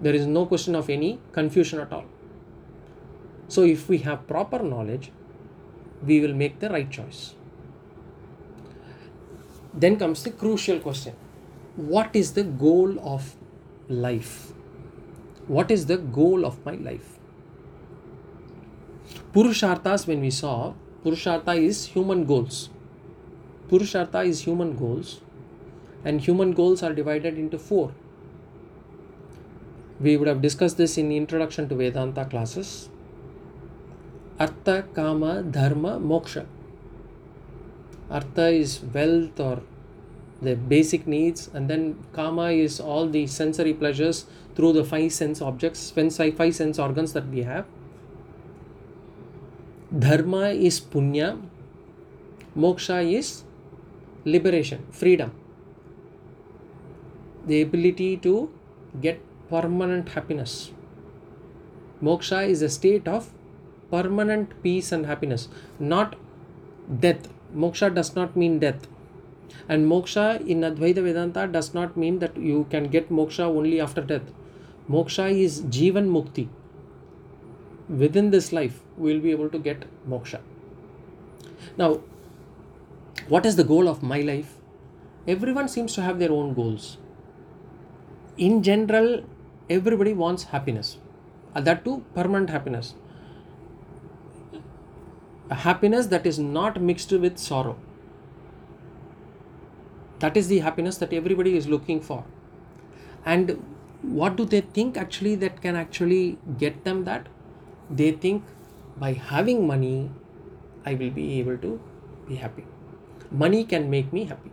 There 0.00 0.14
is 0.14 0.26
no 0.26 0.46
question 0.46 0.74
of 0.74 0.88
any 0.88 1.20
confusion 1.32 1.80
at 1.80 1.92
all. 1.92 2.04
So, 3.48 3.62
if 3.62 3.88
we 3.88 3.98
have 3.98 4.26
proper 4.26 4.60
knowledge, 4.60 5.12
we 6.04 6.20
will 6.20 6.34
make 6.34 6.58
the 6.58 6.70
right 6.70 6.90
choice 6.90 7.34
then 9.74 9.96
comes 9.96 10.22
the 10.22 10.30
crucial 10.30 10.78
question. 10.78 11.14
What 11.76 12.14
is 12.14 12.34
the 12.34 12.44
goal 12.44 12.98
of 13.00 13.34
life? 13.88 14.52
What 15.46 15.70
is 15.70 15.86
the 15.86 15.96
goal 15.96 16.44
of 16.44 16.64
my 16.64 16.74
life? 16.74 17.18
Purusharthas 19.32 20.06
when 20.06 20.20
we 20.20 20.30
saw 20.30 20.74
purushartha 21.04 21.56
is 21.58 21.86
human 21.86 22.24
goals. 22.26 22.68
Purushartha 23.68 24.26
is 24.26 24.42
human 24.42 24.76
goals. 24.76 25.20
And 26.04 26.20
human 26.20 26.52
goals 26.52 26.82
are 26.82 26.92
divided 26.92 27.38
into 27.38 27.58
four. 27.58 27.92
We 30.00 30.16
would 30.16 30.28
have 30.28 30.42
discussed 30.42 30.76
this 30.76 30.98
in 30.98 31.12
introduction 31.12 31.68
to 31.68 31.76
vedanta 31.76 32.24
classes. 32.24 32.88
Artha 34.38 34.84
kama 34.94 35.42
dharma 35.42 36.00
moksha 36.00 36.44
artha 38.18 38.48
is 38.62 38.80
wealth 38.94 39.40
or 39.40 39.62
the 40.46 40.54
basic 40.72 41.06
needs 41.06 41.48
and 41.54 41.70
then 41.70 41.84
kama 42.12 42.46
is 42.50 42.78
all 42.80 43.08
the 43.08 43.26
sensory 43.26 43.72
pleasures 43.82 44.24
through 44.56 44.72
the 44.78 44.84
five 44.84 45.12
sense 45.12 45.40
objects 45.40 45.90
five 45.90 46.54
sense 46.54 46.78
organs 46.78 47.12
that 47.12 47.28
we 47.28 47.42
have. 47.42 47.66
Dharma 50.06 50.48
is 50.68 50.80
punya 50.80 51.40
moksha 52.56 52.98
is 53.18 53.44
liberation 54.24 54.86
freedom. 54.90 55.32
The 57.46 57.62
ability 57.62 58.16
to 58.28 58.50
get 59.00 59.20
permanent 59.50 60.10
happiness. 60.10 60.72
Moksha 62.02 62.48
is 62.48 62.62
a 62.62 62.68
state 62.68 63.06
of 63.06 63.30
permanent 63.90 64.50
peace 64.62 64.90
and 64.90 65.06
happiness 65.06 65.48
not 65.78 66.16
death 67.00 67.28
moksha 67.54 67.94
does 67.94 68.14
not 68.14 68.36
mean 68.36 68.58
death. 68.58 68.86
And 69.68 69.86
moksha 69.86 70.40
in 70.46 70.60
advaita 70.60 71.02
vedanta 71.02 71.46
does 71.46 71.74
not 71.74 71.96
mean 71.96 72.18
that 72.20 72.36
you 72.36 72.66
can 72.70 72.88
get 72.88 73.10
moksha 73.10 73.44
only 73.44 73.80
after 73.80 74.00
death. 74.00 74.32
Moksha 74.90 75.30
is 75.30 75.62
jivan 75.62 76.08
mukti. 76.08 76.48
Within 77.88 78.30
this 78.30 78.52
life 78.52 78.80
we 78.96 79.12
will 79.12 79.20
be 79.20 79.30
able 79.30 79.48
to 79.50 79.58
get 79.58 79.84
moksha. 80.08 80.40
Now 81.76 82.00
what 83.28 83.46
is 83.46 83.56
the 83.56 83.64
goal 83.64 83.88
of 83.88 84.02
my 84.02 84.20
life? 84.20 84.54
Everyone 85.28 85.68
seems 85.68 85.94
to 85.94 86.02
have 86.02 86.18
their 86.18 86.32
own 86.32 86.54
goals. 86.54 86.96
In 88.36 88.62
general 88.62 89.24
everybody 89.70 90.12
wants 90.12 90.44
happiness. 90.44 90.98
And 91.54 91.66
that 91.66 91.84
too 91.84 92.02
permanent 92.14 92.50
happiness 92.50 92.94
a 95.52 95.56
happiness 95.62 96.06
that 96.12 96.26
is 96.30 96.38
not 96.38 96.80
mixed 96.90 97.12
with 97.24 97.38
sorrow. 97.38 97.76
That 100.20 100.36
is 100.36 100.48
the 100.48 100.60
happiness 100.66 100.96
that 101.02 101.12
everybody 101.12 101.56
is 101.56 101.68
looking 101.74 102.00
for. 102.00 102.24
And 103.26 103.52
what 104.20 104.36
do 104.36 104.46
they 104.54 104.62
think 104.78 104.96
actually 104.96 105.34
that 105.44 105.60
can 105.60 105.76
actually 105.76 106.38
get 106.58 106.84
them 106.84 107.04
that? 107.04 107.28
They 107.90 108.12
think 108.12 108.44
by 108.96 109.12
having 109.12 109.66
money, 109.66 110.10
I 110.86 110.94
will 110.94 111.10
be 111.10 111.26
able 111.40 111.58
to 111.58 111.80
be 112.28 112.36
happy. 112.36 112.64
Money 113.30 113.64
can 113.64 113.90
make 113.90 114.12
me 114.12 114.24
happy. 114.24 114.52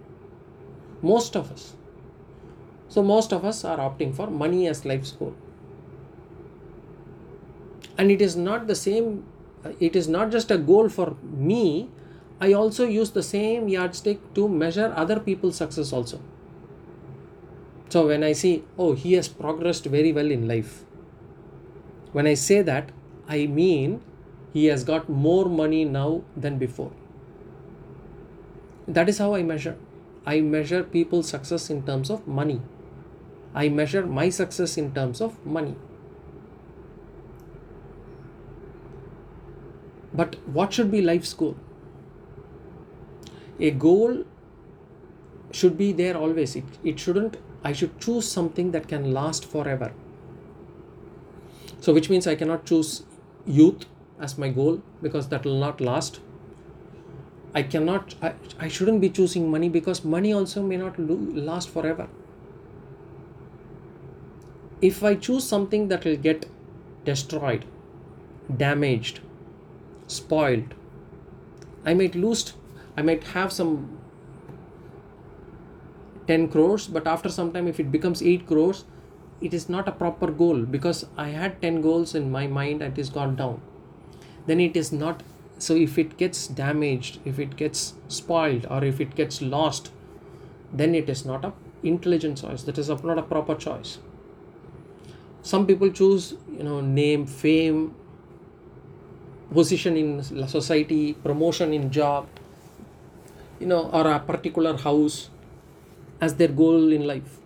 Most 1.01 1.35
of 1.35 1.51
us. 1.51 1.73
So, 2.89 3.03
most 3.03 3.31
of 3.31 3.45
us 3.45 3.63
are 3.63 3.77
opting 3.77 4.15
for 4.15 4.27
money 4.27 4.67
as 4.67 4.85
life's 4.85 5.11
goal. 5.11 5.35
And 7.97 8.11
it 8.11 8.21
is 8.21 8.35
not 8.35 8.67
the 8.67 8.75
same 8.75 9.25
Uh, 9.65 9.71
it 9.79 9.95
is 9.95 10.07
not 10.07 10.31
just 10.31 10.51
a 10.51 10.57
goal 10.57 10.89
for 10.89 11.15
me. 11.23 11.89
I 12.41 12.53
also 12.53 12.85
use 12.85 13.11
the 13.11 13.23
same 13.23 13.67
yardstick 13.67 14.33
to 14.35 14.47
measure 14.47 14.93
other 14.95 15.19
people's 15.19 15.57
success 15.57 15.91
also. 15.91 16.19
So 17.93 18.07
when 18.07 18.23
i 18.23 18.31
see 18.41 18.63
oh 18.77 18.93
he 18.93 19.13
has 19.13 19.27
progressed 19.27 19.85
very 19.95 20.11
well 20.13 20.31
in 20.31 20.47
life. 20.47 20.83
When 22.11 22.27
i 22.27 22.33
say 22.35 22.61
that 22.69 22.91
i 23.27 23.45
mean 23.47 24.01
he 24.53 24.65
has 24.65 24.83
got 24.83 25.09
more 25.09 25.45
money 25.45 25.83
now 25.85 26.21
than 26.37 26.57
before. 26.57 26.91
That 28.87 29.09
is 29.09 29.17
how 29.19 29.33
i 29.35 29.43
measure. 29.43 29.75
I 30.25 30.41
measure 30.41 30.83
people's 30.83 31.29
success 31.29 31.69
in 31.69 31.83
terms 31.83 32.09
of 32.09 32.27
money. 32.27 32.61
I 33.53 33.69
measure 33.69 34.05
my 34.05 34.29
success 34.29 34.77
in 34.77 34.93
terms 34.93 35.21
of 35.21 35.43
money 35.45 35.75
But 40.19 40.35
what 40.57 40.73
should 40.73 40.91
be 40.91 41.01
life's 41.01 41.33
goal? 41.33 41.55
A 43.57 43.71
goal 43.71 44.25
should 45.51 45.77
be 45.77 45.93
there 45.93 46.17
always. 46.17 46.57
It, 46.57 46.65
it 46.83 46.99
shouldn't, 46.99 47.37
I 47.63 47.71
should 47.71 48.01
choose 48.01 48.29
something 48.29 48.71
that 48.71 48.89
can 48.89 49.13
last 49.13 49.45
forever. 49.45 49.93
So, 51.79 51.93
which 51.93 52.09
means 52.09 52.27
I 52.27 52.35
cannot 52.35 52.65
choose 52.65 53.03
youth 53.45 53.85
as 54.19 54.37
my 54.37 54.49
goal 54.49 54.81
because 55.01 55.29
that 55.29 55.45
will 55.45 55.57
not 55.57 55.79
last. 55.79 56.19
I 57.55 57.63
cannot, 57.63 58.15
I, 58.21 58.33
I 58.59 58.67
shouldn't 58.67 58.99
be 58.99 59.09
choosing 59.09 59.49
money 59.49 59.69
because 59.69 60.03
money 60.03 60.33
also 60.33 60.61
may 60.61 60.75
not 60.75 60.99
last 60.99 61.69
forever. 61.69 62.09
If 64.81 65.01
I 65.01 65.15
choose 65.15 65.47
something 65.47 65.87
that 65.87 66.03
will 66.03 66.17
get 66.17 66.45
destroyed, 67.05 67.63
damaged, 68.57 69.21
spoiled, 70.09 70.73
I 71.85 71.93
might 71.93 72.15
lose, 72.15 72.53
I 72.97 73.01
might 73.01 73.23
have 73.23 73.51
some 73.53 73.97
10 76.27 76.49
crores, 76.49 76.87
but 76.87 77.07
after 77.07 77.29
some 77.29 77.51
time, 77.53 77.67
if 77.67 77.79
it 77.79 77.91
becomes 77.91 78.21
8 78.21 78.45
crores, 78.45 78.85
it 79.41 79.53
is 79.53 79.69
not 79.69 79.87
a 79.87 79.91
proper 79.91 80.31
goal 80.31 80.63
because 80.63 81.05
I 81.17 81.29
had 81.29 81.61
10 81.61 81.81
goals 81.81 82.13
in 82.13 82.29
my 82.31 82.47
mind 82.47 82.81
and 82.81 82.97
it 82.97 83.01
is 83.01 83.09
gone 83.09 83.35
down. 83.35 83.61
Then 84.45 84.59
it 84.59 84.75
is 84.75 84.91
not 84.91 85.23
so 85.57 85.75
if 85.75 85.97
it 85.97 86.17
gets 86.17 86.47
damaged 86.47 87.19
if 87.25 87.37
it 87.37 87.55
gets 87.57 87.93
spoiled 88.07 88.65
or 88.69 88.83
if 88.83 89.01
it 89.01 89.13
gets 89.13 89.41
lost 89.41 89.91
then 90.71 90.95
it 90.95 91.09
is 91.09 91.25
not 91.25 91.43
a 91.43 91.53
intelligent 91.83 92.41
choice. 92.41 92.63
That 92.63 92.77
is 92.77 92.89
not 92.89 93.17
a 93.17 93.21
proper 93.21 93.55
choice. 93.55 93.99
Some 95.41 95.65
people 95.67 95.89
choose 95.91 96.35
you 96.51 96.63
know 96.63 96.81
name 96.81 97.25
fame 97.25 97.95
position 99.53 99.97
in 99.97 100.47
society 100.47 101.13
promotion 101.13 101.73
in 101.73 101.89
job 101.91 102.27
you 103.59 103.67
know 103.67 103.89
or 103.91 104.07
a 104.07 104.19
particular 104.19 104.77
house 104.77 105.29
as 106.21 106.35
their 106.35 106.49
goal 106.49 106.91
in 106.91 107.07
life. 107.07 107.37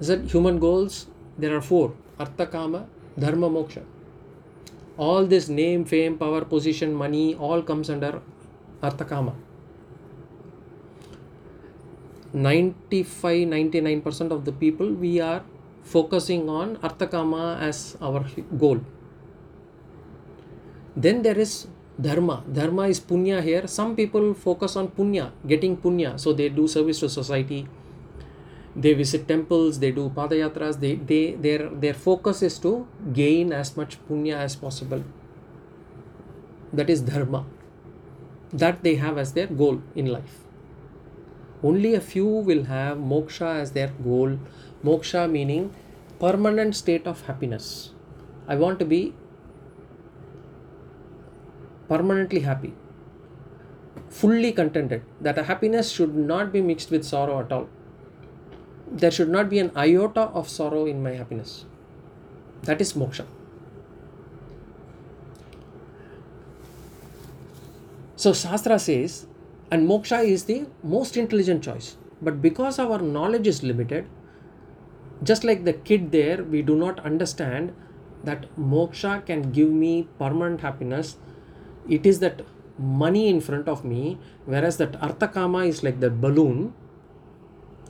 Is 0.00 0.08
that 0.08 0.30
human 0.30 0.58
goals? 0.58 1.06
There 1.38 1.56
are 1.56 1.62
four. 1.62 1.94
Artha 2.18 2.46
kama 2.46 2.86
dharma 3.18 3.48
moksha. 3.48 3.82
All 4.96 5.24
this 5.26 5.48
name 5.48 5.84
fame 5.84 6.18
power 6.18 6.44
position 6.44 6.94
money 6.94 7.34
all 7.34 7.62
comes 7.62 7.90
under 7.90 8.20
arthakama 8.82 9.34
95 12.32 13.48
99% 13.48 14.30
of 14.30 14.44
the 14.44 14.52
people 14.52 14.88
we 15.04 15.20
are 15.20 15.42
focusing 15.84 16.48
on 16.48 16.76
arthakama 16.78 17.60
as 17.60 17.96
our 18.00 18.24
goal. 18.58 18.80
Then 20.96 21.22
there 21.22 21.38
is 21.38 21.66
dharma. 22.00 22.42
Dharma 22.50 22.88
is 22.88 23.00
punya 23.00 23.42
here. 23.42 23.66
Some 23.68 23.94
people 23.94 24.34
focus 24.34 24.76
on 24.76 24.88
punya 24.88 25.30
getting 25.46 25.76
punya. 25.76 26.18
So 26.18 26.32
they 26.32 26.48
do 26.48 26.66
service 26.66 27.00
to 27.00 27.08
society. 27.08 27.68
They 28.74 28.92
visit 28.94 29.28
temples 29.28 29.78
they 29.78 29.92
do 29.92 30.10
padayatras 30.10 30.80
they, 30.80 30.96
they 30.96 31.38
their 31.38 31.70
their 31.70 31.94
focus 31.94 32.42
is 32.42 32.58
to 32.58 32.88
gain 33.12 33.52
as 33.52 33.76
much 33.76 33.98
punya 34.08 34.42
as 34.42 34.56
possible. 34.56 35.04
That 36.72 36.90
is 36.90 37.02
dharma. 37.02 37.44
That 38.52 38.82
they 38.82 38.96
have 38.96 39.18
as 39.18 39.32
their 39.32 39.46
goal 39.46 39.78
in 39.94 40.06
life 40.10 40.44
only 41.70 41.94
a 41.94 42.04
few 42.12 42.30
will 42.48 42.64
have 42.70 43.02
moksha 43.12 43.50
as 43.64 43.72
their 43.78 43.90
goal 44.06 44.38
moksha 44.90 45.24
meaning 45.36 45.68
permanent 46.24 46.80
state 46.82 47.06
of 47.12 47.26
happiness 47.28 47.68
i 48.54 48.56
want 48.64 48.82
to 48.84 48.88
be 48.94 49.02
permanently 51.92 52.42
happy 52.48 52.74
fully 54.22 54.52
contented 54.60 55.02
that 55.28 55.46
happiness 55.52 55.90
should 55.96 56.20
not 56.32 56.52
be 56.58 56.60
mixed 56.72 56.90
with 56.96 57.10
sorrow 57.14 57.38
at 57.44 57.56
all 57.56 57.66
there 58.90 59.10
should 59.10 59.28
not 59.28 59.48
be 59.50 59.58
an 59.58 59.70
iota 59.76 60.22
of 60.40 60.48
sorrow 60.48 60.86
in 60.86 61.02
my 61.02 61.12
happiness. 61.12 61.64
That 62.62 62.80
is 62.80 62.92
moksha. 62.92 63.26
So, 68.16 68.32
Shastra 68.32 68.78
says, 68.78 69.26
and 69.70 69.88
moksha 69.88 70.24
is 70.24 70.44
the 70.44 70.66
most 70.82 71.16
intelligent 71.16 71.64
choice. 71.64 71.96
But 72.22 72.40
because 72.40 72.78
our 72.78 72.98
knowledge 72.98 73.46
is 73.46 73.62
limited, 73.62 74.06
just 75.22 75.44
like 75.44 75.64
the 75.64 75.72
kid 75.72 76.10
there, 76.12 76.42
we 76.42 76.62
do 76.62 76.76
not 76.76 77.00
understand 77.00 77.74
that 78.24 78.46
moksha 78.58 79.24
can 79.26 79.52
give 79.52 79.70
me 79.70 80.08
permanent 80.18 80.60
happiness. 80.60 81.16
It 81.88 82.06
is 82.06 82.20
that 82.20 82.42
money 82.78 83.28
in 83.28 83.40
front 83.40 83.68
of 83.68 83.84
me, 83.84 84.18
whereas 84.46 84.78
that 84.78 84.92
arthakama 85.00 85.66
is 85.66 85.82
like 85.82 86.00
the 86.00 86.10
balloon 86.10 86.72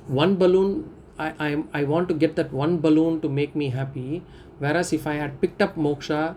one 0.06 0.36
balloon 0.36 0.90
I, 1.18 1.32
I 1.38 1.64
i 1.80 1.84
want 1.84 2.08
to 2.08 2.14
get 2.14 2.36
that 2.36 2.52
one 2.52 2.78
balloon 2.78 3.20
to 3.22 3.28
make 3.28 3.56
me 3.56 3.70
happy 3.70 4.22
whereas 4.58 4.92
if 4.92 5.06
i 5.06 5.14
had 5.14 5.40
picked 5.40 5.62
up 5.62 5.76
moksha 5.76 6.36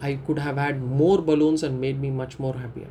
i 0.00 0.14
could 0.26 0.38
have 0.38 0.56
had 0.56 0.80
more 0.80 1.20
balloons 1.20 1.62
and 1.62 1.80
made 1.80 2.00
me 2.00 2.10
much 2.10 2.38
more 2.38 2.54
happier 2.54 2.88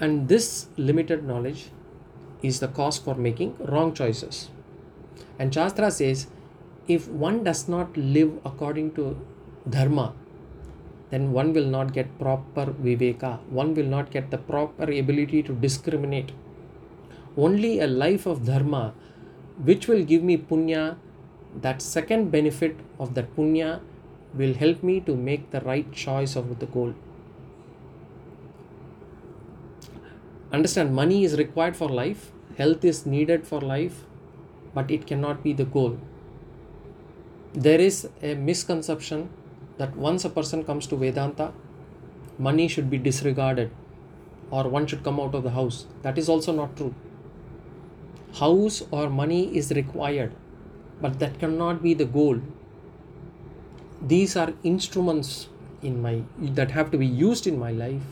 and 0.00 0.28
this 0.28 0.68
limited 0.76 1.24
knowledge 1.24 1.70
is 2.42 2.60
the 2.60 2.68
cause 2.68 2.98
for 2.98 3.14
making 3.14 3.56
wrong 3.58 3.92
choices. 3.92 4.50
And 5.38 5.52
shastra 5.52 5.90
says 5.90 6.28
if 6.86 7.08
one 7.08 7.44
does 7.44 7.68
not 7.68 7.96
live 7.96 8.32
according 8.44 8.94
to 8.94 9.16
dharma 9.68 10.14
then 11.10 11.32
one 11.32 11.52
will 11.52 11.66
not 11.66 11.92
get 11.92 12.18
proper 12.18 12.66
viveka. 12.66 13.40
One 13.48 13.74
will 13.74 13.86
not 13.86 14.10
get 14.10 14.30
the 14.30 14.38
proper 14.38 14.84
ability 14.84 15.42
to 15.44 15.54
discriminate. 15.54 16.32
Only 17.36 17.80
a 17.80 17.86
life 17.86 18.26
of 18.26 18.44
dharma 18.44 18.92
which 19.64 19.88
will 19.88 20.04
give 20.04 20.22
me 20.22 20.36
punya 20.36 20.96
that 21.62 21.80
second 21.80 22.30
benefit 22.30 22.76
of 22.98 23.14
that 23.14 23.34
punya 23.34 23.80
will 24.34 24.54
help 24.54 24.82
me 24.82 25.00
to 25.00 25.16
make 25.16 25.50
the 25.50 25.60
right 25.62 25.90
choice 25.92 26.36
of 26.36 26.58
the 26.58 26.66
goal 26.66 26.94
understand 30.52 30.94
money 30.94 31.24
is 31.24 31.36
required 31.36 31.76
for 31.76 31.88
life 31.88 32.30
health 32.58 32.84
is 32.84 33.04
needed 33.06 33.46
for 33.46 33.60
life 33.60 34.04
but 34.74 34.90
it 34.90 35.06
cannot 35.06 35.42
be 35.42 35.52
the 35.52 35.64
goal. 35.64 35.98
There 37.54 37.80
is 37.80 38.08
a 38.22 38.34
misconception 38.34 39.28
that 39.78 39.96
once 39.96 40.24
a 40.24 40.30
person 40.30 40.64
comes 40.64 40.86
to 40.88 40.96
vedanta 40.96 41.52
money 42.38 42.68
should 42.68 42.90
be 42.90 42.98
disregarded 42.98 43.70
or 44.50 44.68
one 44.68 44.86
should 44.86 45.04
come 45.04 45.20
out 45.20 45.34
of 45.34 45.42
the 45.42 45.50
house. 45.50 45.86
That 46.02 46.18
is 46.18 46.28
also 46.28 46.52
not 46.52 46.76
true. 46.76 46.94
House 48.34 48.82
or 48.90 49.08
money 49.08 49.56
is 49.56 49.70
required 49.72 50.32
but 51.00 51.18
that 51.20 51.38
cannot 51.38 51.82
be 51.82 51.94
the 51.94 52.04
goal. 52.04 52.40
These 54.02 54.36
are 54.36 54.52
instruments 54.62 55.48
in 55.82 56.02
my 56.02 56.22
that 56.40 56.72
have 56.72 56.90
to 56.90 56.98
be 56.98 57.06
used 57.06 57.46
in 57.46 57.58
my 57.58 57.70
life 57.70 58.02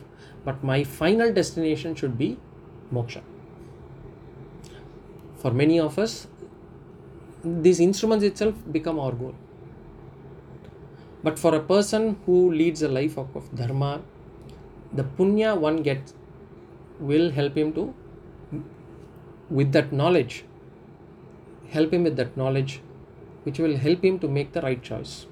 but 0.47 0.63
my 0.71 0.83
final 0.99 1.33
destination 1.39 1.95
should 2.01 2.17
be 2.17 2.29
moksha. 2.99 3.23
For 5.43 5.51
many 5.63 5.79
of 5.81 5.99
us 5.99 6.29
these 7.45 7.81
instruments 7.81 8.25
itself 8.25 8.55
become 8.73 8.99
our 8.99 9.13
goal. 9.13 9.35
But 11.23 11.39
for 11.39 11.55
a 11.55 11.61
person 11.61 12.17
who 12.25 12.53
leads 12.53 12.83
a 12.83 12.89
life 12.89 13.17
of, 13.19 13.35
of 13.37 13.55
dharma 13.55 14.01
the 14.93 15.05
punya 15.05 15.57
one 15.59 15.83
gets 15.83 16.15
will 16.99 17.31
help 17.31 17.57
him 17.57 17.73
to 17.79 17.93
with 19.51 19.73
that 19.73 19.93
knowledge 19.93 20.45
help 21.71 21.93
him 21.93 22.05
with 22.05 22.17
that 22.17 22.37
knowledge 22.37 22.81
which 23.45 23.59
will 23.59 23.77
help 23.77 24.05
him 24.05 24.19
to 24.19 24.29
make 24.29 24.53
the 24.53 24.63
right 24.63 24.83
choice 24.83 25.27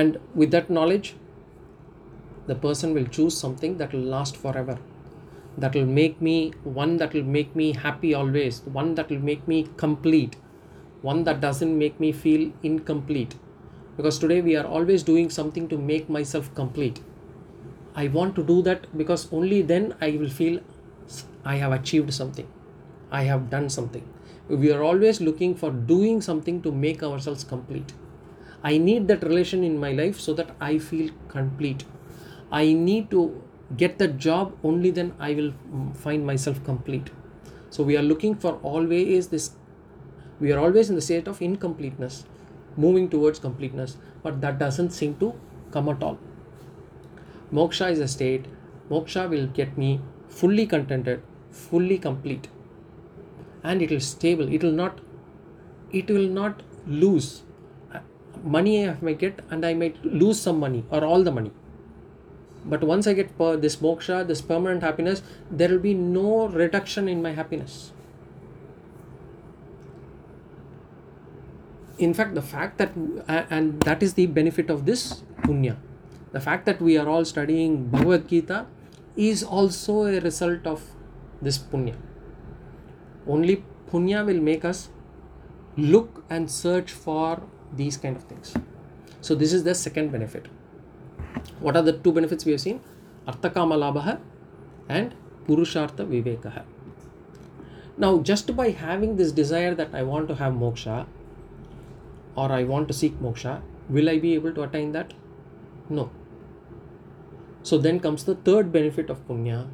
and 0.00 0.18
with 0.34 0.50
that 0.56 0.70
knowledge 0.78 1.14
the 2.50 2.56
person 2.66 2.94
will 2.94 3.08
choose 3.16 3.36
something 3.44 3.76
that 3.80 3.92
will 3.92 4.08
last 4.16 4.36
forever 4.44 4.78
that 5.64 5.74
will 5.78 5.90
make 6.00 6.20
me 6.28 6.36
one 6.82 6.96
that 7.02 7.12
will 7.18 7.28
make 7.38 7.54
me 7.60 7.72
happy 7.86 8.14
always 8.20 8.60
one 8.80 8.94
that 9.00 9.10
will 9.10 9.24
make 9.30 9.46
me 9.52 9.58
complete 9.84 10.36
one 11.10 11.24
that 11.24 11.40
doesn't 11.40 11.76
make 11.82 12.00
me 12.04 12.12
feel 12.24 12.50
incomplete 12.62 13.36
because 13.96 14.18
today 14.18 14.40
we 14.40 14.56
are 14.56 14.66
always 14.78 15.02
doing 15.02 15.30
something 15.38 15.68
to 15.68 15.78
make 15.92 16.08
myself 16.18 16.54
complete 16.54 17.00
I 18.00 18.06
want 18.06 18.36
to 18.36 18.44
do 18.44 18.62
that 18.62 18.84
because 18.96 19.32
only 19.32 19.62
then 19.62 19.94
I 20.00 20.10
will 20.12 20.28
feel 20.28 20.60
I 21.44 21.56
have 21.56 21.72
achieved 21.72 22.12
something. 22.14 22.46
I 23.10 23.22
have 23.22 23.50
done 23.50 23.68
something. 23.70 24.04
We 24.48 24.70
are 24.72 24.82
always 24.82 25.20
looking 25.20 25.54
for 25.56 25.70
doing 25.70 26.20
something 26.20 26.62
to 26.62 26.70
make 26.70 27.02
ourselves 27.02 27.42
complete. 27.42 27.92
I 28.62 28.78
need 28.78 29.08
that 29.08 29.22
relation 29.22 29.62
in 29.64 29.78
my 29.78 29.92
life 29.92 30.18
so 30.18 30.34
that 30.34 30.50
I 30.60 30.78
feel 30.78 31.10
complete. 31.28 31.84
I 32.50 32.72
need 32.72 33.10
to 33.10 33.42
get 33.76 33.98
the 33.98 34.08
job, 34.08 34.56
only 34.64 34.90
then 34.90 35.14
I 35.18 35.34
will 35.34 35.52
find 35.94 36.26
myself 36.26 36.62
complete. 36.64 37.10
So 37.70 37.82
we 37.82 37.96
are 37.96 38.02
looking 38.02 38.34
for 38.34 38.54
always 38.62 39.28
this, 39.28 39.52
we 40.40 40.52
are 40.52 40.58
always 40.58 40.88
in 40.88 40.96
the 40.96 41.02
state 41.02 41.28
of 41.28 41.42
incompleteness, 41.42 42.24
moving 42.76 43.08
towards 43.08 43.38
completeness, 43.38 43.96
but 44.22 44.40
that 44.40 44.58
doesn't 44.58 44.90
seem 44.90 45.16
to 45.16 45.34
come 45.70 45.88
at 45.88 46.02
all. 46.02 46.18
Moksha 47.52 47.90
is 47.90 48.00
a 48.00 48.08
state. 48.08 48.46
Moksha 48.90 49.28
will 49.28 49.46
get 49.46 49.76
me 49.76 50.00
fully 50.28 50.66
contented, 50.66 51.22
fully 51.50 51.98
complete 51.98 52.48
and 53.62 53.82
it 53.82 53.90
will 53.90 54.00
stable 54.00 54.52
it 54.52 54.62
will 54.62 54.76
not 54.80 55.00
it 55.92 56.10
will 56.10 56.28
not 56.28 56.62
lose 56.86 57.42
money 58.56 58.74
i 58.88 58.96
may 59.08 59.14
get 59.22 59.40
and 59.50 59.66
i 59.70 59.72
might 59.82 60.04
lose 60.22 60.40
some 60.40 60.58
money 60.58 60.84
or 60.90 61.04
all 61.04 61.22
the 61.22 61.32
money. 61.38 61.52
But 62.64 62.82
once 62.82 63.06
i 63.06 63.12
get 63.18 63.36
per- 63.38 63.56
this 63.56 63.76
moksha 63.76 64.26
this 64.26 64.40
permanent 64.40 64.82
happiness 64.82 65.22
there 65.50 65.68
will 65.68 65.84
be 65.84 65.94
no 65.94 66.48
reduction 66.48 67.08
in 67.08 67.22
my 67.22 67.32
happiness. 67.32 67.92
In 71.98 72.14
fact 72.14 72.34
the 72.34 72.42
fact 72.42 72.78
that 72.78 72.92
and 73.58 73.80
that 73.82 74.02
is 74.02 74.14
the 74.14 74.26
benefit 74.26 74.70
of 74.70 74.84
this 74.86 75.22
punya. 75.42 75.76
The 76.32 76.40
fact 76.40 76.66
that 76.66 76.80
we 76.80 76.98
are 76.98 77.08
all 77.08 77.24
studying 77.24 77.86
bhagavad 77.94 78.28
gita 78.28 78.66
is 79.16 79.42
also 79.42 80.02
a 80.04 80.20
result 80.20 80.66
of 80.66 80.84
this 81.42 81.58
punya. 81.58 81.96
Only 83.26 83.64
punya 83.90 84.24
will 84.24 84.40
make 84.40 84.64
us 84.64 84.88
look 85.76 86.24
and 86.28 86.50
search 86.50 86.92
for 86.92 87.42
these 87.72 87.96
kind 87.96 88.16
of 88.16 88.24
things. 88.24 88.54
So 89.20 89.34
this 89.34 89.52
is 89.52 89.64
the 89.64 89.74
second 89.74 90.12
benefit. 90.12 90.46
What 91.60 91.76
are 91.76 91.82
the 91.82 91.92
two 91.92 92.12
benefits 92.12 92.44
we 92.44 92.52
have 92.52 92.60
seen? 92.60 92.80
Arthakama 93.26 93.76
labha 93.76 94.20
and 94.88 95.14
purushartha 95.46 96.06
vivekah 96.06 96.64
now 97.98 98.18
just 98.18 98.54
by 98.56 98.70
having 98.70 99.16
this 99.16 99.32
desire 99.32 99.74
that 99.74 99.94
i 99.94 100.02
want 100.02 100.28
to 100.28 100.34
have 100.34 100.52
moksha 100.52 101.06
or 102.36 102.50
i 102.52 102.62
want 102.64 102.86
to 102.88 102.94
seek 102.94 103.14
moksha 103.20 103.60
will 103.96 104.08
i 104.08 104.18
be 104.18 104.34
able 104.34 104.52
to 104.52 104.62
attain 104.62 104.92
that? 104.92 105.14
No. 105.88 106.10
So 107.62 107.78
then 107.78 108.00
comes 108.00 108.24
the 108.24 108.34
third 108.34 108.70
benefit 108.72 109.10
of 109.10 109.26
punya. 109.26 109.68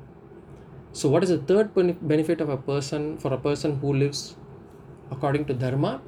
So 0.92 1.08
what 1.08 1.24
is 1.24 1.30
the 1.30 1.38
third 1.38 1.74
benefit 1.74 2.40
of 2.40 2.48
a 2.48 2.56
person 2.56 3.18
for 3.18 3.32
a 3.32 3.38
person 3.38 3.78
who 3.80 3.92
lives 3.92 4.36
according 5.10 5.46
to 5.46 5.54
dharma 5.54 6.00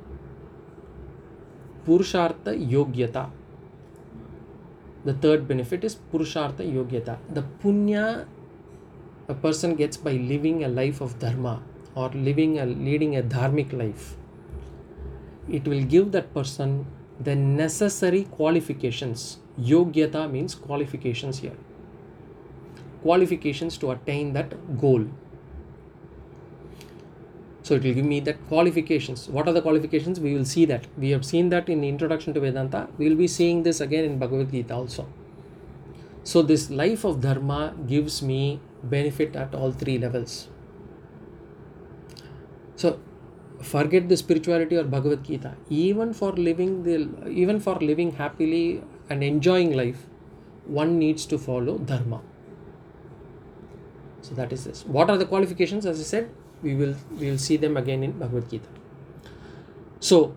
purushartha 1.86 2.52
yogyata 2.74 3.24
the 5.04 5.14
third 5.24 5.46
benefit 5.48 5.84
is 5.84 5.96
purushartha 6.12 6.64
yogyata 6.76 7.16
the 7.38 7.44
punya 7.62 8.06
a 9.28 9.34
person 9.34 9.74
gets 9.74 9.96
by 9.96 10.12
living 10.12 10.62
a 10.64 10.68
life 10.68 11.00
of 11.00 11.18
dharma 11.18 11.62
or 11.96 12.10
living 12.10 12.58
a 12.58 12.66
leading 12.66 13.16
a 13.16 13.22
dharmic 13.22 13.72
life. 13.72 14.16
It 15.48 15.66
will 15.66 15.82
give 15.82 16.12
that 16.12 16.32
person 16.34 16.86
the 17.18 17.34
necessary 17.34 18.24
qualifications. 18.24 19.38
Yogyata 19.58 20.30
means 20.30 20.54
qualifications 20.54 21.38
here. 21.38 21.56
Qualifications 23.02 23.78
to 23.78 23.92
attain 23.92 24.32
that 24.34 24.54
goal 24.80 25.06
so 27.66 27.74
it 27.74 27.82
will 27.82 27.94
give 27.94 28.04
me 28.04 28.20
that 28.20 28.36
qualifications. 28.48 29.28
What 29.28 29.48
are 29.48 29.52
the 29.52 29.60
qualifications? 29.60 30.20
We 30.20 30.34
will 30.34 30.44
see 30.44 30.66
that. 30.66 30.86
We 30.96 31.10
have 31.10 31.24
seen 31.24 31.48
that 31.48 31.68
in 31.68 31.82
introduction 31.82 32.32
to 32.34 32.38
vedanta. 32.38 32.86
We 32.96 33.08
will 33.08 33.16
be 33.16 33.26
seeing 33.26 33.64
this 33.64 33.80
again 33.80 34.04
in 34.04 34.20
bhagavad 34.20 34.52
gita 34.52 34.72
also. 34.72 35.08
So 36.22 36.42
this 36.42 36.70
life 36.70 37.02
of 37.02 37.20
dharma 37.22 37.74
gives 37.88 38.22
me 38.22 38.60
benefit 38.84 39.34
at 39.34 39.52
all 39.52 39.72
three 39.72 39.98
levels. 39.98 40.46
So 42.76 43.00
forget 43.60 44.08
the 44.08 44.16
spirituality 44.16 44.76
or 44.76 44.84
bhagavad 44.84 45.24
gita. 45.24 45.56
Even 45.68 46.14
for 46.14 46.30
living 46.50 46.84
the 46.84 47.28
even 47.28 47.58
for 47.58 47.76
living 47.90 48.12
happily 48.22 48.84
and 49.10 49.24
enjoying 49.24 49.76
life 49.76 50.06
one 50.66 50.98
needs 51.00 51.26
to 51.26 51.44
follow 51.50 51.78
dharma. 51.78 52.22
So 54.22 54.34
that 54.36 54.52
is 54.52 54.64
this. 54.64 54.86
What 54.86 55.10
are 55.10 55.18
the 55.18 55.32
qualifications? 55.36 55.84
As 55.84 55.98
i 55.98 56.04
said 56.04 56.34
we 56.62 56.74
will 56.74 56.94
we 57.18 57.30
will 57.30 57.38
see 57.38 57.56
them 57.56 57.76
again 57.76 58.02
in 58.02 58.12
bhagavad 58.12 58.50
gita. 58.50 58.68
So 60.00 60.36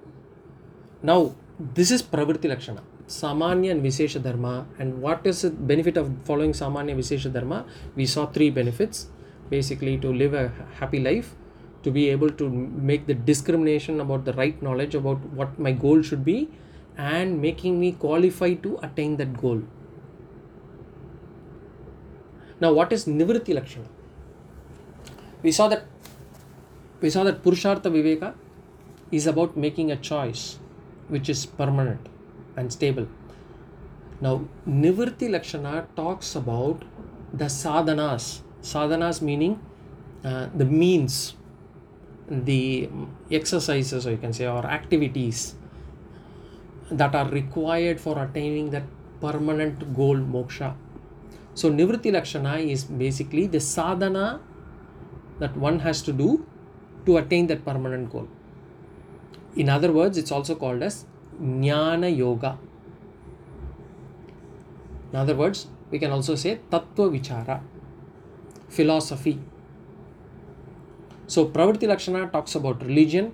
now 1.01 1.35
this 1.59 1.91
is 1.91 2.03
pravritti 2.03 2.49
lakshana. 2.53 2.81
Samanya 3.07 3.71
and 3.71 3.83
vishesha 3.83 4.21
dharma 4.21 4.67
and 4.77 5.01
what 5.01 5.25
is 5.25 5.41
the 5.41 5.49
benefit 5.49 5.97
of 5.97 6.11
following 6.23 6.51
samanya 6.53 6.95
vishesha 6.95 7.31
dharma? 7.31 7.65
We 7.95 8.05
saw 8.05 8.27
three 8.27 8.49
benefits 8.49 9.07
basically 9.49 9.97
to 9.97 10.13
live 10.13 10.33
a 10.33 10.51
happy 10.79 10.99
life 10.99 11.35
to 11.83 11.91
be 11.91 12.09
able 12.09 12.29
to 12.29 12.49
make 12.49 13.07
the 13.07 13.13
discrimination 13.13 13.99
about 14.01 14.25
the 14.25 14.33
right 14.33 14.61
knowledge 14.61 14.95
about 14.95 15.17
what 15.29 15.57
my 15.57 15.71
goal 15.71 16.01
should 16.01 16.23
be 16.25 16.49
and 16.97 17.41
making 17.41 17.79
me 17.79 17.93
qualified 17.93 18.61
to 18.61 18.77
attain 18.83 19.15
that 19.17 19.41
goal. 19.41 19.61
Now 22.59 22.73
what 22.73 22.91
is 22.91 23.05
nivritti 23.05 23.55
lakshana? 23.55 23.87
We 25.41 25.51
saw 25.51 25.69
that 25.69 25.85
we 27.01 27.09
saw 27.09 27.23
that 27.23 27.43
purushartha 27.43 27.89
viveka 27.95 28.33
is 29.11 29.25
about 29.27 29.55
making 29.55 29.91
a 29.91 29.95
choice 29.95 30.59
which 31.07 31.29
is 31.29 31.45
permanent 31.45 32.07
and 32.55 32.71
stable. 32.71 33.07
Now 34.21 34.45
nivritti 34.67 35.29
lakshana 35.29 35.87
talks 35.95 36.35
about 36.35 36.83
the 37.33 37.45
sadhanas. 37.45 38.41
Sadhanas 38.61 39.21
meaning 39.21 39.59
uh, 40.23 40.47
the 40.53 40.65
means 40.65 41.35
the 42.29 42.89
exercises 43.31 44.05
or 44.05 44.11
you 44.11 44.17
can 44.17 44.33
say 44.33 44.45
or 44.45 44.65
activities 44.65 45.55
that 46.91 47.15
are 47.15 47.29
required 47.29 47.99
for 47.99 48.19
attaining 48.19 48.69
that 48.71 48.83
permanent 49.21 49.95
goal 49.95 50.17
moksha. 50.17 50.75
So 51.53 51.71
nivritti 51.71 52.11
lakshana 52.11 52.57
is 52.57 52.83
basically 52.83 53.47
the 53.47 53.59
sadhana 53.59 54.41
that 55.39 55.55
one 55.55 55.79
has 55.79 56.01
to 56.03 56.13
do 56.13 56.45
to 57.05 57.17
attain 57.17 57.47
that 57.47 57.65
permanent 57.65 58.11
goal. 58.11 58.27
In 59.55 59.69
other 59.69 59.91
words 59.91 60.17
it's 60.17 60.31
also 60.31 60.55
called 60.55 60.83
as 60.83 61.05
jnana 61.41 62.15
yoga. 62.15 62.57
In 65.11 65.19
other 65.19 65.35
words 65.35 65.67
we 65.91 65.99
can 65.99 66.11
also 66.11 66.35
say 66.35 66.59
tattva 66.71 67.09
vichara 67.17 67.61
philosophy. 68.69 69.39
So 71.27 71.45
pravritti 71.45 71.87
lakshana 71.87 72.31
talks 72.31 72.55
about 72.55 72.83
religion. 72.85 73.33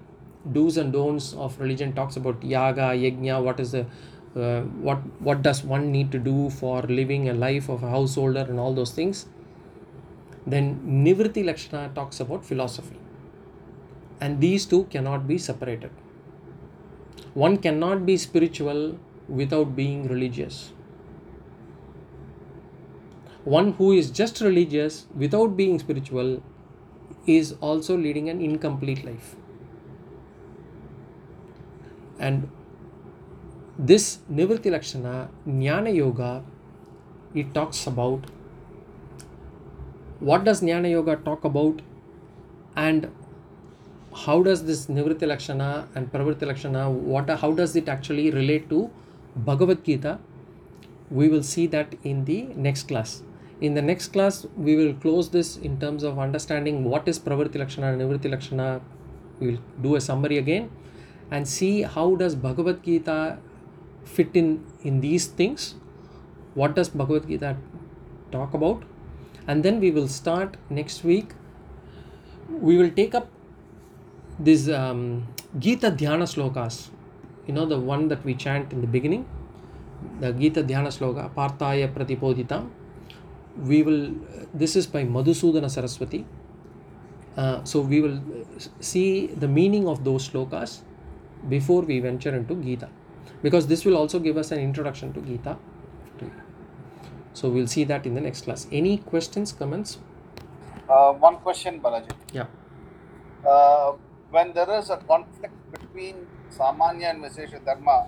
Do's 0.51 0.77
and 0.77 0.93
don'ts 0.93 1.33
of 1.33 1.59
religion 1.59 1.93
talks 1.93 2.17
about 2.17 2.43
yaga 2.43 2.89
yajna 3.03 3.43
what 3.43 3.59
is 3.59 3.71
the 3.71 3.85
uh, 4.35 4.61
what 4.87 4.99
what 5.19 5.41
does 5.41 5.63
one 5.63 5.91
need 5.91 6.11
to 6.11 6.19
do 6.19 6.49
for 6.49 6.81
living 6.83 7.29
a 7.29 7.33
life 7.33 7.69
of 7.69 7.83
a 7.83 7.89
householder 7.89 8.41
and 8.41 8.59
all 8.59 8.73
those 8.73 8.91
things. 8.91 9.25
Then 10.45 10.79
nivritti 11.07 11.43
lakshana 11.43 11.89
talks 11.95 12.19
about 12.19 12.45
philosophy 12.45 12.97
and 14.21 14.39
these 14.39 14.65
two 14.65 14.85
cannot 14.85 15.27
be 15.27 15.37
separated. 15.37 15.91
One 17.33 17.57
cannot 17.57 18.05
be 18.05 18.17
spiritual 18.17 18.97
without 19.27 19.75
being 19.75 20.07
religious. 20.07 20.71
One 23.43 23.73
who 23.73 23.91
is 23.91 24.09
just 24.09 24.41
religious 24.41 25.05
without 25.15 25.55
being 25.57 25.79
spiritual 25.79 26.41
is 27.27 27.55
also 27.61 27.97
leading 27.97 28.29
an 28.29 28.41
incomplete 28.41 29.03
life. 29.05 29.35
And 32.19 32.49
this 33.77 34.19
nivritti 34.31 34.71
lakshana 34.71 35.29
jnana 35.45 35.93
yoga 35.93 36.43
it 37.33 37.53
talks 37.53 37.85
about 37.87 38.31
what 40.19 40.45
does 40.45 40.61
jnana 40.61 40.89
yoga 40.89 41.17
talk 41.17 41.43
about? 41.43 41.81
And 42.75 43.11
how 44.23 44.41
does 44.41 44.63
this 44.63 44.85
nivritti 44.87 45.27
lakshana 45.31 45.87
and 45.95 46.11
pravritti 46.11 46.47
lakshana 46.49 46.83
what 47.13 47.29
how 47.41 47.51
does 47.51 47.75
it 47.75 47.89
actually 47.89 48.31
relate 48.31 48.69
to 48.69 48.89
bhagavad 49.35 49.83
gita? 49.83 50.19
We 51.11 51.27
will 51.27 51.43
see 51.43 51.67
that 51.67 51.95
in 52.03 52.25
the 52.25 52.43
next 52.55 52.87
class. 52.87 53.21
In 53.61 53.73
the 53.73 53.81
next 53.81 54.13
class 54.13 54.45
we 54.55 54.75
will 54.77 54.93
close 54.93 55.29
this 55.29 55.57
in 55.57 55.79
terms 55.79 56.03
of 56.03 56.17
understanding 56.17 56.83
what 56.85 57.07
is 57.07 57.19
pravritti 57.19 57.59
lakshana 57.63 57.91
and 57.91 58.01
nivritti 58.01 58.31
lakshana. 58.31 58.81
We 59.39 59.51
will 59.51 59.61
do 59.81 59.95
a 59.95 60.01
summary 60.01 60.37
again 60.37 60.71
and 61.29 61.47
see 61.47 61.81
how 61.81 62.15
does 62.15 62.35
bhagavad 62.35 62.83
gita 62.83 63.37
fit 64.05 64.29
in 64.33 64.65
in 64.83 65.01
these 65.01 65.27
things. 65.27 65.75
What 66.53 66.75
does 66.75 66.89
bhagavad 66.89 67.27
gita 67.27 67.57
talk 68.31 68.53
about? 68.53 68.83
And 69.47 69.61
then 69.61 69.79
we 69.79 69.91
will 69.91 70.07
start 70.07 70.55
next 70.69 71.03
week. 71.03 71.33
We 72.49 72.77
will 72.77 72.91
take 72.91 73.13
up 73.13 73.27
this 74.39 74.67
um, 74.69 75.27
gita 75.59 75.91
dhyana 75.91 76.27
slokas 76.27 76.89
you 77.47 77.53
know 77.53 77.65
the 77.65 77.79
one 77.79 78.07
that 78.07 78.23
we 78.25 78.33
chant 78.33 78.73
in 78.73 78.81
the 78.81 78.87
beginning 78.87 79.25
the 80.19 80.31
gita 80.33 80.63
dhyana 80.63 80.91
sloka 80.97 81.29
parthaya 81.33 81.87
pratibodhitam 81.91 82.69
we 83.57 83.81
will 83.83 84.13
this 84.53 84.75
is 84.75 84.87
by 84.87 85.03
madhusudana 85.03 85.69
saraswati. 85.69 86.25
Uh, 87.37 87.63
so 87.63 87.81
we 87.81 88.01
will 88.01 88.21
see 88.79 89.27
the 89.27 89.47
meaning 89.47 89.87
of 89.87 90.03
those 90.03 90.29
slokas 90.29 90.81
before 91.49 91.81
we 91.81 91.99
venture 91.99 92.35
into 92.35 92.55
gita. 92.55 92.89
Because 93.41 93.67
this 93.67 93.83
will 93.85 93.97
also 93.97 94.19
give 94.19 94.37
us 94.37 94.51
an 94.51 94.59
introduction 94.59 95.13
to 95.13 95.21
gita. 95.21 95.57
So 97.33 97.49
we'll 97.49 97.67
see 97.67 97.83
that 97.83 98.05
in 98.05 98.15
the 98.15 98.21
next 98.21 98.45
class. 98.45 98.65
Any 98.71 98.97
questions 98.97 99.51
comments? 99.51 99.97
Uh, 100.87 101.11
one 101.11 101.37
question, 101.37 101.81
Balaji. 101.81 102.09
Yeah. 102.31 102.45
Uh, 103.45 103.93
when 104.31 104.53
there 104.53 104.69
is 104.77 104.89
a 104.89 104.97
conflict 104.97 105.53
between 105.71 106.27
Samanya 106.51 107.11
and 107.11 107.23
Vishesha 107.23 107.63
Dharma, 107.63 108.07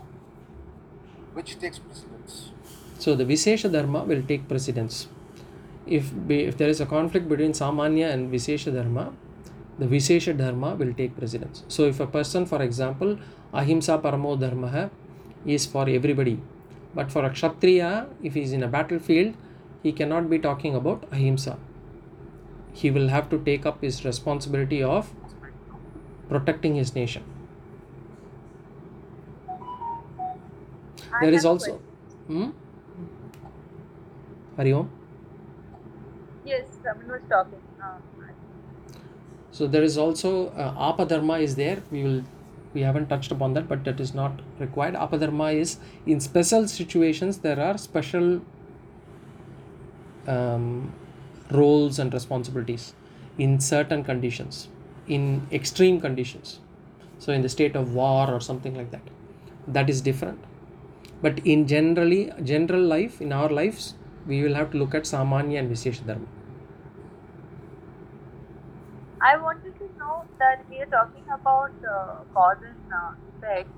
which 1.34 1.59
takes 1.59 1.80
precedence? 1.80 2.51
So 2.99 3.15
the 3.15 3.26
Vishesha 3.26 3.72
Dharma 3.72 4.03
will 4.03 4.24
take 4.24 4.47
precedence. 4.47 5.07
If, 5.86 6.11
if 6.30 6.57
there 6.57 6.70
is 6.70 6.82
a 6.82 6.86
conflict 6.86 7.30
between 7.30 7.51
Samanya 7.53 8.11
and 8.11 8.32
Vishesha 8.32 8.74
Dharma, 8.74 9.13
the 9.80 9.86
Vishesha 9.86 10.36
Dharma 10.38 10.76
will 10.76 10.93
take 10.93 11.15
precedence. 11.15 11.63
So 11.68 11.84
if 11.84 11.99
a 11.99 12.07
person, 12.07 12.45
for 12.45 12.61
example, 12.61 13.20
Ahimsa 13.53 13.99
Paramo 13.99 14.39
Dharma 14.39 14.89
is 15.45 15.65
for 15.65 15.88
everybody, 15.88 16.41
but 16.95 17.11
for 17.11 17.24
a 17.24 17.30
Kshatriya, 17.30 18.07
if 18.24 18.34
he 18.34 18.41
is 18.41 18.51
in 18.53 18.63
a 18.63 18.68
battlefield, 18.68 19.36
he 19.84 19.91
cannot 19.91 20.30
be 20.30 20.39
talking 20.39 20.76
about 20.76 21.07
Ahimsa. 21.11 21.57
He 22.74 22.91
will 22.91 23.07
have 23.09 23.30
to 23.30 23.39
take 23.39 23.65
up 23.65 23.82
his 23.82 24.03
responsibility 24.03 24.82
of 24.84 25.13
protecting 26.30 26.75
his 26.75 26.93
nation. 26.95 27.23
I 31.13 31.25
There 31.25 31.34
is 31.34 31.45
also. 31.45 31.80
Hmm? 32.28 32.49
Hari 34.57 34.73
Om? 34.73 34.89
Yes, 36.45 36.65
someone 36.84 37.07
was 37.07 37.21
talking. 37.30 37.61
Uh, 37.82 37.97
So 39.51 39.65
there 39.65 39.84
is 39.84 39.97
also 39.97 40.49
uh, 40.49 40.71
apadharma 40.88 41.41
is 41.41 41.55
there. 41.55 41.82
We 41.91 42.03
will 42.03 42.23
we 42.73 42.82
haven't 42.82 43.07
touched 43.11 43.32
upon 43.32 43.53
that, 43.53 43.67
but 43.67 43.84
that 43.86 43.99
is 43.99 44.13
not 44.13 44.41
required. 44.59 44.93
Apadharma 44.93 45.47
is 45.61 45.80
in 46.05 46.19
special 46.19 46.67
situations 46.67 47.39
there 47.39 47.59
are 47.59 47.78
special 47.78 48.41
um, 50.28 50.93
roles 51.51 51.99
and 51.99 52.13
responsibilities 52.13 52.93
in 53.38 53.59
certain 53.59 54.03
conditions, 54.03 54.67
in 55.08 55.47
extreme 55.51 55.99
conditions. 55.99 56.60
So 57.20 57.34
in 57.34 57.41
the 57.41 57.49
state 57.49 57.76
of 57.76 57.93
war 57.93 58.30
or 58.30 58.39
something 58.39 58.76
like 58.76 58.91
that, 58.91 59.01
that 59.68 59.89
is 59.89 60.01
different. 60.01 60.39
But 61.22 61.39
in 61.39 61.68
generally 61.68 62.32
general 62.43 62.82
life 62.82 63.22
in 63.22 63.34
our 63.34 63.49
lives, 63.49 63.95
we 64.28 64.43
will 64.43 64.55
have 64.55 64.72
to 64.72 64.78
look 64.78 64.93
at 64.95 65.03
samanya 65.03 65.60
and 65.60 65.72
vishesha 65.72 66.05
dharma. 66.05 66.28
I 69.22 69.38
wanted 69.38 69.78
to 69.80 69.89
know 69.97 70.26
that 70.39 70.66
we 70.70 70.80
are 70.82 70.86
talking 70.86 71.26
about 71.34 71.72
uh, 71.84 72.24
cause 72.34 72.58
and 72.62 72.93
uh, 72.93 73.12
effect, 73.30 73.70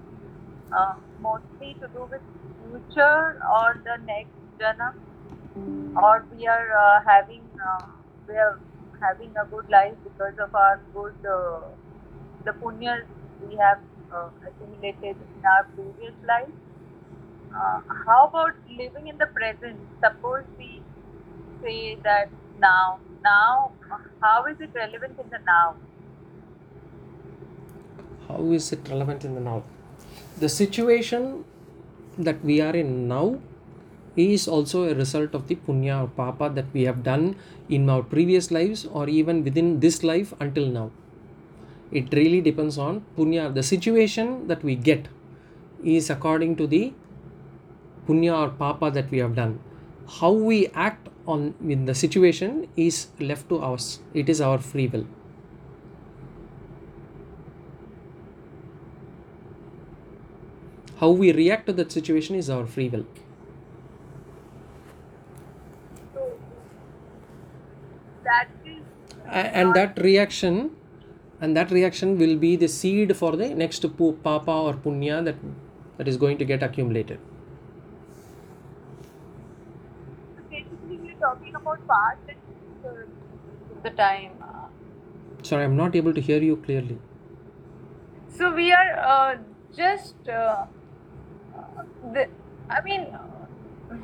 uh, 0.71 0.95
mostly 1.19 1.75
to 1.81 1.87
do 1.87 2.07
with 2.11 2.21
future 2.61 3.39
or 3.57 3.81
the 3.85 3.97
next 4.05 4.35
jana, 4.59 4.95
or 5.95 6.25
we 6.31 6.47
are 6.47 6.67
uh, 6.77 7.01
having 7.05 7.43
uh, 7.67 7.85
we 8.27 8.35
are 8.35 8.59
having 9.01 9.33
a 9.41 9.45
good 9.45 9.69
life 9.69 9.95
because 10.03 10.37
of 10.39 10.55
our 10.55 10.79
good 10.93 11.15
uh, 11.25 11.61
the 12.45 12.51
punyas 12.51 13.05
we 13.47 13.55
have 13.55 13.79
uh, 14.13 14.29
accumulated 14.47 15.15
in 15.15 15.45
our 15.45 15.63
previous 15.75 16.13
life. 16.27 16.49
Uh, 17.55 17.81
how 18.05 18.27
about 18.27 18.55
living 18.77 19.07
in 19.07 19.17
the 19.17 19.25
present? 19.27 19.77
Suppose 20.03 20.43
we 20.57 20.81
say 21.63 21.97
that 22.03 22.29
now, 22.59 22.99
now, 23.23 23.71
how 24.21 24.45
is 24.45 24.59
it 24.59 24.69
relevant 24.75 25.19
in 25.19 25.29
the 25.29 25.39
now? 25.45 25.75
how 28.29 28.51
is 28.57 28.71
it 28.71 28.89
relevant 28.89 29.25
in 29.27 29.35
the 29.35 29.41
now 29.41 29.63
the 30.43 30.49
situation 30.55 31.43
that 32.27 32.43
we 32.49 32.61
are 32.65 32.75
in 32.81 32.91
now 33.07 33.25
is 34.19 34.47
also 34.47 34.83
a 34.89 34.93
result 34.95 35.33
of 35.33 35.47
the 35.47 35.55
punya 35.55 36.03
or 36.03 36.07
papa 36.07 36.51
that 36.55 36.65
we 36.73 36.83
have 36.83 37.03
done 37.03 37.35
in 37.69 37.89
our 37.89 38.03
previous 38.03 38.51
lives 38.51 38.85
or 38.85 39.07
even 39.09 39.43
within 39.43 39.79
this 39.79 40.03
life 40.03 40.33
until 40.39 40.67
now. 40.67 40.91
It 41.91 42.13
really 42.13 42.41
depends 42.41 42.77
on 42.77 43.03
punya. 43.17 43.53
The 43.53 43.63
situation 43.63 44.47
that 44.47 44.63
we 44.63 44.75
get 44.75 45.07
is 45.83 46.09
according 46.09 46.55
to 46.57 46.67
the 46.67 46.93
punya 48.07 48.33
or 48.37 48.49
papa 48.49 48.91
that 48.91 49.09
we 49.11 49.19
have 49.19 49.35
done. 49.35 49.59
How 50.19 50.31
we 50.31 50.67
act 50.73 51.07
on 51.27 51.53
in 51.61 51.85
the 51.85 51.95
situation 51.95 52.67
is 52.75 53.07
left 53.19 53.47
to 53.49 53.59
us. 53.59 53.99
It 54.13 54.27
is 54.29 54.41
our 54.41 54.57
free 54.57 54.87
will. 54.87 55.05
How 60.97 61.09
we 61.09 61.31
react 61.31 61.65
to 61.65 61.73
that 61.73 61.91
situation 61.91 62.35
is 62.35 62.47
our 62.47 62.67
free 62.67 62.89
will 62.89 63.05
So 66.13 66.21
that 68.23 68.47
is 68.65 68.83
A- 69.25 69.28
and 69.61 69.73
that 69.75 69.99
reaction 69.99 70.71
and 71.41 71.55
that 71.55 71.71
reaction 71.71 72.17
will 72.17 72.35
be 72.37 72.55
the 72.55 72.67
seed 72.67 73.15
for 73.15 73.35
the 73.35 73.49
next 73.63 73.85
pu- 73.97 74.13
papa 74.29 74.51
or 74.51 74.73
punya 74.73 75.23
that 75.23 75.35
that 75.97 76.07
is 76.07 76.17
going 76.17 76.37
to 76.37 76.45
get 76.45 76.63
accumulated 76.63 77.19
basically 80.49 80.97
we're 80.97 81.19
talking 81.19 81.55
about 81.55 81.87
past 81.87 82.19
and 82.27 82.37
future 82.47 83.07
the 83.83 83.89
time. 83.91 84.31
Sorry 85.43 85.63
i'm 85.65 85.75
not 85.77 85.95
able 85.95 86.13
to 86.13 86.21
hear 86.21 86.41
you 86.41 86.55
clearly 86.57 86.97
So 88.37 88.53
we 88.55 88.71
are 88.71 88.91
uh, 88.97 89.37
just, 89.75 90.15
uh, 90.29 90.65
uh, 91.57 91.83
the, 92.13 92.27
I 92.69 92.81
mean, 92.81 93.01
uh, 93.13 93.95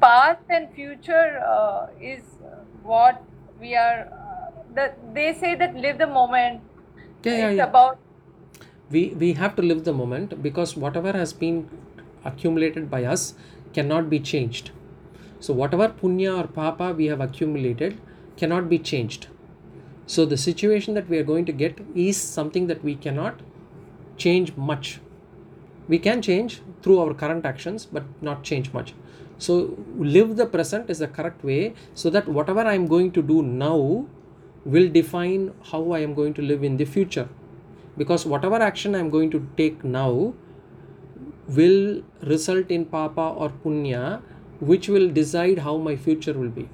past 0.00 0.42
and 0.50 0.72
future 0.74 1.40
uh, 1.46 1.86
is 2.00 2.22
what 2.82 3.22
we 3.60 3.74
are. 3.74 4.08
The, 4.74 4.92
they 5.12 5.34
say 5.34 5.54
that 5.54 5.74
live 5.74 5.98
the 5.98 6.06
moment. 6.06 6.60
yeah 7.24 7.36
yeah 7.36 7.48
it's 7.48 7.56
yeah. 7.56 7.68
about 7.70 7.98
we 8.94 9.02
we 9.20 9.32
have 9.40 9.54
to 9.58 9.62
live 9.62 9.84
the 9.84 9.92
moment 9.98 10.42
because 10.46 10.76
whatever 10.84 11.12
has 11.12 11.32
been 11.42 11.58
accumulated 12.30 12.90
by 12.90 13.04
us 13.04 13.34
cannot 13.72 14.10
be 14.10 14.20
changed. 14.20 14.70
So 15.40 15.54
whatever 15.54 15.88
punya 15.88 16.32
or 16.40 16.46
papa 16.46 16.92
we 16.96 17.06
have 17.06 17.20
accumulated 17.20 18.00
cannot 18.36 18.68
be 18.68 18.78
changed. 18.78 19.28
So 20.06 20.26
the 20.26 20.36
situation 20.36 20.94
that 20.94 21.08
we 21.08 21.18
are 21.18 21.24
going 21.24 21.46
to 21.46 21.52
get 21.52 21.80
is 21.94 22.20
something 22.20 22.66
that 22.66 22.84
we 22.84 22.94
cannot 22.94 23.40
change 24.16 24.54
much. 24.56 25.00
We 25.88 25.98
can 25.98 26.20
change 26.22 26.60
through 26.82 26.98
our 27.00 27.14
current 27.14 27.46
actions 27.46 27.86
but 27.86 28.04
not 28.22 28.42
change 28.42 28.72
much. 28.72 28.94
So 29.38 29.76
live 29.96 30.36
the 30.36 30.46
present 30.46 30.90
is 30.90 30.98
the 30.98 31.08
correct 31.08 31.42
way 31.42 31.74
so 31.94 32.10
that 32.10 32.28
whatever 32.28 32.60
i 32.60 32.74
am 32.74 32.86
going 32.86 33.10
to 33.12 33.22
do 33.22 33.42
now 33.42 34.06
will 34.64 34.88
define 34.88 35.52
how 35.70 35.92
i 35.92 35.98
am 36.00 36.14
going 36.14 36.34
to 36.34 36.42
live 36.42 36.64
in 36.64 36.76
the 36.76 36.84
future. 36.84 37.28
Because 37.96 38.26
whatever 38.26 38.56
action 38.56 38.94
i 38.94 38.98
am 38.98 39.10
going 39.10 39.30
to 39.30 39.46
take 39.56 39.84
now 39.84 40.34
will 41.48 42.02
result 42.22 42.70
in 42.70 42.84
papa 42.84 43.34
or 43.36 43.50
punya 43.64 44.22
which 44.60 44.88
will 44.88 45.10
decide 45.10 45.58
how 45.58 45.76
my 45.76 45.96
future 45.96 46.32
will 46.32 46.48
be. 46.48 46.68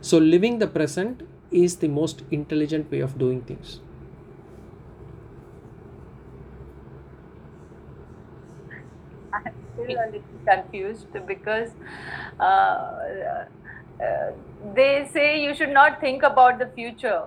So 0.00 0.18
living 0.18 0.58
the 0.58 0.66
present 0.66 1.22
is 1.50 1.76
the 1.76 1.88
most 1.88 2.22
intelligent 2.30 2.90
way 2.90 3.00
of 3.00 3.18
doing 3.18 3.42
things. 3.42 3.80
I'm 9.32 9.52
still 9.74 9.96
a 9.96 10.06
little 10.06 10.22
confused 10.46 11.06
because 11.26 11.70
uh, 12.40 13.44
uh, 14.04 14.30
they 14.74 15.08
say 15.12 15.42
you 15.42 15.54
should 15.54 15.70
not 15.70 16.00
think 16.00 16.22
about 16.22 16.58
the 16.58 16.66
future 16.74 17.22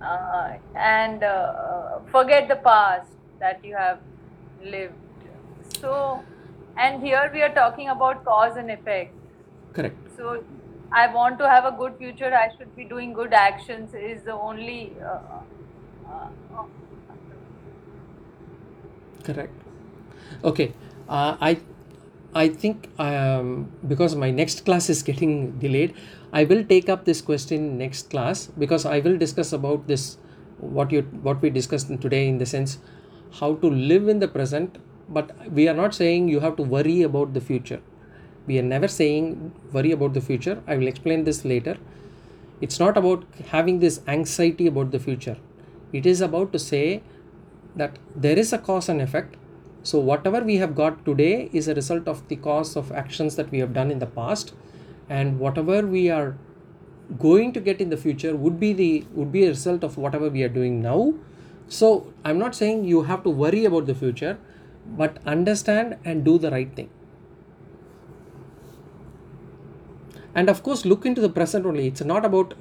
uh, 0.00 0.52
and 0.74 1.22
uh, 1.22 2.00
forget 2.10 2.48
the 2.48 2.56
past 2.56 3.10
that 3.40 3.64
you 3.64 3.76
have 3.76 4.00
lived. 4.64 4.94
So, 5.80 6.22
and 6.76 7.02
here 7.02 7.30
we 7.32 7.42
are 7.42 7.54
talking 7.54 7.88
about 7.88 8.24
cause 8.24 8.56
and 8.56 8.70
effect. 8.70 9.14
correct 9.72 9.96
So, 10.16 10.44
I 10.92 11.06
want 11.12 11.38
to 11.38 11.48
have 11.48 11.64
a 11.64 11.72
good 11.72 11.96
future. 11.98 12.34
I 12.34 12.48
should 12.56 12.74
be 12.76 12.84
doing 12.84 13.12
good 13.14 13.32
actions. 13.32 13.94
Is 13.94 14.22
the 14.24 14.32
only 14.34 14.92
uh, 15.02 15.40
uh, 16.12 16.64
correct 19.24 19.52
okay 20.44 20.72
uh, 21.08 21.36
i 21.40 21.56
i 22.34 22.48
think 22.48 22.88
um, 22.98 23.70
because 23.86 24.14
my 24.16 24.30
next 24.30 24.64
class 24.64 24.88
is 24.88 25.02
getting 25.02 25.58
delayed 25.58 25.94
i 26.32 26.44
will 26.44 26.64
take 26.64 26.88
up 26.88 27.04
this 27.04 27.20
question 27.20 27.76
next 27.78 28.10
class 28.10 28.46
because 28.64 28.86
i 28.86 28.98
will 29.00 29.18
discuss 29.18 29.52
about 29.52 29.86
this 29.86 30.16
what 30.58 30.90
you 30.92 31.02
what 31.28 31.42
we 31.42 31.50
discussed 31.50 31.88
today 32.00 32.26
in 32.28 32.38
the 32.38 32.46
sense 32.46 32.78
how 33.40 33.54
to 33.56 33.68
live 33.68 34.08
in 34.08 34.18
the 34.18 34.28
present 34.28 34.78
but 35.08 35.30
we 35.50 35.68
are 35.68 35.74
not 35.74 35.94
saying 35.94 36.28
you 36.28 36.40
have 36.40 36.56
to 36.56 36.62
worry 36.62 37.02
about 37.02 37.34
the 37.34 37.40
future. 37.40 37.80
We 38.46 38.58
are 38.58 38.62
never 38.62 38.88
saying 38.88 39.52
worry 39.72 39.92
about 39.92 40.14
the 40.14 40.20
future. 40.20 40.62
I 40.66 40.76
will 40.76 40.88
explain 40.88 41.24
this 41.24 41.44
later. 41.44 41.76
It's 42.60 42.78
not 42.78 42.96
about 42.96 43.24
having 43.48 43.80
this 43.80 44.00
anxiety 44.06 44.66
about 44.66 44.90
the 44.90 44.98
future. 44.98 45.36
It 45.92 46.06
is 46.06 46.20
about 46.20 46.52
to 46.52 46.58
say 46.58 47.02
that 47.76 47.98
there 48.14 48.38
is 48.38 48.52
a 48.52 48.58
cause 48.58 48.88
and 48.88 49.00
effect 49.00 49.36
so 49.82 49.98
whatever 49.98 50.40
we 50.40 50.56
have 50.58 50.74
got 50.76 51.04
today 51.04 51.50
is 51.52 51.66
a 51.66 51.74
result 51.74 52.06
of 52.06 52.26
the 52.28 52.36
cause 52.36 52.76
of 52.76 52.92
actions 52.92 53.34
that 53.36 53.50
we 53.50 53.58
have 53.58 53.74
done 53.74 53.90
in 53.90 53.98
the 53.98 54.06
past. 54.06 54.54
And 55.08 55.40
whatever 55.40 55.84
we 55.86 56.08
are 56.08 56.36
going 57.18 57.52
to 57.52 57.60
get 57.60 57.80
in 57.80 57.90
the 57.90 57.96
future 57.96 58.36
would 58.36 58.60
be 58.60 58.72
the 58.72 59.04
would 59.12 59.32
be 59.32 59.44
a 59.44 59.48
result 59.48 59.82
of 59.82 59.98
whatever 59.98 60.28
we 60.28 60.42
are 60.44 60.48
doing 60.48 60.80
now. 60.80 61.14
So 61.68 62.12
i'm 62.24 62.38
not 62.38 62.54
saying 62.54 62.84
you 62.84 63.02
have 63.02 63.22
to 63.24 63.30
worry 63.30 63.64
about 63.64 63.86
the 63.86 63.94
future 63.94 64.38
but 64.86 65.18
understand 65.26 65.96
and 66.04 66.24
do 66.24 66.38
the 66.38 66.50
right 66.50 66.74
thing. 66.74 66.88
And 70.34 70.48
of 70.48 70.62
course 70.62 70.84
look 70.84 71.04
into 71.04 71.20
the 71.20 71.28
present 71.28 71.66
only. 71.66 71.88
It's 71.88 72.04
not 72.04 72.24
about 72.24 72.54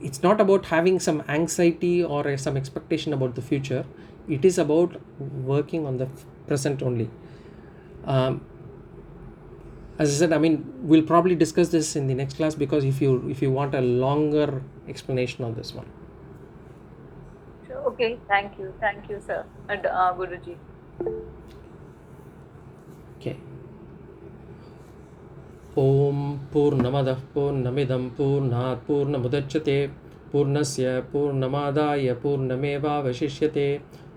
it's 0.00 0.22
not 0.22 0.40
about 0.40 0.66
having 0.66 1.00
some 1.00 1.22
anxiety 1.28 2.04
or 2.04 2.36
some 2.36 2.56
expectation 2.56 3.12
about 3.12 3.34
the 3.34 3.42
future 3.42 3.84
it 4.27 4.45
is 4.45 4.57
about 4.57 4.99
working 5.53 5.85
on 5.85 5.97
the 5.97 6.07
present 6.47 6.81
only 6.81 7.09
um, 8.05 8.41
as 9.99 10.15
i 10.15 10.19
said 10.19 10.33
i 10.33 10.37
mean 10.37 10.57
we'll 10.81 11.07
probably 11.13 11.35
discuss 11.35 11.69
this 11.69 11.95
in 11.95 12.07
the 12.07 12.13
next 12.13 12.35
class 12.35 12.55
because 12.55 12.83
if 12.83 13.01
you 13.01 13.13
if 13.29 13.41
you 13.41 13.51
want 13.51 13.73
a 13.75 13.81
longer 13.81 14.61
explanation 14.87 15.43
on 15.43 15.55
this 15.55 15.73
one 15.73 15.87
Sure. 17.67 17.79
Okay, 17.87 18.17
thank 18.29 18.57
you. 18.57 18.73
Thank 18.79 19.09
you, 19.09 19.19
sir. 19.19 19.45
And 19.67 19.85
uh, 19.85 20.13
Guruji. 20.17 20.55
okay 23.17 23.35
ॐ 25.77 26.21
पूर्णमदः 26.53 27.19
पूर्णमिदं 27.33 28.07
पूर्णात् 28.17 28.85
पूर्णमुदच्यते 28.87 29.75
पूर्णस्य 30.31 30.99
पूर्णमादाय 31.13 32.13
पूर्णमेवावशिष्यते 32.23 33.67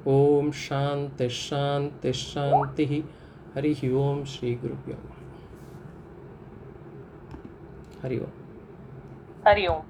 ओम 0.08 0.51
शांति 0.51 1.30
शांति 1.30 2.14
शांति 2.14 3.03
हरि 3.56 3.89
ओम 3.89 4.24
श्री 4.26 4.56
गुरुभ्यो 4.56 4.97
हरि 8.03 8.18
ओम। 8.20 8.32
हरि 9.47 9.68
ओम। 9.68 9.82